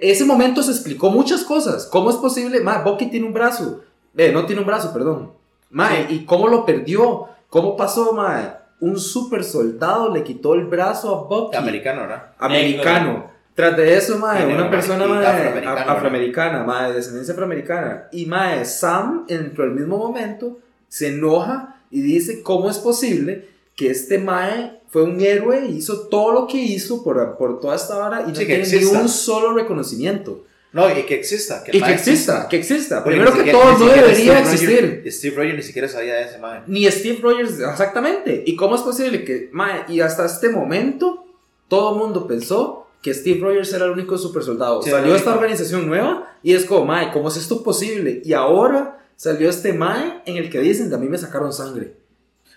ese 0.00 0.24
momento 0.24 0.62
se 0.62 0.70
explicó 0.70 1.10
muchas 1.10 1.44
cosas. 1.44 1.86
¿Cómo 1.86 2.10
es 2.10 2.16
posible? 2.16 2.60
Mae, 2.60 2.82
Bucky 2.82 3.06
tiene 3.06 3.26
un 3.26 3.34
brazo. 3.34 3.82
Eh, 4.16 4.32
no 4.32 4.46
tiene 4.46 4.62
un 4.62 4.66
brazo, 4.66 4.92
perdón. 4.92 5.32
Mae, 5.70 6.06
¿y 6.08 6.24
cómo 6.24 6.48
lo 6.48 6.64
perdió? 6.64 7.26
¿Cómo 7.48 7.76
pasó, 7.76 8.12
mae? 8.12 8.52
Un 8.80 8.98
super 8.98 9.44
soldado 9.44 10.12
le 10.12 10.22
quitó 10.22 10.54
el 10.54 10.64
brazo 10.64 11.14
a 11.14 11.28
Bucky. 11.28 11.56
Americano, 11.56 12.02
¿verdad? 12.02 12.32
Americano. 12.38 13.30
Tras 13.54 13.76
de 13.76 13.96
eso, 13.96 14.18
mae, 14.18 14.46
una 14.46 14.70
persona 14.70 15.06
mae, 15.06 15.64
afroamericana, 15.66 16.64
mae, 16.64 16.88
de 16.88 16.96
descendencia 16.96 17.34
afroamericana. 17.34 18.08
Y 18.12 18.26
mae, 18.26 18.64
Sam, 18.64 19.26
dentro 19.28 19.64
del 19.64 19.74
mismo 19.74 19.98
momento, 19.98 20.58
se 20.88 21.08
enoja 21.08 21.76
y 21.90 22.00
dice, 22.00 22.42
¿cómo 22.42 22.70
es 22.70 22.78
posible 22.78 23.53
que 23.74 23.90
este 23.90 24.18
mae 24.18 24.80
fue 24.88 25.02
un 25.02 25.20
héroe, 25.20 25.66
hizo 25.66 26.08
todo 26.08 26.32
lo 26.32 26.46
que 26.46 26.58
hizo 26.58 27.02
por, 27.02 27.36
por 27.36 27.60
toda 27.60 27.74
esta 27.74 27.96
hora 27.98 28.24
y 28.26 28.32
no 28.32 28.38
tiene 28.38 28.66
ni 28.66 28.84
un 28.84 29.08
solo 29.08 29.52
reconocimiento. 29.52 30.44
No, 30.72 30.90
y 30.90 31.04
que 31.04 31.14
exista. 31.14 31.62
Que 31.62 31.76
y 31.76 31.80
que 31.80 31.92
exista, 31.92 32.48
que 32.48 32.56
exista. 32.56 33.04
Primero 33.04 33.32
que 33.32 33.52
todo, 33.52 33.78
no 33.78 33.86
debería 33.86 34.40
existir. 34.40 35.04
Steve 35.06 35.36
Rogers 35.36 35.56
ni 35.56 35.62
siquiera 35.62 35.88
sabía 35.88 36.14
de 36.14 36.24
ese 36.24 36.38
mae. 36.38 36.62
Ni 36.66 36.84
Steve 36.90 37.20
Rogers, 37.22 37.60
exactamente. 37.60 38.42
¿Y 38.44 38.56
cómo 38.56 38.74
es 38.74 38.82
posible 38.82 39.24
que, 39.24 39.50
mae, 39.52 39.84
y 39.88 40.00
hasta 40.00 40.26
este 40.26 40.48
momento, 40.48 41.26
todo 41.68 41.92
el 41.92 41.98
mundo 42.00 42.26
pensó 42.26 42.88
que 43.04 43.14
Steve 43.14 43.38
Rogers 43.40 43.72
era 43.72 43.84
el 43.84 43.92
único 43.92 44.16
super 44.16 44.42
soldado. 44.42 44.82
salió 44.82 45.14
esta 45.14 45.34
organización 45.34 45.86
nueva 45.86 46.38
y 46.42 46.54
es 46.54 46.64
como, 46.64 46.86
mae, 46.86 47.12
¿cómo 47.12 47.28
es 47.28 47.36
esto 47.36 47.62
posible? 47.62 48.22
Y 48.24 48.32
ahora 48.32 49.06
salió 49.14 49.50
este 49.50 49.74
mae 49.74 50.22
en 50.24 50.38
el 50.38 50.48
que 50.48 50.58
dicen, 50.60 50.88
de 50.88 50.96
a 50.96 50.98
mí 50.98 51.06
me 51.08 51.18
sacaron 51.18 51.52
sangre. 51.52 51.96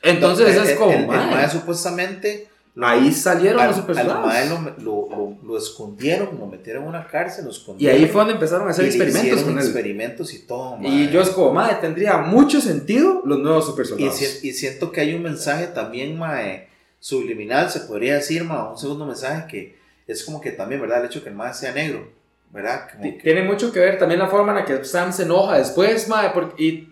Entonces 0.01 0.55
es 0.55 0.77
como. 0.77 0.91
El, 0.91 1.07
mae, 1.07 1.49
supuestamente. 1.49 2.49
Ahí 2.79 3.12
salieron 3.12 3.65
los 3.65 3.75
supersoldados. 3.75 4.31
Al 4.31 4.49
mae 4.49 4.75
lo, 4.83 5.07
lo, 5.10 5.38
lo, 5.43 5.57
escondieron, 5.57 6.38
lo 6.39 6.45
metieron 6.45 6.83
en 6.83 6.89
una 6.89 7.07
cárcel, 7.07 7.45
lo 7.45 7.51
escondieron. 7.51 7.97
Y 7.97 8.03
ahí 8.03 8.07
fue 8.07 8.21
donde 8.21 8.36
empezaron 8.36 8.67
a 8.67 8.71
hacer 8.71 8.86
experimentos 8.86 9.41
con 9.41 9.57
experimentos 9.57 10.31
y 10.36 10.39
todo, 10.45 10.77
Y 10.83 11.10
yo 11.10 11.21
es 11.21 11.29
como, 11.29 11.53
mae, 11.53 11.73
tendría 11.81 12.17
mucho 12.17 12.62
sentido 12.62 13.23
los 13.25 13.39
nuevos 13.39 13.65
supersoldados. 13.65 14.43
Y, 14.43 14.49
y 14.49 14.53
siento 14.53 14.91
que 14.91 15.01
hay 15.01 15.15
un 15.15 15.23
mensaje 15.23 15.65
también, 15.65 16.19
mae, 16.19 16.67
subliminal, 16.99 17.71
se 17.71 17.79
podría 17.79 18.13
decir, 18.13 18.43
mae, 18.43 18.69
un 18.69 18.77
segundo 18.77 19.07
mensaje 19.07 19.47
que 19.47 19.75
es 20.05 20.23
como 20.23 20.39
que 20.39 20.51
también, 20.51 20.79
¿verdad? 20.79 20.99
El 20.99 21.07
hecho 21.07 21.19
de 21.19 21.23
que 21.23 21.29
el 21.29 21.36
mae 21.36 21.55
sea 21.55 21.71
negro 21.71 22.07
¿verdad? 22.51 22.88
Tiene 23.21 23.43
mucho 23.43 23.71
que 23.71 23.79
ver 23.79 23.97
también 23.97 24.19
la 24.19 24.27
forma 24.27 24.51
en 24.51 24.60
la 24.60 24.65
que 24.65 24.83
Sam 24.83 25.12
se 25.12 25.23
enoja 25.23 25.57
después, 25.57 26.07
mae, 26.07 26.31
porque, 26.33 26.63
y, 26.63 26.89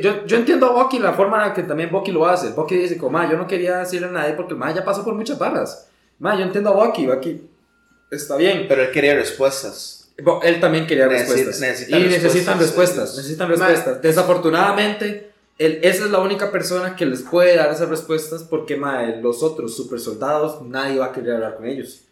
yo, 0.00 0.26
yo, 0.26 0.36
entiendo 0.36 0.66
a 0.66 0.82
Bucky 0.82 0.98
la 0.98 1.12
forma 1.12 1.36
en 1.38 1.48
la 1.48 1.54
que 1.54 1.62
también 1.62 1.90
Bucky 1.90 2.12
lo 2.12 2.26
hace. 2.26 2.50
Bucky 2.50 2.76
dice, 2.76 2.98
como, 2.98 3.22
yo 3.22 3.36
no 3.36 3.46
quería 3.46 3.78
decirle 3.78 4.08
a 4.08 4.10
nadie 4.10 4.34
porque 4.34 4.54
el 4.54 4.74
ya 4.74 4.84
pasó 4.84 5.04
por 5.04 5.14
muchas 5.14 5.38
barras. 5.38 5.88
Mae, 6.18 6.38
yo 6.38 6.44
entiendo 6.44 6.70
a 6.70 6.86
Bucky, 6.86 7.06
Bucky 7.06 7.48
está 8.10 8.36
bien. 8.36 8.66
Pero 8.68 8.82
él 8.82 8.90
quería 8.90 9.14
respuestas. 9.14 10.12
Él 10.42 10.60
también 10.60 10.86
quería 10.86 11.08
respuestas. 11.08 11.88
y 11.88 11.92
necesitan 11.92 12.58
respuestas, 12.58 13.16
necesitan 13.16 13.48
respuestas. 13.48 14.02
Desafortunadamente, 14.02 15.30
él, 15.58 15.80
esa 15.82 16.04
es 16.04 16.10
la 16.10 16.18
única 16.20 16.50
persona 16.50 16.96
que 16.96 17.06
les 17.06 17.22
puede 17.22 17.56
dar 17.56 17.70
esas 17.70 17.88
respuestas 17.88 18.42
porque, 18.42 18.76
mae, 18.76 19.20
los 19.20 19.42
otros 19.42 19.76
super 19.76 20.00
soldados, 20.00 20.62
nadie 20.62 20.98
va 20.98 21.06
a 21.06 21.12
querer 21.12 21.34
hablar 21.34 21.56
con 21.56 21.66
ellos. 21.66 22.05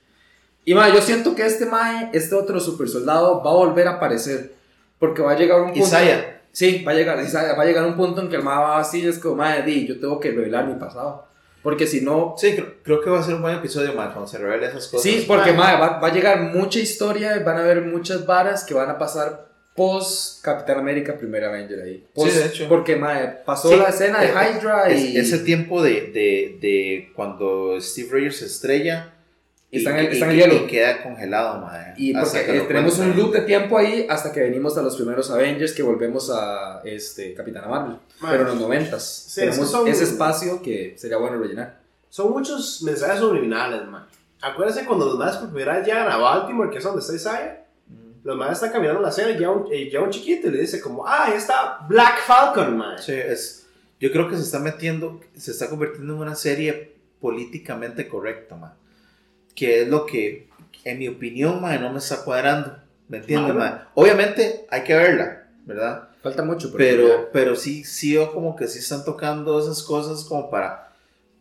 Y 0.65 0.75
mae, 0.75 0.93
yo 0.93 1.03
siento 1.03 1.35
que 1.35 1.45
este 1.45 1.67
mae, 1.67 2.11
este 2.13 2.35
otro 2.35 2.59
super 2.59 2.89
soldado, 2.89 3.43
va 3.43 3.51
a 3.51 3.55
volver 3.55 3.87
a 3.87 3.93
aparecer. 3.93 4.55
Porque 4.99 5.23
va 5.23 5.33
a 5.33 5.39
llegar 5.39 5.61
un 5.61 5.73
punto. 5.73 5.87
Isaiah. 5.87 6.41
Sí, 6.53 6.85
va 6.87 6.93
a 6.93 6.95
llegar, 6.95 7.21
Isaiah, 7.21 7.55
va 7.55 7.65
a 7.65 7.67
llegar 7.67 7.85
un 7.85 7.97
punto 7.97 8.21
en 8.21 8.29
que 8.29 8.37
el 8.37 8.43
mae 8.43 8.57
va 8.57 8.79
así, 8.79 9.07
es 9.07 9.19
como, 9.19 9.37
mae, 9.37 9.63
di, 9.63 9.87
yo 9.87 9.99
tengo 9.99 10.21
que 10.21 10.31
revelar 10.31 10.67
mi 10.67 10.75
pasado. 10.77 11.27
Porque 11.63 11.87
si 11.87 12.01
no. 12.01 12.35
Sí, 12.39 12.57
creo, 12.83 13.01
que 13.01 13.11
va 13.11 13.21
a 13.21 13.23
ser 13.23 13.35
un 13.35 13.43
buen 13.43 13.57
episodio, 13.57 13.93
mae, 13.95 14.11
cuando 14.13 14.29
se 14.29 14.39
revele 14.39 14.67
esas 14.67 14.87
cosas. 14.87 15.03
Sí, 15.03 15.25
porque, 15.27 15.53
mae, 15.53 15.81
va, 15.81 15.99
va, 15.99 16.09
a 16.09 16.13
llegar 16.13 16.41
mucha 16.55 16.79
historia, 16.79 17.43
van 17.45 17.57
a 17.57 17.61
haber 17.61 17.83
muchas 17.83 18.25
varas 18.25 18.65
que 18.65 18.73
van 18.73 18.89
a 18.89 18.99
pasar 18.99 19.49
post 19.75 20.45
Capitán 20.45 20.79
América, 20.79 21.19
primer 21.19 21.45
Avenger 21.45 21.83
ahí. 21.83 22.07
sí, 22.15 22.31
de 22.31 22.47
hecho. 22.47 22.69
Porque, 22.69 22.97
mae, 22.97 23.27
pasó 23.45 23.77
la 23.77 23.89
escena 23.89 24.21
de 24.21 24.29
eh, 24.29 24.33
Hydra 24.33 24.93
y. 24.93 25.17
ese 25.17 25.39
tiempo 25.41 25.83
de, 25.83 26.13
de, 26.13 26.59
de 26.61 27.13
cuando 27.17 27.81
Steve 27.81 28.09
Rogers 28.13 28.37
se 28.37 28.47
estrella 28.47 29.14
y 29.75 29.79
está 29.79 29.91
en, 29.99 30.31
el, 30.31 30.37
hielo. 30.37 30.55
Y 30.55 30.67
queda 30.67 31.03
congelado, 31.03 31.61
madre. 31.61 31.95
Y 31.97 32.15
porque 32.15 32.65
tenemos 32.69 32.99
un 32.99 33.17
loop 33.17 33.33
de 33.33 33.41
tiempo 33.43 33.77
ahí 33.77 34.07
hasta 34.09 34.31
que 34.33 34.41
venimos 34.41 34.77
a 34.79 34.83
los 34.83 34.97
primeros 34.97 35.31
Avengers 35.31 35.73
que 35.73 35.83
volvemos 35.83 36.31
a 36.31 36.81
este, 36.85 37.35
Capitana 37.35 37.67
Marvel. 37.67 37.97
pero 38.21 38.43
en 38.43 38.49
los 38.49 38.61
noventas. 38.61 39.33
tenemos 39.35 39.75
ese 39.87 40.05
espacio 40.05 40.63
que 40.63 40.95
sería 40.97 41.17
bueno 41.17 41.39
rellenar. 41.39 41.81
Son 42.09 42.31
muchos 42.31 42.83
mensajes 42.83 43.19
subliminales, 43.19 43.87
man. 43.89 44.07
Acuérdense 44.41 44.85
cuando 44.85 45.07
los 45.07 45.19
más 45.19 45.39
por 45.39 45.49
primera 45.49 45.79
vez 45.79 45.87
llegan 45.87 46.09
a 46.09 46.17
Baltimore, 46.19 46.71
que 46.71 46.79
es 46.79 46.85
donde 46.85 47.01
está 47.01 47.15
Isaiah. 47.15 47.65
Mm. 47.89 48.27
Los 48.27 48.37
más 48.37 48.53
están 48.53 48.71
caminando 48.71 49.01
en 49.01 49.05
la 49.05 49.09
acera 49.09 49.31
y 49.31 49.39
ya 49.39 49.51
un, 49.51 49.69
ya 49.91 50.01
un 50.01 50.11
chiquito 50.11 50.49
y 50.49 50.51
le 50.51 50.59
dice 50.59 50.81
como, 50.81 51.07
ah, 51.07 51.25
ahí 51.25 51.33
está 51.33 51.79
Black 51.89 52.21
Falcon, 52.25 52.77
man. 52.77 52.99
Sí, 53.01 53.13
es 53.13 53.65
yo 54.01 54.13
creo 54.13 54.29
que 54.29 54.37
se 54.37 54.43
está 54.43 54.59
metiendo, 54.59 55.21
se 55.35 55.53
está 55.53 55.71
convirtiendo 55.71 56.15
en 56.15 56.21
una 56.21 56.35
serie 56.35 56.95
políticamente 57.21 58.07
correcta, 58.07 58.55
man. 58.55 58.75
Que 59.55 59.83
es 59.83 59.89
lo 59.89 60.07
que, 60.07 60.49
en 60.85 60.99
mi 60.99 61.09
opinión, 61.09 61.61
man, 61.61 61.81
no 61.81 61.93
me 61.93 61.99
está 61.99 62.25
cuadrando. 62.25 62.79
¿Me 63.09 63.19
entiendes, 63.19 63.55
man? 63.55 63.87
Obviamente 63.95 64.67
hay 64.71 64.83
que 64.83 64.95
verla, 64.95 65.47
¿verdad? 65.65 66.09
Falta 66.23 66.43
mucho, 66.43 66.73
pero, 66.75 67.29
pero 67.33 67.55
sí, 67.55 67.85
sí, 67.85 68.15
yo 68.15 68.33
como 68.33 68.57
que 68.57 68.67
sí 68.67 68.79
están 68.79 69.05
tocando 69.05 69.61
esas 69.61 69.83
cosas 69.83 70.25
como 70.25 70.49
para, 70.49 70.91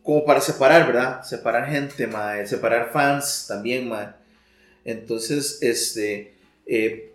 como 0.02 0.26
para 0.26 0.42
separar, 0.42 0.86
¿verdad? 0.86 1.22
Separar 1.22 1.70
gente, 1.70 2.06
man, 2.06 2.46
separar 2.46 2.90
fans 2.92 3.46
también, 3.48 3.88
man. 3.88 4.14
Entonces, 4.84 5.58
este, 5.62 6.36
eh, 6.66 7.14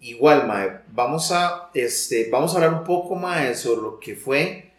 igual, 0.00 0.46
mae, 0.46 0.80
vamos 0.92 1.32
a, 1.32 1.70
este, 1.74 2.28
vamos 2.30 2.52
a 2.52 2.58
hablar 2.58 2.74
un 2.74 2.84
poco, 2.84 3.16
más 3.16 3.58
sobre 3.58 3.82
lo 3.82 3.98
que 3.98 4.14
fue, 4.14 4.70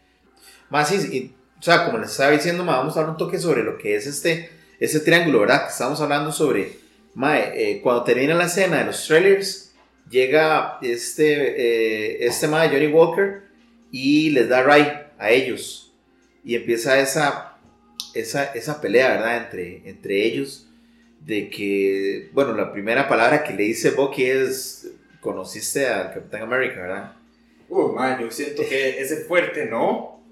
más, 0.69 0.87
sí, 0.87 1.35
o 1.59 1.61
sea, 1.61 1.85
como 1.85 1.97
les 1.97 2.11
estaba 2.11 2.31
diciendo, 2.31 2.63
mae, 2.63 2.77
vamos 2.77 2.95
a 2.95 3.01
hablar 3.01 3.11
un 3.11 3.17
toque 3.17 3.37
sobre 3.37 3.63
lo 3.63 3.77
que 3.77 3.97
es 3.97 4.07
este, 4.07 4.49
este 4.79 4.99
triángulo, 5.01 5.41
¿verdad? 5.41 5.65
Que 5.65 5.71
estamos 5.71 5.99
hablando 6.01 6.31
sobre, 6.31 6.77
mae, 7.13 7.51
eh, 7.55 7.81
cuando 7.81 8.03
termina 8.03 8.33
la 8.33 8.45
escena 8.45 8.79
de 8.79 8.85
los 8.85 9.05
trailers, 9.05 9.73
llega 10.09 10.77
este, 10.81 11.33
eh, 11.33 12.25
este 12.25 12.47
mae, 12.47 12.69
Johnny 12.69 12.87
Walker, 12.87 13.43
y 13.91 14.29
les 14.29 14.47
da 14.47 14.63
right 14.63 14.93
a 15.17 15.29
ellos, 15.31 15.93
y 16.43 16.55
empieza 16.55 16.99
esa, 16.99 17.57
esa, 18.13 18.45
esa 18.53 18.79
pelea, 18.79 19.09
¿verdad? 19.09 19.37
Entre, 19.37 19.89
entre 19.89 20.25
ellos, 20.25 20.67
de 21.19 21.49
que, 21.49 22.29
bueno, 22.31 22.53
la 22.53 22.71
primera 22.71 23.07
palabra 23.07 23.43
que 23.43 23.53
le 23.53 23.63
dice 23.63 23.91
Bucky 23.91 24.23
es, 24.25 24.89
conociste 25.19 25.87
al 25.87 26.13
Capitán 26.13 26.43
América, 26.43 26.81
¿verdad? 26.81 27.13
Uh, 27.67 27.91
man, 27.91 28.19
yo 28.19 28.31
siento 28.31 28.63
que 28.67 28.99
ese 28.99 29.17
fuerte, 29.25 29.65
¿no? 29.65 30.23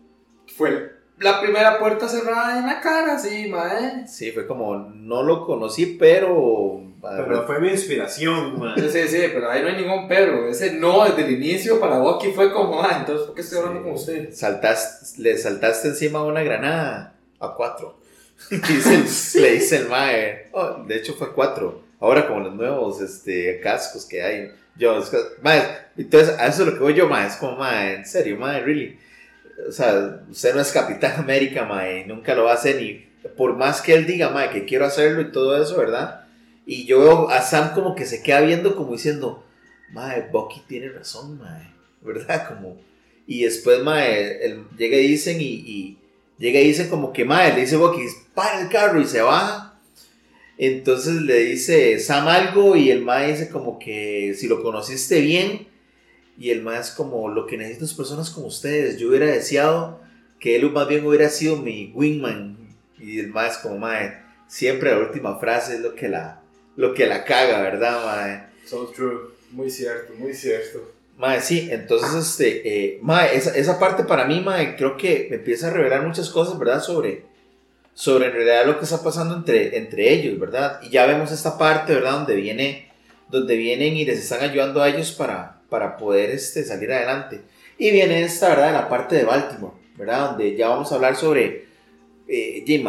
Fue 0.55 0.96
la 1.20 1.41
primera 1.41 1.80
puerta 1.80 2.07
cerrada 2.07 2.59
en 2.59 2.65
la 2.65 2.80
cara, 2.80 3.18
sí, 3.18 3.47
man. 3.47 4.07
Sí, 4.07 4.32
fue 4.32 4.45
como, 4.45 4.76
no 4.76 5.24
lo 5.24 5.45
conocí, 5.45 5.97
pero... 5.99 6.84
Pero 6.99 7.45
fue 7.45 7.59
mi 7.59 7.70
inspiración, 7.70 8.59
man. 8.59 8.76
Sí, 8.76 9.07
sí, 9.07 9.20
pero 9.32 9.49
ahí 9.49 9.61
no 9.61 9.70
hay 9.70 9.78
ningún 9.78 10.07
pero. 10.07 10.47
Ese 10.47 10.74
no 10.74 11.05
desde 11.05 11.26
el 11.26 11.32
inicio 11.32 11.80
para 11.80 11.99
Bucky 11.99 12.32
fue 12.32 12.51
como, 12.51 12.82
ah, 12.82 12.97
entonces, 12.99 13.28
¿por 13.28 13.36
qué 13.36 13.41
estoy 13.41 13.59
hablando 13.59 13.84
con 13.84 13.93
usted? 13.93 14.34
Saltaste, 14.34 15.22
le 15.22 15.38
saltaste 15.38 15.89
encima 15.89 16.24
una 16.24 16.41
granada 16.43 17.15
a 17.39 17.53
cuatro. 17.53 17.99
le 18.51 19.51
dice 19.51 19.78
el 19.78 19.88
mae, 19.88 20.49
oh, 20.51 20.84
de 20.86 20.97
hecho 20.97 21.13
fue 21.13 21.34
cuatro. 21.34 21.84
Ahora 21.99 22.28
como 22.28 22.41
los 22.41 22.53
nuevos 22.53 23.01
este, 23.01 23.59
cascos 23.61 24.05
que 24.05 24.22
hay. 24.22 24.51
Yo, 24.76 25.01
entonces 25.97 26.38
a 26.38 26.47
eso 26.47 26.63
es 26.63 26.68
lo 26.68 26.74
que 26.74 26.80
voy 26.80 26.93
yo, 26.93 27.07
mae, 27.07 27.28
es 27.28 27.36
como, 27.36 27.57
mae, 27.57 27.95
en 27.95 28.05
serio, 28.05 28.38
mae, 28.38 28.61
really. 28.61 28.99
O 29.68 29.72
sea, 29.72 30.22
usted 30.30 30.53
no 30.53 30.62
es 30.62 30.72
Capitán 30.72 31.14
América, 31.18 31.66
mae, 31.66 32.05
nunca 32.05 32.36
lo 32.36 32.45
va 32.45 32.51
a 32.51 32.55
hacer 32.55 32.82
ni 32.82 33.08
por 33.36 33.55
más 33.55 33.82
que 33.82 33.93
él 33.93 34.05
diga, 34.05 34.30
mae, 34.30 34.49
que 34.49 34.66
quiero 34.66 34.86
hacerlo 34.86 35.22
y 35.22 35.32
todo 35.32 35.62
eso, 35.62 35.78
¿verdad? 35.78 36.26
Y 36.66 36.86
yo 36.86 36.99
veo 36.99 37.30
a 37.30 37.41
Sam 37.41 37.74
como 37.74 37.95
que 37.95 38.05
se 38.05 38.22
queda 38.22 38.41
viendo 38.41 38.76
como 38.76 38.93
diciendo, 38.93 39.43
mae, 39.91 40.30
Bucky 40.32 40.62
tiene 40.68 40.89
razón, 40.89 41.38
mae, 41.38 41.74
¿verdad? 42.01 42.47
Como, 42.47 42.78
y 43.26 43.43
después, 43.43 43.84
mae, 43.84 44.45
él, 44.45 44.66
llega 44.78 44.97
y 44.97 45.08
dicen 45.08 45.38
y 45.41 45.97
Llega 46.38 46.60
y 46.60 46.68
dice 46.68 46.89
como 46.89 47.14
que, 47.14 47.26
madre, 47.26 47.55
le 47.55 47.62
dice 47.62 47.78
Bucky, 47.78 48.01
para 48.34 48.62
el 48.62 48.70
carro 48.70 49.01
y 49.01 49.05
se 49.05 49.22
baja. 49.22 49.80
Entonces 50.58 51.22
le 51.22 51.39
dice 51.39 51.99
Sam 51.99 52.28
algo 52.28 52.76
y 52.76 52.89
el 52.89 53.03
mae 53.03 53.32
dice 53.32 53.49
como 53.49 53.78
que 53.78 54.36
si 54.36 54.47
lo 54.47 54.62
conociste 54.62 55.22
bien. 55.22 55.68
Y 56.38 56.51
el 56.51 56.67
es 56.67 56.91
como, 56.91 57.29
lo 57.29 57.47
que 57.47 57.57
necesito 57.57 57.85
es 57.85 57.93
personas 57.93 58.29
como 58.29 58.47
ustedes. 58.47 58.97
Yo 58.97 59.09
hubiera 59.09 59.25
deseado 59.25 59.99
que 60.39 60.55
él 60.55 60.71
más 60.71 60.88
bien 60.88 61.05
hubiera 61.05 61.29
sido 61.29 61.57
mi 61.57 61.91
wingman. 61.95 62.57
Y 62.99 63.19
el 63.19 63.33
es 63.35 63.57
como, 63.57 63.77
mae, 63.77 64.21
siempre 64.47 64.91
la 64.91 64.99
última 64.99 65.39
frase 65.39 65.75
es 65.75 65.79
lo 65.81 65.95
que 65.95 66.09
la, 66.09 66.41
lo 66.75 66.93
que 66.93 67.07
la 67.07 67.25
caga, 67.25 67.61
¿verdad, 67.61 68.05
mae? 68.05 68.47
So 68.65 68.88
true. 68.88 69.35
Muy 69.51 69.69
cierto, 69.69 70.13
muy 70.15 70.33
cierto. 70.33 70.91
Mae, 71.17 71.41
sí, 71.41 71.69
entonces, 71.71 72.13
este, 72.13 72.61
eh, 72.67 72.99
mae, 73.01 73.35
esa, 73.35 73.55
esa, 73.57 73.79
parte 73.79 74.03
para 74.03 74.25
mí, 74.25 74.39
mae, 74.41 74.75
creo 74.75 74.97
que 74.97 75.27
me 75.29 75.38
empieza 75.38 75.67
a 75.67 75.71
revelar 75.71 76.05
muchas 76.05 76.29
cosas, 76.29 76.59
¿verdad? 76.59 76.83
Sobre, 76.83 77.23
sobre 77.93 78.27
en 78.27 78.33
realidad 78.33 78.65
lo 78.67 78.77
que 78.77 78.83
está 78.83 79.01
pasando 79.01 79.35
entre, 79.35 79.77
entre 79.77 80.13
ellos, 80.13 80.39
¿verdad? 80.39 80.79
Y 80.83 80.89
ya 80.89 81.07
vemos 81.07 81.31
esta 81.31 81.57
parte, 81.57 81.95
¿verdad? 81.95 82.11
Donde, 82.11 82.35
viene, 82.35 82.91
donde 83.29 83.55
vienen 83.55 83.95
y 83.95 84.05
les 84.05 84.19
están 84.19 84.41
ayudando 84.41 84.83
a 84.83 84.89
ellos 84.89 85.11
para, 85.11 85.57
para 85.70 85.97
poder 85.97 86.32
este, 86.32 86.63
salir 86.63 86.91
adelante. 86.91 87.41
Y 87.78 87.91
viene 87.91 88.24
esta, 88.24 88.49
¿verdad? 88.49 88.74
La 88.74 88.89
parte 88.89 89.15
de 89.15 89.24
Baltimore, 89.24 89.76
¿verdad? 89.97 90.32
Donde 90.32 90.55
ya 90.55 90.70
vamos 90.70 90.91
a 90.91 90.95
hablar 90.95 91.15
sobre, 91.15 91.65
eh, 92.28 92.84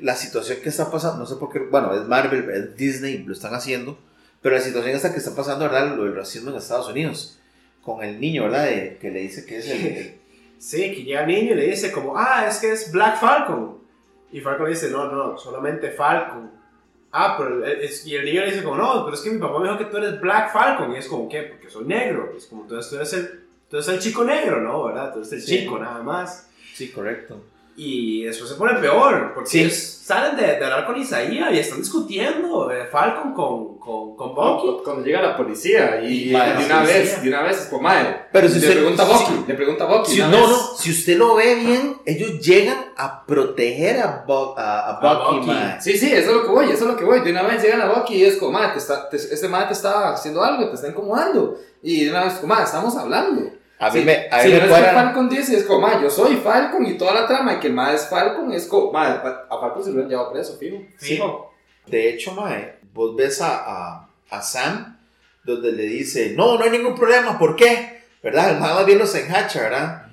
la 0.00 0.14
situación 0.14 0.58
que 0.62 0.68
está 0.68 0.90
pasando, 0.90 1.18
no 1.18 1.26
sé 1.26 1.36
por 1.36 1.52
qué, 1.52 1.58
bueno, 1.58 1.92
es 1.94 2.06
Marvel, 2.06 2.48
es 2.50 2.76
Disney, 2.76 3.18
lo 3.18 3.32
están 3.32 3.54
haciendo 3.54 3.98
pero 4.40 4.54
la 4.54 4.60
situación 4.60 4.94
esta 4.94 5.12
que 5.12 5.18
está 5.18 5.34
pasando, 5.34 5.64
¿verdad? 5.64 5.96
Lo 5.96 6.04
del 6.04 6.14
racismo 6.14 6.50
en 6.50 6.56
Estados 6.56 6.88
Unidos, 6.88 7.38
con 7.82 8.04
el 8.04 8.20
niño, 8.20 8.44
¿verdad? 8.44 8.68
que 9.00 9.10
le 9.10 9.20
dice 9.20 9.44
que 9.44 9.58
es 9.58 9.68
el, 9.68 10.14
Sí, 10.58 10.92
que 10.92 11.04
llega 11.04 11.20
el 11.20 11.28
niño 11.28 11.52
y 11.52 11.56
le 11.56 11.66
dice 11.68 11.92
como, 11.92 12.16
ah, 12.16 12.46
es 12.48 12.58
que 12.58 12.72
es 12.72 12.90
Black 12.90 13.20
Falcon. 13.20 13.78
Y 14.32 14.40
Falcon 14.40 14.68
dice, 14.68 14.90
no, 14.90 15.10
no, 15.10 15.38
solamente 15.38 15.90
Falcon. 15.90 16.50
Ah, 17.10 17.36
pero 17.38 17.64
es, 17.64 18.06
y 18.06 18.14
el 18.14 18.24
niño 18.24 18.42
le 18.42 18.50
dice 18.50 18.62
como, 18.62 18.76
no, 18.76 19.04
pero 19.04 19.14
es 19.14 19.22
que 19.22 19.30
mi 19.30 19.38
papá 19.38 19.58
me 19.58 19.68
dijo 19.68 19.78
que 19.78 19.86
tú 19.86 19.96
eres 19.96 20.20
Black 20.20 20.52
Falcon. 20.52 20.92
Y 20.92 20.98
es 20.98 21.08
como, 21.08 21.28
¿qué? 21.28 21.42
Porque 21.42 21.70
soy 21.70 21.84
negro. 21.84 22.32
es 22.36 22.46
como, 22.46 22.62
entonces 22.62 22.90
tú 22.90 22.96
eres 22.96 23.12
el, 23.14 23.44
tú 23.68 23.76
eres 23.76 23.88
el 23.88 23.98
chico 23.98 24.24
negro, 24.24 24.60
¿no? 24.60 24.84
¿Verdad? 24.84 25.12
Tú 25.12 25.20
eres 25.20 25.32
el 25.32 25.44
chico, 25.44 25.78
nada 25.78 26.02
más. 26.02 26.50
Sí, 26.74 26.90
correcto. 26.90 27.42
Y 27.80 28.24
después 28.24 28.50
se 28.50 28.56
pone 28.56 28.74
peor, 28.80 29.34
porque 29.36 29.70
salen 29.70 30.36
de, 30.36 30.42
de, 30.42 30.64
hablar 30.64 30.84
con 30.84 30.96
Isaías 31.00 31.52
y 31.52 31.58
están 31.60 31.78
discutiendo 31.78 32.72
eh, 32.72 32.86
Falcon 32.90 33.32
con, 33.32 33.78
con, 33.78 34.16
con 34.16 34.34
Bucky. 34.34 34.82
Cuando 34.82 35.04
llega 35.04 35.22
la 35.22 35.36
policía 35.36 36.00
y, 36.02 36.30
de, 36.30 36.64
una 36.64 36.82
vez, 36.82 37.22
de 37.22 37.28
una 37.28 37.42
vez 37.42 37.60
es 37.60 37.66
como, 37.66 37.82
madre. 37.82 38.22
Pero 38.32 38.48
si 38.48 38.58
le 38.58 38.72
pregunta 38.72 39.04
a 39.04 39.06
Bucky, 39.06 39.44
le 39.46 39.54
pregunta 39.54 39.84
a 39.84 39.86
Bucky. 39.86 40.10
Si, 40.10 40.18
no, 40.18 40.28
no, 40.28 40.56
si 40.76 40.90
usted 40.90 41.16
lo 41.16 41.36
ve 41.36 41.54
bien, 41.54 41.98
ellos 42.04 42.40
llegan 42.40 42.78
a 42.96 43.24
proteger 43.24 44.00
a, 44.00 44.24
a, 44.26 44.98
Bucky, 45.00 45.52
Sí, 45.78 45.96
sí, 45.96 46.12
eso 46.12 46.30
es 46.30 46.36
lo 46.36 46.42
que 46.46 46.50
voy, 46.50 46.64
eso 46.64 46.82
es 46.82 46.90
lo 46.90 46.96
que 46.96 47.04
voy. 47.04 47.20
De 47.20 47.30
una 47.30 47.42
vez 47.42 47.62
llegan 47.62 47.82
a 47.82 47.92
Bucky 47.92 48.14
y 48.14 48.24
es 48.24 48.38
como, 48.38 48.50
madre, 48.58 48.76
este 49.12 49.48
madre 49.48 49.68
te 49.68 49.74
está 49.74 50.14
haciendo 50.14 50.42
algo, 50.42 50.68
te 50.68 50.74
está 50.74 50.88
incomodando. 50.88 51.56
Y 51.80 52.06
de 52.06 52.10
una 52.10 52.24
vez, 52.24 52.32
como, 52.40 52.54
madre, 52.54 52.64
estamos 52.64 52.96
hablando. 52.96 53.57
A 53.80 53.90
mí 53.90 54.00
me, 54.04 54.26
a 54.28 54.42
si 54.42 54.48
me 54.48 54.60
Falcon 54.60 55.28
dice, 55.28 55.56
es 55.56 55.64
como, 55.64 55.88
yo 56.00 56.10
soy 56.10 56.36
Falcon 56.36 56.84
y 56.84 56.98
toda 56.98 57.14
la 57.14 57.26
trama 57.28 57.54
y 57.54 57.60
que 57.60 57.68
el 57.68 57.74
mae 57.74 57.94
es 57.94 58.08
Falcon, 58.08 58.52
es 58.52 58.66
como, 58.66 58.98
a 58.98 59.60
Falcon 59.60 59.84
se 59.84 59.92
lo 59.92 60.02
han 60.02 60.08
llevado 60.08 60.32
preso, 60.32 60.58
fijo. 60.58 60.78
Fijo. 60.96 61.54
De 61.86 62.10
hecho, 62.10 62.32
mae, 62.32 62.80
vos 62.92 63.14
ves 63.14 63.40
a, 63.40 63.56
a, 63.56 64.08
a, 64.30 64.42
Sam 64.42 64.98
donde 65.44 65.70
le 65.72 65.84
dice, 65.84 66.34
no, 66.36 66.58
no 66.58 66.64
hay 66.64 66.70
ningún 66.70 66.96
problema, 66.96 67.38
¿por 67.38 67.54
qué? 67.54 68.02
¿Verdad? 68.20 68.50
El 68.50 68.60
mae 68.60 68.74
más 68.74 68.84
bien 68.84 68.98
los 68.98 69.14
enhacha, 69.14 69.62
¿verdad? 69.62 70.06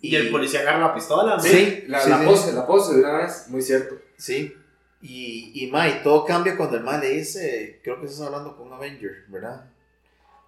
Y, 0.00 0.14
el 0.14 0.30
policía 0.30 0.60
agarra 0.60 0.88
la 0.88 0.94
pistola, 0.94 1.38
Sí, 1.38 1.84
la, 1.86 2.04
la 2.06 2.24
pose, 2.24 2.52
la 2.52 2.66
pose 2.66 2.94
de 2.94 3.00
una 3.00 3.18
vez, 3.18 3.46
muy 3.48 3.62
cierto. 3.62 3.96
Sí. 4.18 4.52
Y, 5.00 5.52
y 5.54 5.70
mae, 5.70 6.00
todo 6.02 6.24
cambia 6.24 6.56
cuando 6.56 6.76
el 6.76 6.82
mae 6.82 7.00
le 7.00 7.10
dice, 7.10 7.80
creo 7.84 8.00
que 8.00 8.06
estás 8.06 8.26
hablando 8.26 8.56
con 8.56 8.66
un 8.66 8.72
Avenger, 8.72 9.24
¿verdad? 9.28 9.64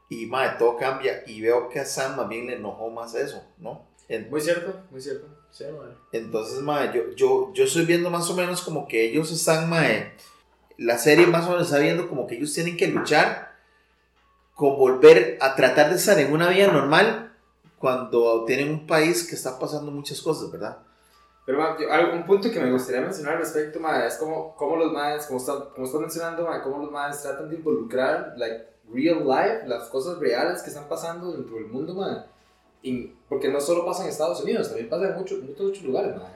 Y 0.09 0.27
madre, 0.27 0.57
todo 0.59 0.77
cambia 0.77 1.23
y 1.27 1.41
veo 1.41 1.69
que 1.69 1.81
a 1.81 1.85
Sam 1.85 2.17
también 2.17 2.47
le 2.47 2.57
enojó 2.57 2.91
más 2.91 3.15
eso, 3.15 3.43
¿no? 3.59 3.87
muy 4.31 4.41
cierto, 4.41 4.75
muy 4.91 5.01
cierto. 5.01 5.27
Sí, 5.51 5.65
Entonces, 6.13 6.61
madre, 6.61 6.93
yo, 6.95 7.15
yo, 7.15 7.53
yo 7.53 7.65
estoy 7.65 7.85
viendo 7.85 8.09
más 8.11 8.29
o 8.31 8.35
menos 8.35 8.63
como 8.63 8.89
que 8.89 9.05
ellos 9.05 9.31
están, 9.31 9.69
madre, 9.69 10.15
la 10.79 10.97
serie 10.97 11.27
más 11.27 11.47
o 11.47 11.51
menos 11.51 11.67
está 11.67 11.79
viendo 11.79 12.09
como 12.09 12.27
que 12.27 12.37
ellos 12.37 12.55
tienen 12.55 12.77
que 12.77 12.87
luchar 12.89 13.57
con 14.55 14.77
volver 14.77 15.37
a 15.41 15.55
tratar 15.55 15.91
de 15.91 15.97
estar 15.97 16.19
en 16.19 16.33
una 16.33 16.49
vida 16.49 16.69
normal 16.73 17.33
cuando 17.79 18.45
tienen 18.45 18.71
un 18.71 18.87
país 18.87 19.27
que 19.29 19.35
está 19.35 19.59
pasando 19.59 19.91
muchas 19.91 20.21
cosas, 20.23 20.51
¿verdad? 20.51 20.79
Pero 21.47 22.13
un 22.13 22.27
punto 22.27 22.51
que 22.51 22.61
me 22.61 22.71
gustaría 22.71 23.01
mencionar 23.01 23.35
al 23.35 23.41
respecto, 23.41 23.81
madre, 23.81 24.09
es 24.09 24.17
como, 24.17 24.55
como 24.55 24.77
los 24.77 24.93
madres, 24.93 25.27
como 25.27 25.39
están, 25.39 25.71
como 25.75 25.87
están 25.87 26.03
mencionando, 26.03 26.45
madre, 26.45 26.63
cómo 26.63 26.79
los 26.79 26.91
madres 26.91 27.23
tratan 27.23 27.49
de 27.49 27.57
involucrar, 27.57 28.35
like, 28.37 28.67
real 28.93 29.27
life, 29.27 29.67
las 29.67 29.89
cosas 29.89 30.19
reales 30.19 30.63
que 30.63 30.71
están 30.71 30.89
pasando 30.89 31.33
dentro 31.33 31.57
del 31.57 31.67
mundo, 31.67 31.95
man. 31.95 32.27
Y, 32.83 33.13
porque 33.29 33.49
no 33.49 33.61
solo 33.61 33.85
pasa 33.85 34.05
en 34.05 34.11
Estados 34.11 34.41
Unidos, 34.43 34.69
también 34.69 34.89
pasa 34.89 35.09
en 35.09 35.17
muchos, 35.17 35.43
muchos 35.43 35.67
otros 35.67 35.83
lugares, 35.83 36.17
man. 36.17 36.33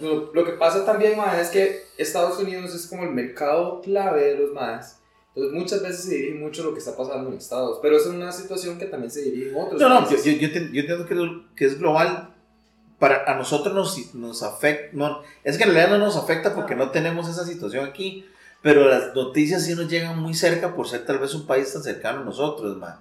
lo, 0.00 0.32
lo, 0.32 0.44
que 0.44 0.52
pasa 0.52 0.84
también, 0.84 1.16
man, 1.16 1.38
es 1.38 1.48
que 1.48 1.82
Estados 1.98 2.38
Unidos 2.38 2.74
es 2.74 2.86
como 2.86 3.04
el 3.04 3.10
mercado 3.10 3.80
clave 3.80 4.34
de 4.34 4.38
los 4.38 4.52
más. 4.52 5.00
Entonces 5.34 5.58
muchas 5.58 5.82
veces 5.82 6.04
se 6.04 6.14
dirige 6.14 6.38
mucho 6.38 6.64
lo 6.64 6.72
que 6.72 6.80
está 6.80 6.96
pasando 6.96 7.30
en 7.30 7.36
Estados, 7.36 7.78
pero 7.80 7.96
es 7.96 8.06
una 8.06 8.32
situación 8.32 8.78
que 8.78 8.86
también 8.86 9.10
se 9.10 9.22
dirige 9.22 9.50
en 9.50 9.56
otros 9.56 9.80
No, 9.80 9.88
no, 9.88 10.10
yo, 10.10 10.16
yo, 10.16 10.32
yo, 10.32 10.46
entiendo 10.48 11.06
que, 11.06 11.42
que 11.54 11.66
es 11.66 11.78
global, 11.78 12.34
para 12.98 13.24
a 13.26 13.34
nosotros 13.34 13.74
nos, 13.74 14.14
nos 14.14 14.42
afecta, 14.42 14.90
no, 14.92 15.22
es 15.42 15.56
que 15.56 15.64
en 15.64 15.72
realidad 15.72 15.96
no 15.96 16.04
nos 16.04 16.16
afecta 16.16 16.54
porque 16.54 16.76
no 16.76 16.90
tenemos 16.90 17.28
esa 17.28 17.46
situación 17.46 17.86
aquí, 17.86 18.26
pero 18.62 18.88
las 18.88 19.14
noticias 19.14 19.64
sí 19.64 19.74
nos 19.74 19.88
llegan 19.88 20.18
muy 20.18 20.34
cerca 20.34 20.74
por 20.74 20.86
ser 20.88 21.04
tal 21.04 21.18
vez 21.18 21.34
un 21.34 21.46
país 21.46 21.72
tan 21.72 21.82
cercano 21.82 22.20
a 22.20 22.24
nosotros, 22.24 22.76
man. 22.76 22.96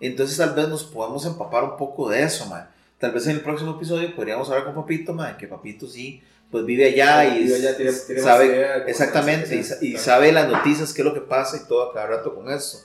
Entonces 0.00 0.36
tal 0.36 0.54
vez 0.54 0.68
nos 0.68 0.84
podamos 0.84 1.26
empapar 1.26 1.64
un 1.64 1.76
poco 1.76 2.08
de 2.08 2.22
eso, 2.22 2.46
man. 2.46 2.68
tal 2.98 3.12
vez 3.12 3.26
en 3.26 3.32
el 3.36 3.40
próximo 3.40 3.72
episodio 3.76 4.14
podríamos 4.14 4.48
hablar 4.50 4.64
con 4.66 4.74
Papito, 4.74 5.12
mae, 5.12 5.36
que 5.36 5.46
Papito 5.48 5.86
sí, 5.86 6.22
pues 6.50 6.64
vive 6.64 6.86
allá 6.86 7.24
y 7.34 7.44
Vive 7.44 7.56
allá, 7.56 7.76
tiene- 7.76 7.92
tiene 7.92 8.22
más 8.22 8.30
sabe 8.30 8.46
idea 8.46 8.76
exactamente 8.86 9.54
y, 9.56 9.60
y 9.86 9.90
claro. 9.92 10.04
sabe 10.04 10.32
las 10.32 10.48
noticias, 10.48 10.92
qué 10.92 11.02
es 11.02 11.06
lo 11.06 11.14
que 11.14 11.20
pasa 11.20 11.56
y 11.56 11.66
todo 11.68 11.90
a 11.90 11.94
cada 11.94 12.06
rato 12.08 12.34
con 12.34 12.50
eso. 12.50 12.84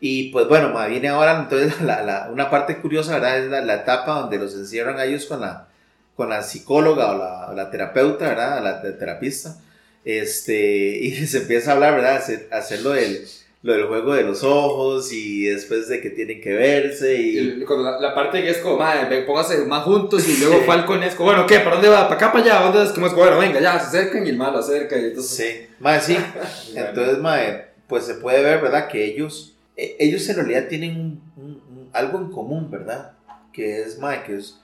Y 0.00 0.30
pues 0.30 0.46
bueno, 0.48 0.68
mae, 0.70 0.88
viene 0.90 1.08
ahora 1.08 1.38
entonces 1.40 1.80
la, 1.82 2.02
la- 2.02 2.28
una 2.30 2.50
parte 2.50 2.80
curiosa, 2.80 3.14
¿verdad? 3.14 3.38
Es 3.38 3.50
la, 3.50 3.60
la 3.62 3.74
etapa 3.74 4.20
donde 4.20 4.38
los 4.38 4.54
encierran 4.54 4.98
a 4.98 5.04
ellos 5.04 5.26
con 5.26 5.40
la, 5.40 5.68
con 6.16 6.28
la 6.28 6.42
psicóloga 6.42 7.48
o 7.50 7.54
la, 7.54 7.70
terapeuta, 7.70 8.28
¿verdad? 8.28 8.62
La 8.62 8.80
te- 8.82 8.92
terapista. 8.92 9.56
Este, 10.04 10.98
y 11.02 11.26
se 11.26 11.38
empieza 11.38 11.70
a 11.70 11.74
hablar, 11.74 11.94
¿verdad? 11.96 12.16
Hacer, 12.16 12.48
hacer 12.52 12.80
lo, 12.82 12.90
del, 12.90 13.26
lo 13.62 13.72
del 13.74 13.86
juego 13.86 14.14
de 14.14 14.22
los 14.22 14.42
ojos 14.44 15.12
y 15.12 15.44
después 15.44 15.88
de 15.88 16.00
que 16.00 16.10
tienen 16.10 16.40
que 16.40 16.52
verse 16.54 17.20
y... 17.20 17.38
El- 17.38 17.64
cuando 17.66 17.90
la, 17.90 18.00
la 18.00 18.14
parte 18.14 18.42
que 18.42 18.50
es 18.50 18.58
como, 18.58 18.78
madre, 18.78 19.08
ven, 19.08 19.26
pónganse 19.26 19.58
más 19.66 19.82
juntos 19.84 20.26
y 20.28 20.38
luego 20.40 20.62
Falcon 20.64 21.02
es 21.02 21.14
como, 21.14 21.30
bueno, 21.30 21.46
¿qué? 21.46 21.58
¿Para 21.60 21.72
dónde 21.76 21.88
va? 21.88 22.04
¿Para 22.08 22.14
acá, 22.14 22.32
para 22.32 22.44
allá? 22.44 22.62
¿Dónde 22.62 22.84
es? 22.84 22.90
Como 22.92 23.06
es, 23.06 23.14
bueno, 23.14 23.38
venga, 23.38 23.60
ya, 23.60 23.78
se 23.80 23.86
acercan 23.98 24.26
y 24.26 24.30
el 24.30 24.36
malo 24.36 24.58
acerca 24.58 24.96
y 24.98 25.04
entonces... 25.06 25.36
Sí, 25.36 25.66
mae, 25.80 26.00
sí. 26.00 26.16
Entonces, 26.74 27.18
mae, 27.18 27.66
pues 27.86 28.04
se 28.04 28.14
puede 28.14 28.42
ver, 28.42 28.60
¿verdad? 28.60 28.88
Que 28.88 29.04
ellos, 29.04 29.54
e- 29.76 29.96
ellos 29.98 30.28
en 30.28 30.36
realidad 30.36 30.68
tienen 30.68 30.92
un- 30.92 31.22
un- 31.36 31.62
un- 31.70 31.88
algo 31.92 32.18
en 32.18 32.30
común, 32.30 32.70
¿verdad? 32.70 33.12
Que 33.52 33.80
es, 33.82 33.98
mae, 33.98 34.22
que 34.24 34.36
es, 34.36 34.58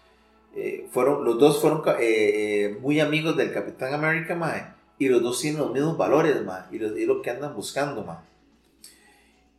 eh, 0.56 0.86
fueron, 0.92 1.24
los 1.24 1.38
dos 1.40 1.60
fueron 1.60 1.82
eh, 1.88 1.94
eh, 2.00 2.76
muy 2.80 3.00
amigos 3.00 3.36
del 3.36 3.52
Capitán 3.52 3.92
América, 3.94 4.34
mae, 4.36 4.62
y 4.98 5.08
los 5.08 5.22
dos 5.22 5.40
tienen 5.40 5.60
los 5.60 5.72
mismos 5.72 5.96
valores, 5.98 6.42
mae, 6.44 6.62
y, 6.72 6.78
lo- 6.78 6.96
y 6.96 7.04
lo 7.06 7.20
que 7.22 7.30
andan 7.30 7.54
buscando, 7.54 8.04
mae. 8.04 8.18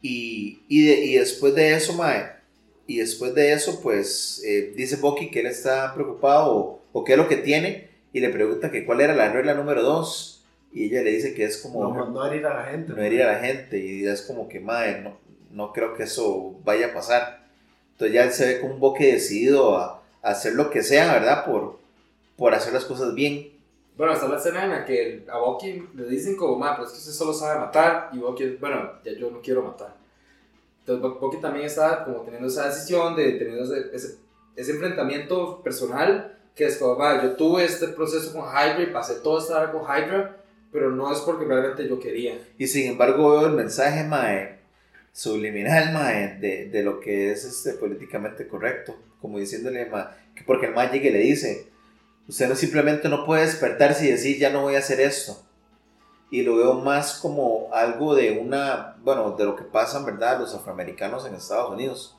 Y, 0.01 0.59
y, 0.67 0.85
de- 0.85 1.05
y 1.05 1.13
después 1.15 1.55
de 1.55 1.73
eso, 1.73 1.93
mae, 1.93 2.31
y 2.87 2.97
después 2.97 3.33
de 3.33 3.53
eso, 3.53 3.81
pues, 3.81 4.43
eh, 4.45 4.73
dice 4.75 4.97
Bucky 4.97 5.31
que 5.31 5.39
él 5.39 5.47
está 5.47 5.93
preocupado 5.95 6.55
o, 6.55 6.81
o 6.93 7.03
qué 7.03 7.13
es 7.13 7.17
lo 7.17 7.27
que 7.27 7.37
tiene, 7.37 7.89
y 8.13 8.19
le 8.19 8.29
pregunta 8.29 8.69
que 8.71 8.85
cuál 8.85 9.01
era 9.01 9.15
la 9.15 9.31
regla 9.31 9.53
número 9.55 9.81
dos, 9.81 10.43
y 10.71 10.85
ella 10.85 11.01
le 11.01 11.11
dice 11.11 11.33
que 11.33 11.45
es 11.45 11.57
como 11.57 11.81
No, 11.93 12.05
no 12.11 12.25
herir 12.25 12.45
a 12.45 12.53
la 12.53 12.65
gente. 12.65 12.93
no 12.93 13.01
herir 13.01 13.23
a 13.23 13.31
la 13.33 13.39
gente 13.39 13.79
y 13.79 14.05
es 14.05 14.21
como 14.21 14.49
que 14.49 14.59
madre 14.59 14.99
no, 15.01 15.17
no 15.51 15.71
creo 15.71 15.95
que 15.95 16.03
eso 16.03 16.53
vaya 16.65 16.87
a 16.87 16.93
pasar 16.93 17.45
entonces 17.93 18.13
ya 18.13 18.23
él 18.25 18.33
se 18.33 18.45
ve 18.45 18.59
como 18.59 18.73
un 18.73 18.79
boque 18.81 19.13
decidido 19.13 19.77
a, 19.77 20.03
a 20.21 20.29
hacer 20.31 20.53
lo 20.53 20.69
que 20.71 20.83
sea 20.83 21.13
verdad 21.13 21.45
por 21.45 21.79
por 22.35 22.53
hacer 22.53 22.73
las 22.73 22.83
cosas 22.83 23.15
bien 23.15 23.51
Bueno, 23.97 24.11
hasta 24.13 24.27
la 24.27 24.37
escena 24.37 24.65
en 24.65 24.71
la 24.71 24.85
que 24.85 25.23
a 25.31 25.37
Bucky 25.39 25.87
le 25.95 26.05
dicen 26.07 26.35
como, 26.35 26.57
ma, 26.57 26.75
pues 26.75 26.91
que 26.91 26.97
usted 26.97 27.11
solo 27.13 27.33
sabe 27.33 27.59
matar 27.59 28.09
y 28.13 28.17
Bucky, 28.19 28.57
bueno, 28.59 28.91
ya 29.03 29.13
yo 29.13 29.31
no 29.31 29.39
quiero 29.41 29.63
matar. 29.63 29.95
Entonces 30.81 31.03
Bu- 31.03 31.19
Bucky 31.19 31.37
también 31.37 31.65
está 31.65 32.03
como 32.03 32.21
teniendo 32.21 32.47
esa 32.47 32.67
decisión 32.67 33.15
de 33.15 33.31
tener 33.33 33.57
ese, 33.59 34.17
ese, 34.55 34.71
enfrentamiento 34.73 35.61
personal 35.63 36.37
que 36.55 36.65
es 36.65 36.77
como, 36.77 36.95
ma, 36.95 37.21
yo 37.23 37.35
tuve 37.35 37.65
este 37.65 37.87
proceso 37.89 38.33
con 38.33 38.43
Hydra 38.49 38.81
y 38.83 38.87
pasé 38.87 39.15
todo 39.15 39.39
esta 39.39 39.59
hora 39.59 39.71
con 39.71 39.81
Hydra, 39.83 40.37
pero 40.71 40.91
no 40.91 41.11
es 41.11 41.19
porque 41.19 41.45
realmente 41.45 41.87
yo 41.87 41.99
quería. 41.99 42.37
y 42.57 42.67
sin 42.67 42.91
embargo 42.91 43.31
veo 43.31 43.47
el 43.47 43.53
mensaje 43.53 44.03
mae 44.03 44.59
subliminal 45.13 45.93
mae 45.93 46.37
de, 46.39 46.65
de 46.69 46.83
lo 46.83 46.99
que 46.99 47.31
es 47.31 47.45
este 47.45 47.71
políticamente 47.73 48.47
correcto 48.47 48.93
como 49.21 49.39
diciéndole 49.39 49.85
mae, 49.85 50.05
que 50.35 50.43
porque 50.43 50.65
el 50.67 50.73
mae 50.73 50.89
llega 50.91 51.07
y 51.07 51.13
le 51.13 51.19
dice 51.19 51.67
usted 52.27 52.49
no 52.49 52.55
simplemente 52.55 53.09
no 53.09 53.25
puede 53.25 53.45
despertarse 53.45 54.05
y 54.05 54.11
decir 54.11 54.37
ya 54.37 54.49
no 54.49 54.61
voy 54.61 54.75
a 54.75 54.79
hacer 54.79 54.99
esto 54.99 55.45
y 56.35 56.41
lo 56.41 56.57
veo 56.57 56.73
más 56.73 57.19
como 57.21 57.69
algo 57.71 58.15
de 58.15 58.31
una, 58.39 58.95
bueno, 59.03 59.31
de 59.37 59.45
lo 59.45 59.55
que 59.55 59.63
pasan, 59.63 60.05
¿verdad? 60.05 60.39
Los 60.39 60.53
afroamericanos 60.53 61.25
en 61.25 61.35
Estados 61.35 61.71
Unidos. 61.71 62.17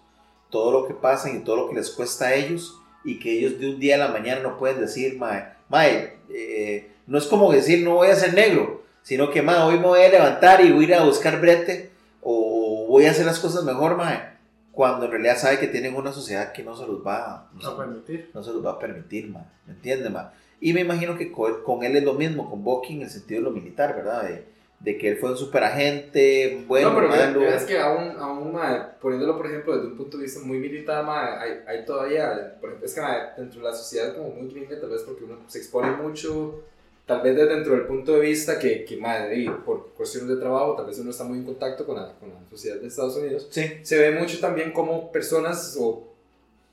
Todo 0.50 0.72
lo 0.72 0.86
que 0.86 0.94
pasa 0.94 1.30
y 1.30 1.40
todo 1.40 1.56
lo 1.56 1.68
que 1.68 1.74
les 1.74 1.90
cuesta 1.90 2.26
a 2.26 2.34
ellos 2.34 2.80
y 3.04 3.18
que 3.18 3.32
ellos 3.32 3.58
de 3.58 3.68
un 3.68 3.80
día 3.80 3.96
a 3.96 3.98
la 3.98 4.08
mañana 4.08 4.40
no 4.40 4.58
pueden 4.58 4.80
decir, 4.80 5.18
mae, 5.18 5.44
mae, 5.68 6.18
eh, 6.30 6.92
no 7.06 7.18
es 7.18 7.26
como 7.26 7.52
decir 7.52 7.84
no 7.84 7.94
voy 7.94 8.08
a 8.08 8.16
ser 8.16 8.32
negro, 8.32 8.84
sino 9.02 9.30
que, 9.30 9.42
mae, 9.42 9.60
hoy 9.62 9.78
me 9.78 9.86
voy 9.86 10.00
a 10.00 10.08
levantar 10.08 10.64
y 10.64 10.72
voy 10.72 10.84
a 10.84 10.88
ir 10.88 10.94
a 10.94 11.04
buscar 11.04 11.40
brete 11.40 11.90
o 12.22 12.86
voy 12.88 13.06
a 13.06 13.10
hacer 13.10 13.26
las 13.26 13.38
cosas 13.38 13.64
mejor, 13.64 13.96
mae, 13.96 14.35
cuando 14.76 15.06
en 15.06 15.10
realidad 15.12 15.38
sabe 15.38 15.58
que 15.58 15.68
tienen 15.68 15.94
una 15.96 16.12
sociedad 16.12 16.52
que 16.52 16.62
no 16.62 16.76
se 16.76 16.86
los 16.86 17.04
va, 17.04 17.48
no 17.54 17.60
se- 17.60 17.66
No 17.66 17.76
permitir. 17.78 18.30
no 18.34 18.42
se 18.42 18.52
los 18.52 18.64
va 18.64 18.72
a 18.72 18.78
permitir, 18.78 19.26
ma. 19.30 19.40
¿Me 19.66 19.72
entiendes, 19.72 20.10
ma? 20.12 20.32
Y 20.60 20.72
me 20.74 20.82
imagino 20.82 21.16
que 21.16 21.32
con, 21.32 21.62
con 21.64 21.82
él 21.82 21.96
es 21.96 22.04
lo 22.04 22.12
mismo, 22.14 22.48
con 22.50 22.62
Bucky 22.62 22.94
en 22.96 23.02
el 23.02 23.10
sentido 23.10 23.40
de 23.40 23.44
lo 23.44 23.50
militar, 23.50 23.96
¿verdad? 23.96 24.24
De, 24.24 24.44
de 24.80 24.98
que 24.98 25.08
él 25.08 25.16
fue 25.16 25.30
un 25.30 25.36
superagente, 25.38 26.64
bueno, 26.68 26.90
no, 26.90 26.96
pero 26.96 27.08
malo. 27.08 27.42
es 27.48 27.64
que 27.64 27.78
aún, 27.78 28.10
aún 28.18 28.52
ma, 28.52 28.90
poniéndolo, 29.00 29.36
por 29.36 29.46
ejemplo, 29.46 29.74
desde 29.76 29.88
un 29.88 29.96
punto 29.96 30.18
de 30.18 30.24
vista 30.24 30.40
muy 30.44 30.58
militar, 30.58 31.04
ma, 31.04 31.40
hay, 31.40 31.60
hay 31.66 31.84
todavía, 31.84 32.56
por 32.60 32.68
ejemplo, 32.70 32.86
es 32.86 32.94
que 32.94 33.00
ma, 33.00 33.16
dentro 33.36 33.60
de 33.60 33.66
la 33.70 33.74
sociedad 33.74 34.14
como 34.14 34.30
muy 34.30 34.48
gringa, 34.48 34.78
tal 34.80 34.90
vez 34.90 35.02
porque 35.02 35.24
uno 35.24 35.38
se 35.46 35.58
expone 35.58 35.92
mucho, 35.92 36.62
tal 37.06 37.22
vez 37.22 37.36
desde 37.36 37.54
dentro 37.54 37.74
del 37.74 37.86
punto 37.86 38.14
de 38.14 38.20
vista 38.20 38.58
que, 38.58 38.84
que 38.84 38.96
ma, 38.96 39.32
y 39.32 39.48
por 39.48 39.90
cuestiones 39.90 40.28
de 40.28 40.36
trabajo, 40.36 40.74
tal 40.74 40.86
vez 40.86 40.98
uno 40.98 41.10
está 41.10 41.24
muy 41.24 41.38
en 41.38 41.44
contacto 41.44 41.86
con 41.86 41.96
la, 41.96 42.12
con 42.18 42.28
la 42.28 42.36
sociedad 42.50 42.76
de 42.76 42.88
Estados 42.88 43.16
Unidos, 43.16 43.46
Sí, 43.50 43.62
se 43.82 43.96
ve 43.96 44.18
mucho 44.18 44.40
también 44.40 44.72
como 44.72 45.12
personas 45.12 45.76
o 45.78 46.12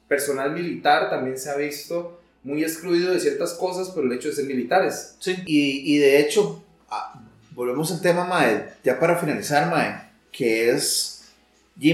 personal 0.07 0.51
militar 0.51 1.09
también 1.09 1.37
se 1.37 1.49
ha 1.49 1.55
visto 1.55 2.19
muy 2.43 2.63
excluido 2.63 3.13
de 3.13 3.19
ciertas 3.19 3.53
cosas 3.53 3.89
por 3.89 4.03
el 4.03 4.11
hecho 4.11 4.27
de 4.29 4.35
ser 4.35 4.45
militares. 4.45 5.15
sí. 5.19 5.37
Y, 5.45 5.95
y 5.95 5.99
de 5.99 6.19
hecho, 6.19 6.63
ah, 6.89 7.21
volvemos 7.51 7.91
al 7.91 8.01
tema, 8.01 8.25
mae, 8.25 8.73
ya 8.83 8.99
para 8.99 9.15
finalizar, 9.17 9.69
mae, 9.69 10.09
que 10.31 10.71
es, 10.71 11.25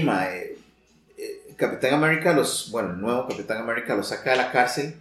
mae, 0.02 0.56
eh, 1.18 1.42
Capitán 1.56 1.94
América, 1.94 2.32
los, 2.32 2.70
bueno, 2.70 2.94
el 2.94 3.00
nuevo 3.00 3.28
Capitán 3.28 3.58
América 3.58 3.94
los 3.94 4.08
saca 4.08 4.30
de 4.30 4.36
la 4.38 4.50
cárcel 4.50 4.94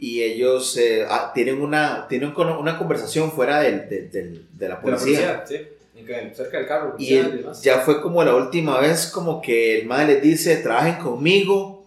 y 0.00 0.22
ellos 0.22 0.76
eh, 0.78 1.04
ah, 1.08 1.30
tienen, 1.34 1.60
una, 1.60 2.08
tienen 2.08 2.32
con- 2.32 2.48
una 2.48 2.76
conversación 2.78 3.30
fuera 3.30 3.60
del, 3.60 3.88
del- 3.88 4.10
del- 4.10 4.46
de 4.52 4.68
la 4.68 4.80
policía. 4.80 5.44
sí. 5.46 5.56
Cerca 6.34 6.56
del 6.58 6.66
carro. 6.66 6.96
Y 6.98 7.14
él- 7.14 7.46
ya 7.62 7.80
fue 7.80 8.00
como 8.00 8.24
la 8.24 8.34
última 8.34 8.80
vez 8.80 9.06
como 9.08 9.42
que 9.42 9.78
el 9.78 9.86
madre 9.86 10.14
les 10.14 10.22
dice, 10.22 10.56
trabajen 10.56 10.96
conmigo. 10.96 11.86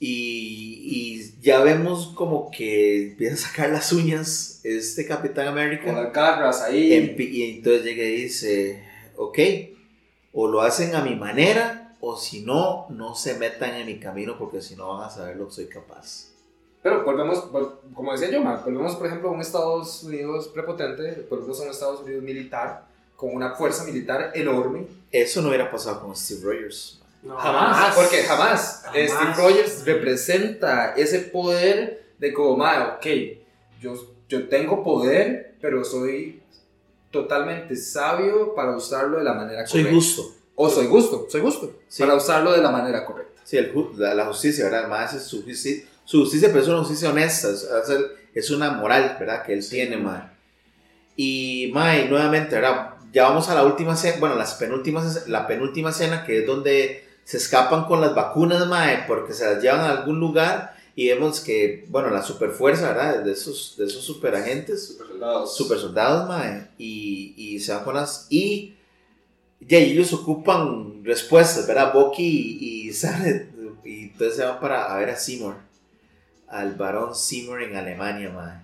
Y, 0.00 0.80
y 0.84 1.34
ya 1.42 1.60
vemos 1.60 2.12
como 2.14 2.50
que 2.52 3.08
empieza 3.08 3.34
a 3.34 3.48
sacar 3.50 3.70
las 3.70 3.92
uñas 3.92 4.60
este 4.62 5.04
Capitán 5.06 5.46
Con 5.46 5.58
América. 5.58 5.92
las 5.92 6.12
garras 6.12 6.62
ahí. 6.62 6.90
Empi- 6.92 7.28
y 7.30 7.42
entonces 7.56 7.82
llega 7.84 8.04
y 8.04 8.22
dice, 8.22 8.84
ok, 9.16 9.38
o 10.32 10.46
lo 10.46 10.60
hacen 10.60 10.94
a 10.94 11.02
mi 11.02 11.16
manera, 11.16 11.96
o 12.00 12.16
si 12.16 12.42
no, 12.42 12.86
no 12.90 13.16
se 13.16 13.34
metan 13.34 13.74
en 13.74 13.86
mi 13.86 13.98
camino 13.98 14.38
porque 14.38 14.60
si 14.62 14.76
no 14.76 14.96
van 14.96 15.08
a 15.08 15.10
saber 15.10 15.36
lo 15.36 15.48
que 15.48 15.54
soy 15.54 15.66
capaz. 15.66 16.28
Pero 16.82 17.04
volvemos, 17.04 17.50
vol- 17.52 17.72
como 17.94 18.12
decía 18.12 18.30
yo, 18.30 18.40
Mark, 18.42 18.62
volvemos 18.64 18.94
por 18.96 19.06
ejemplo 19.06 19.28
a 19.28 19.32
un 19.32 19.40
Estados 19.40 20.02
Unidos 20.04 20.48
prepotente, 20.48 21.26
volvemos 21.28 21.60
a 21.60 21.64
un 21.64 21.70
Estados 21.70 22.00
Unidos 22.02 22.22
militar, 22.22 22.86
con 23.16 23.34
una 23.34 23.54
fuerza 23.56 23.84
militar 23.84 24.30
enorme. 24.34 24.86
Eso 25.10 25.42
no 25.42 25.48
hubiera 25.48 25.70
pasado 25.70 26.00
con 26.00 26.14
Steve 26.14 26.40
Rogers. 26.44 27.00
No, 27.22 27.36
Jamás, 27.36 27.96
porque 27.96 28.18
jamás, 28.22 28.82
Jamás. 28.84 29.10
Steve 29.10 29.34
Rogers 29.36 29.84
representa 29.84 30.94
ese 30.94 31.18
poder 31.20 32.12
de 32.18 32.32
como, 32.32 32.56
"Ma, 32.56 32.94
ok, 32.96 33.06
yo, 33.80 33.94
yo 34.28 34.48
tengo 34.48 34.84
poder, 34.84 35.56
pero 35.60 35.84
soy 35.84 36.40
totalmente 37.10 37.74
sabio 37.74 38.54
para 38.54 38.76
usarlo 38.76 39.18
de 39.18 39.24
la 39.24 39.34
manera 39.34 39.66
Soy 39.66 39.80
correcta. 39.82 39.94
justo. 39.96 40.34
O 40.54 40.68
soy 40.68 40.86
justo, 40.88 41.26
soy 41.30 41.40
justo, 41.40 41.72
Sí. 41.88 42.02
para 42.02 42.14
usarlo 42.14 42.52
de 42.52 42.58
la 42.62 42.70
manera 42.70 43.04
correcta. 43.04 43.40
Sí, 43.44 43.56
el 43.56 43.72
ju- 43.72 43.94
la, 43.96 44.14
la 44.14 44.26
justicia, 44.26 44.64
¿verdad? 44.64 44.80
Además 44.80 45.14
es 45.14 45.22
su 45.24 45.38
justicia, 45.38 45.84
su 46.08 46.20
justicia, 46.22 46.48
pero 46.50 46.62
es 46.62 46.68
una 46.68 46.78
justicia 46.80 47.10
honesta, 47.10 47.50
es, 47.50 47.66
es- 48.34 48.50
una 48.50 48.70
moral, 48.72 49.16
¿verdad? 49.20 49.44
Que 49.44 49.52
él 49.54 49.68
tiene, 49.68 49.96
mae. 49.98 50.22
Y, 51.16 51.70
mae, 51.74 52.08
nuevamente, 52.08 52.54
¿verdad? 52.56 52.90
Ya 53.12 53.24
vamos 53.28 53.48
a 53.48 53.54
la 53.54 53.64
última 53.64 53.94
escena, 53.94 54.16
bueno, 54.20 54.36
las 54.36 54.54
penúltimas, 54.54 55.28
la 55.28 55.46
penúltima 55.46 55.90
escena, 55.90 56.24
que 56.24 56.40
es 56.40 56.46
donde 56.46 57.04
se 57.24 57.38
escapan 57.38 57.84
con 57.86 58.00
las 58.00 58.14
vacunas, 58.14 58.66
mae, 58.68 59.04
porque 59.06 59.32
se 59.32 59.44
las 59.46 59.62
llevan 59.62 59.80
a 59.80 59.90
algún 59.90 60.20
lugar 60.20 60.76
y 60.94 61.08
vemos 61.08 61.40
que, 61.40 61.86
bueno, 61.88 62.10
la 62.10 62.22
superfuerza, 62.22 62.88
¿verdad? 62.92 63.22
De 63.24 63.32
esos, 63.32 63.74
de 63.78 63.86
esos 63.86 64.04
superagentes, 64.04 64.98
super 65.46 65.78
soldados, 65.78 66.28
mae, 66.28 66.68
y, 66.78 67.34
y 67.36 67.60
se 67.60 67.72
van 67.74 67.84
con 67.84 67.94
las... 67.96 68.26
Y 68.30 68.76
ya 69.60 69.78
ellos 69.78 70.12
ocupan 70.12 71.04
respuestas, 71.04 71.66
¿verdad? 71.66 71.92
Bucky 71.92 72.58
y, 72.60 72.88
y 72.88 72.92
Sarah, 72.92 73.46
y 73.84 74.04
entonces 74.04 74.36
se 74.36 74.44
van 74.44 74.60
para 74.60 74.92
a 74.94 74.98
ver 74.98 75.10
a 75.10 75.16
Seymour, 75.16 75.56
al 76.50 76.74
varón 76.74 77.14
Seymour 77.14 77.62
en 77.62 77.76
Alemania, 77.76 78.30
mae. 78.30 78.60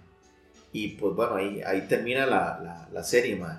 Y 0.72 0.88
pues 0.88 1.14
bueno, 1.14 1.36
ahí, 1.36 1.62
ahí 1.64 1.82
termina 1.88 2.26
la, 2.26 2.58
la, 2.62 2.88
la 2.92 3.02
serie, 3.04 3.36
mae. 3.36 3.58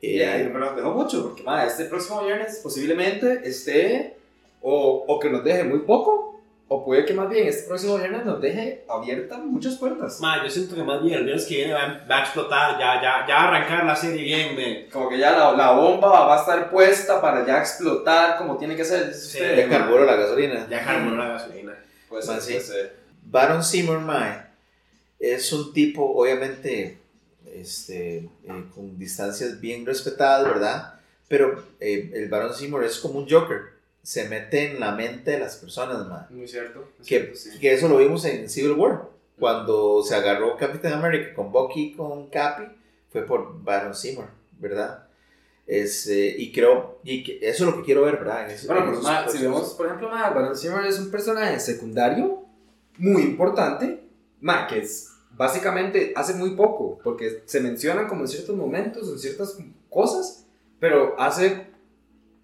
Y 0.00 0.20
Eh, 0.20 0.26
ahí 0.26 0.48
me 0.48 0.58
lo 0.58 0.74
dejó 0.74 0.92
mucho, 0.92 1.22
porque 1.22 1.42
ma, 1.42 1.64
este 1.64 1.84
próximo 1.84 2.24
viernes 2.24 2.60
posiblemente 2.62 3.40
esté 3.44 4.16
o, 4.60 5.04
o 5.06 5.18
que 5.20 5.30
nos 5.30 5.44
deje 5.44 5.64
muy 5.64 5.80
poco, 5.80 6.40
o 6.68 6.84
puede 6.84 7.04
que 7.04 7.12
más 7.14 7.28
bien 7.28 7.46
este 7.46 7.68
próximo 7.68 7.98
viernes 7.98 8.24
nos 8.24 8.40
deje 8.40 8.84
abiertas 8.88 9.38
muchas 9.40 9.76
puertas. 9.76 10.20
Ma, 10.20 10.42
yo 10.42 10.50
siento 10.50 10.74
que 10.74 10.82
más 10.82 11.02
bien 11.02 11.18
el 11.18 11.24
viernes 11.24 11.46
que 11.46 11.56
viene 11.56 11.74
va, 11.74 12.00
va 12.10 12.18
a 12.18 12.22
explotar, 12.22 12.78
ya, 12.78 12.94
ya, 13.00 13.26
ya 13.28 13.34
va 13.34 13.42
a 13.42 13.48
arrancar 13.48 13.84
la 13.84 13.94
serie 13.94 14.22
bien, 14.22 14.56
me. 14.56 14.88
Como 14.88 15.08
que 15.08 15.18
ya 15.18 15.32
la, 15.32 15.52
la 15.52 15.72
bomba 15.72 16.08
va 16.08 16.36
a 16.36 16.40
estar 16.40 16.70
puesta 16.70 17.20
para 17.20 17.46
ya 17.46 17.58
explotar 17.58 18.38
como 18.38 18.56
tiene 18.56 18.74
que 18.74 18.84
ser. 18.84 19.12
Sí, 19.14 19.38
ya 19.38 19.68
carburó 19.68 20.04
la 20.04 20.16
gasolina. 20.16 20.66
Ya 20.68 20.82
cargó 20.84 21.14
la 21.14 21.28
gasolina. 21.28 21.72
Ser, 22.20 22.40
sí. 22.40 22.52
puede 22.52 22.60
ser. 22.60 23.01
Baron 23.22 23.62
Seymour, 23.64 24.00
mae, 24.00 24.42
es 25.18 25.52
un 25.52 25.72
tipo, 25.72 26.04
obviamente, 26.04 26.98
este, 27.46 28.16
eh, 28.18 28.30
con 28.74 28.98
distancias 28.98 29.60
bien 29.60 29.86
respetadas, 29.86 30.44
¿verdad? 30.46 30.94
Pero 31.28 31.62
eh, 31.80 32.10
el 32.14 32.28
Baron 32.28 32.54
Seymour 32.54 32.84
es 32.84 32.98
como 32.98 33.18
un 33.18 33.28
Joker. 33.28 33.72
Se 34.02 34.28
mete 34.28 34.72
en 34.72 34.80
la 34.80 34.92
mente 34.92 35.30
de 35.30 35.38
las 35.38 35.56
personas, 35.56 36.06
mae. 36.08 36.22
Muy 36.30 36.48
cierto. 36.48 36.88
Que, 36.98 37.04
cierto, 37.04 37.36
sí. 37.36 37.58
que 37.60 37.72
eso 37.72 37.88
lo 37.88 37.98
vimos 37.98 38.24
en 38.24 38.48
Civil 38.50 38.72
War. 38.72 39.08
Cuando 39.38 40.02
se 40.02 40.14
agarró 40.14 40.56
Capitán 40.56 40.92
America 40.94 41.32
con 41.34 41.50
Bucky 41.52 41.80
y 41.80 41.92
con 41.94 42.28
Cappy, 42.28 42.64
fue 43.10 43.22
por 43.24 43.62
Baron 43.62 43.94
Seymour, 43.94 44.26
¿verdad? 44.58 45.06
Es, 45.66 46.06
eh, 46.08 46.34
y 46.36 46.52
creo, 46.52 46.98
y 47.04 47.22
que 47.22 47.38
eso 47.40 47.64
es 47.64 47.70
lo 47.70 47.76
que 47.78 47.84
quiero 47.84 48.02
ver, 48.02 48.16
¿verdad? 48.18 48.44
En 48.46 48.50
ese- 48.56 48.66
Bueno, 48.66 48.82
en 48.82 48.86
pero 48.88 49.00
esos 49.00 49.10
ma, 49.10 49.28
si 49.28 49.38
vemos, 49.42 49.74
por 49.74 49.86
ejemplo, 49.86 50.08
ma, 50.10 50.30
Baron 50.30 50.56
Seymour 50.56 50.84
es 50.86 50.98
un 50.98 51.10
personaje 51.10 51.58
secundario 51.60 52.41
muy 52.98 53.22
importante, 53.22 54.02
ma, 54.40 54.66
que 54.66 54.80
es, 54.80 55.08
básicamente 55.36 56.12
hace 56.16 56.34
muy 56.34 56.50
poco, 56.50 56.98
porque 57.02 57.42
se 57.46 57.60
mencionan 57.60 58.06
como 58.08 58.22
en 58.22 58.28
ciertos 58.28 58.56
momentos, 58.56 59.08
en 59.08 59.18
ciertas 59.18 59.56
cosas, 59.88 60.46
pero 60.78 61.14
hace, 61.18 61.66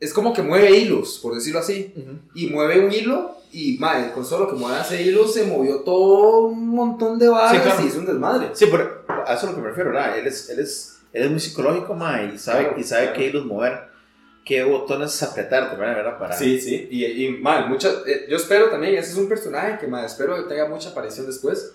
es 0.00 0.12
como 0.12 0.32
que 0.32 0.42
mueve 0.42 0.70
hilos, 0.76 1.18
por 1.22 1.34
decirlo 1.34 1.60
así, 1.60 1.92
Ujú. 1.96 2.18
y 2.34 2.46
mueve 2.50 2.84
un 2.84 2.92
hilo, 2.92 3.36
y 3.52 3.78
ma, 3.78 4.12
con 4.12 4.24
solo 4.24 4.48
que 4.48 4.56
mueva 4.56 4.82
ese 4.82 5.02
hilo 5.02 5.26
se 5.26 5.44
movió 5.46 5.80
todo 5.80 6.48
un 6.48 6.68
montón 6.68 7.18
de 7.18 7.28
varas 7.28 7.62
claro. 7.62 7.82
y 7.82 7.86
hizo 7.86 7.98
un 7.98 8.06
desmadre. 8.06 8.50
Sí, 8.52 8.66
pero 8.70 9.02
a 9.26 9.34
eso 9.34 9.46
es 9.46 9.50
lo 9.52 9.54
que 9.56 9.62
me 9.62 9.68
refiero, 9.68 9.90
¿verdad? 9.90 10.18
Él 10.18 10.26
es, 10.26 10.48
él 10.50 10.58
es, 10.60 10.98
él 11.12 11.24
es 11.24 11.30
muy 11.30 11.40
psicológico, 11.40 11.94
ma, 11.94 12.22
y 12.22 12.38
sabe, 12.38 12.64
Claro, 12.66 12.78
y 12.80 12.84
sabe 12.84 13.02
claro. 13.04 13.18
qué 13.18 13.26
hilos 13.28 13.46
mover, 13.46 13.88
qué 14.48 14.64
botones 14.64 15.22
apretar, 15.22 15.78
¿verdad? 15.78 15.94
¿verdad? 15.96 16.18
Para, 16.18 16.34
Sí, 16.36 16.58
sí, 16.60 16.88
y, 16.90 17.04
y 17.04 17.28
mal, 17.30 17.68
muchas, 17.68 17.98
eh, 18.06 18.26
yo 18.30 18.36
espero 18.38 18.70
también, 18.70 18.94
ese 18.94 19.12
es 19.12 19.16
un 19.18 19.28
personaje 19.28 19.78
que 19.78 19.86
ma, 19.86 20.04
espero 20.06 20.34
que 20.36 20.48
tenga 20.48 20.66
mucha 20.66 20.88
aparición 20.88 21.26
después 21.26 21.74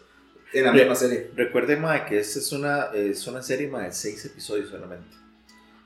en 0.53 0.65
la 0.65 0.71
Re- 0.71 0.79
misma 0.79 0.95
serie. 0.95 1.29
Recuerden, 1.35 1.81
ma, 1.81 2.03
que 2.05 2.17
esta 2.19 2.39
es 2.39 2.51
una, 2.51 2.87
es 2.93 3.25
una 3.27 3.41
serie, 3.43 3.67
ma, 3.67 3.83
de 3.83 3.91
seis 3.93 4.25
episodios 4.25 4.69
solamente. 4.69 5.15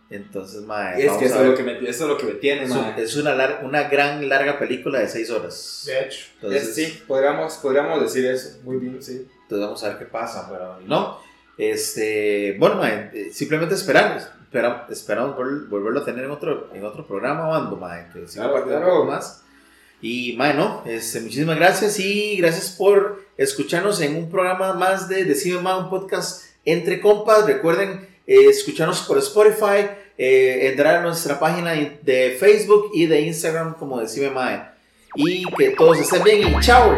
Entonces, 0.10 0.62
ma, 0.62 0.94
Es 0.98 1.12
que 1.14 1.26
eso 1.26 1.36
a 1.40 1.42
es, 1.44 1.48
lo 1.50 1.56
que 1.56 1.64
me, 1.64 1.74
eso 1.80 2.04
es 2.06 2.10
lo 2.10 2.18
que 2.18 2.26
me 2.28 2.32
tiene, 2.36 2.64
Es, 2.64 2.70
ma. 2.70 2.94
un- 2.96 3.02
es 3.04 3.16
una, 3.18 3.36
lar- 3.36 3.60
una 3.66 3.90
gran, 3.90 4.28
larga 4.30 4.58
película 4.58 5.00
de 5.00 5.10
seis 5.10 5.30
horas. 5.30 5.84
De 5.86 6.00
hecho. 6.06 6.28
Entonces, 6.36 6.64
Es- 6.70 6.76
sí, 6.76 7.04
podríamos, 7.06 7.56
podríamos 7.56 8.02
decir 8.02 8.26
eso, 8.26 8.60
muy 8.64 8.78
bien, 8.78 9.04
sí. 9.04 9.28
Entonces 9.44 9.66
vamos 9.66 9.84
a 9.84 9.90
ver 9.90 9.98
qué 10.00 10.06
pasa, 10.06 10.48
pero 10.50 10.80
no. 10.86 11.20
Este, 11.58 12.56
bueno, 12.60 12.76
mae, 12.76 13.10
eh, 13.14 13.30
simplemente 13.34 13.76
esperamos, 13.76 14.24
espera- 14.50 14.88
esperamos 14.90 15.36
vol- 15.38 15.68
volverlo 15.70 16.00
a 16.02 16.06
tener 16.06 16.26
en 16.26 16.32
otro, 16.32 16.70
en 16.74 16.84
otro 16.86 17.06
programa, 17.06 17.48
Bando, 17.48 17.76
mae, 17.76 18.08
que 18.14 18.28
siga 18.28 18.50
Claro, 18.50 18.66
claro. 18.66 18.86
un 18.86 18.92
poco 19.00 19.06
más. 19.12 19.44
Y, 20.02 20.36
mae, 20.38 20.54
no, 20.54 20.84
este, 20.86 21.22
muchísimas 21.22 21.56
gracias 21.58 22.00
y 22.00 22.38
gracias 22.38 22.70
por 22.78 23.24
escucharnos 23.36 24.00
en 24.02 24.16
un 24.16 24.30
programa 24.30 24.74
más 24.74 25.10
de 25.10 25.26
Decime 25.26 25.60
Mae, 25.62 25.80
un 25.80 25.90
podcast 25.90 26.44
entre 26.66 27.02
compas. 27.02 27.46
Recuerden 27.46 28.08
eh, 28.28 28.46
escucharnos 28.50 29.02
por 29.02 29.18
Spotify, 29.18 29.88
eh, 30.18 30.70
entrar 30.70 30.96
a 30.98 31.02
nuestra 31.02 31.40
página 31.40 31.72
de 31.74 32.38
Facebook 32.40 32.92
y 32.94 33.06
de 33.08 33.22
Instagram 33.22 33.74
como 33.76 34.00
Decime 34.00 34.30
Mae. 34.30 34.62
Y 35.16 35.46
que 35.58 35.72
todos 35.72 35.98
estén 35.98 36.24
bien 36.24 36.48
y 36.48 36.60
chao. 36.62 36.94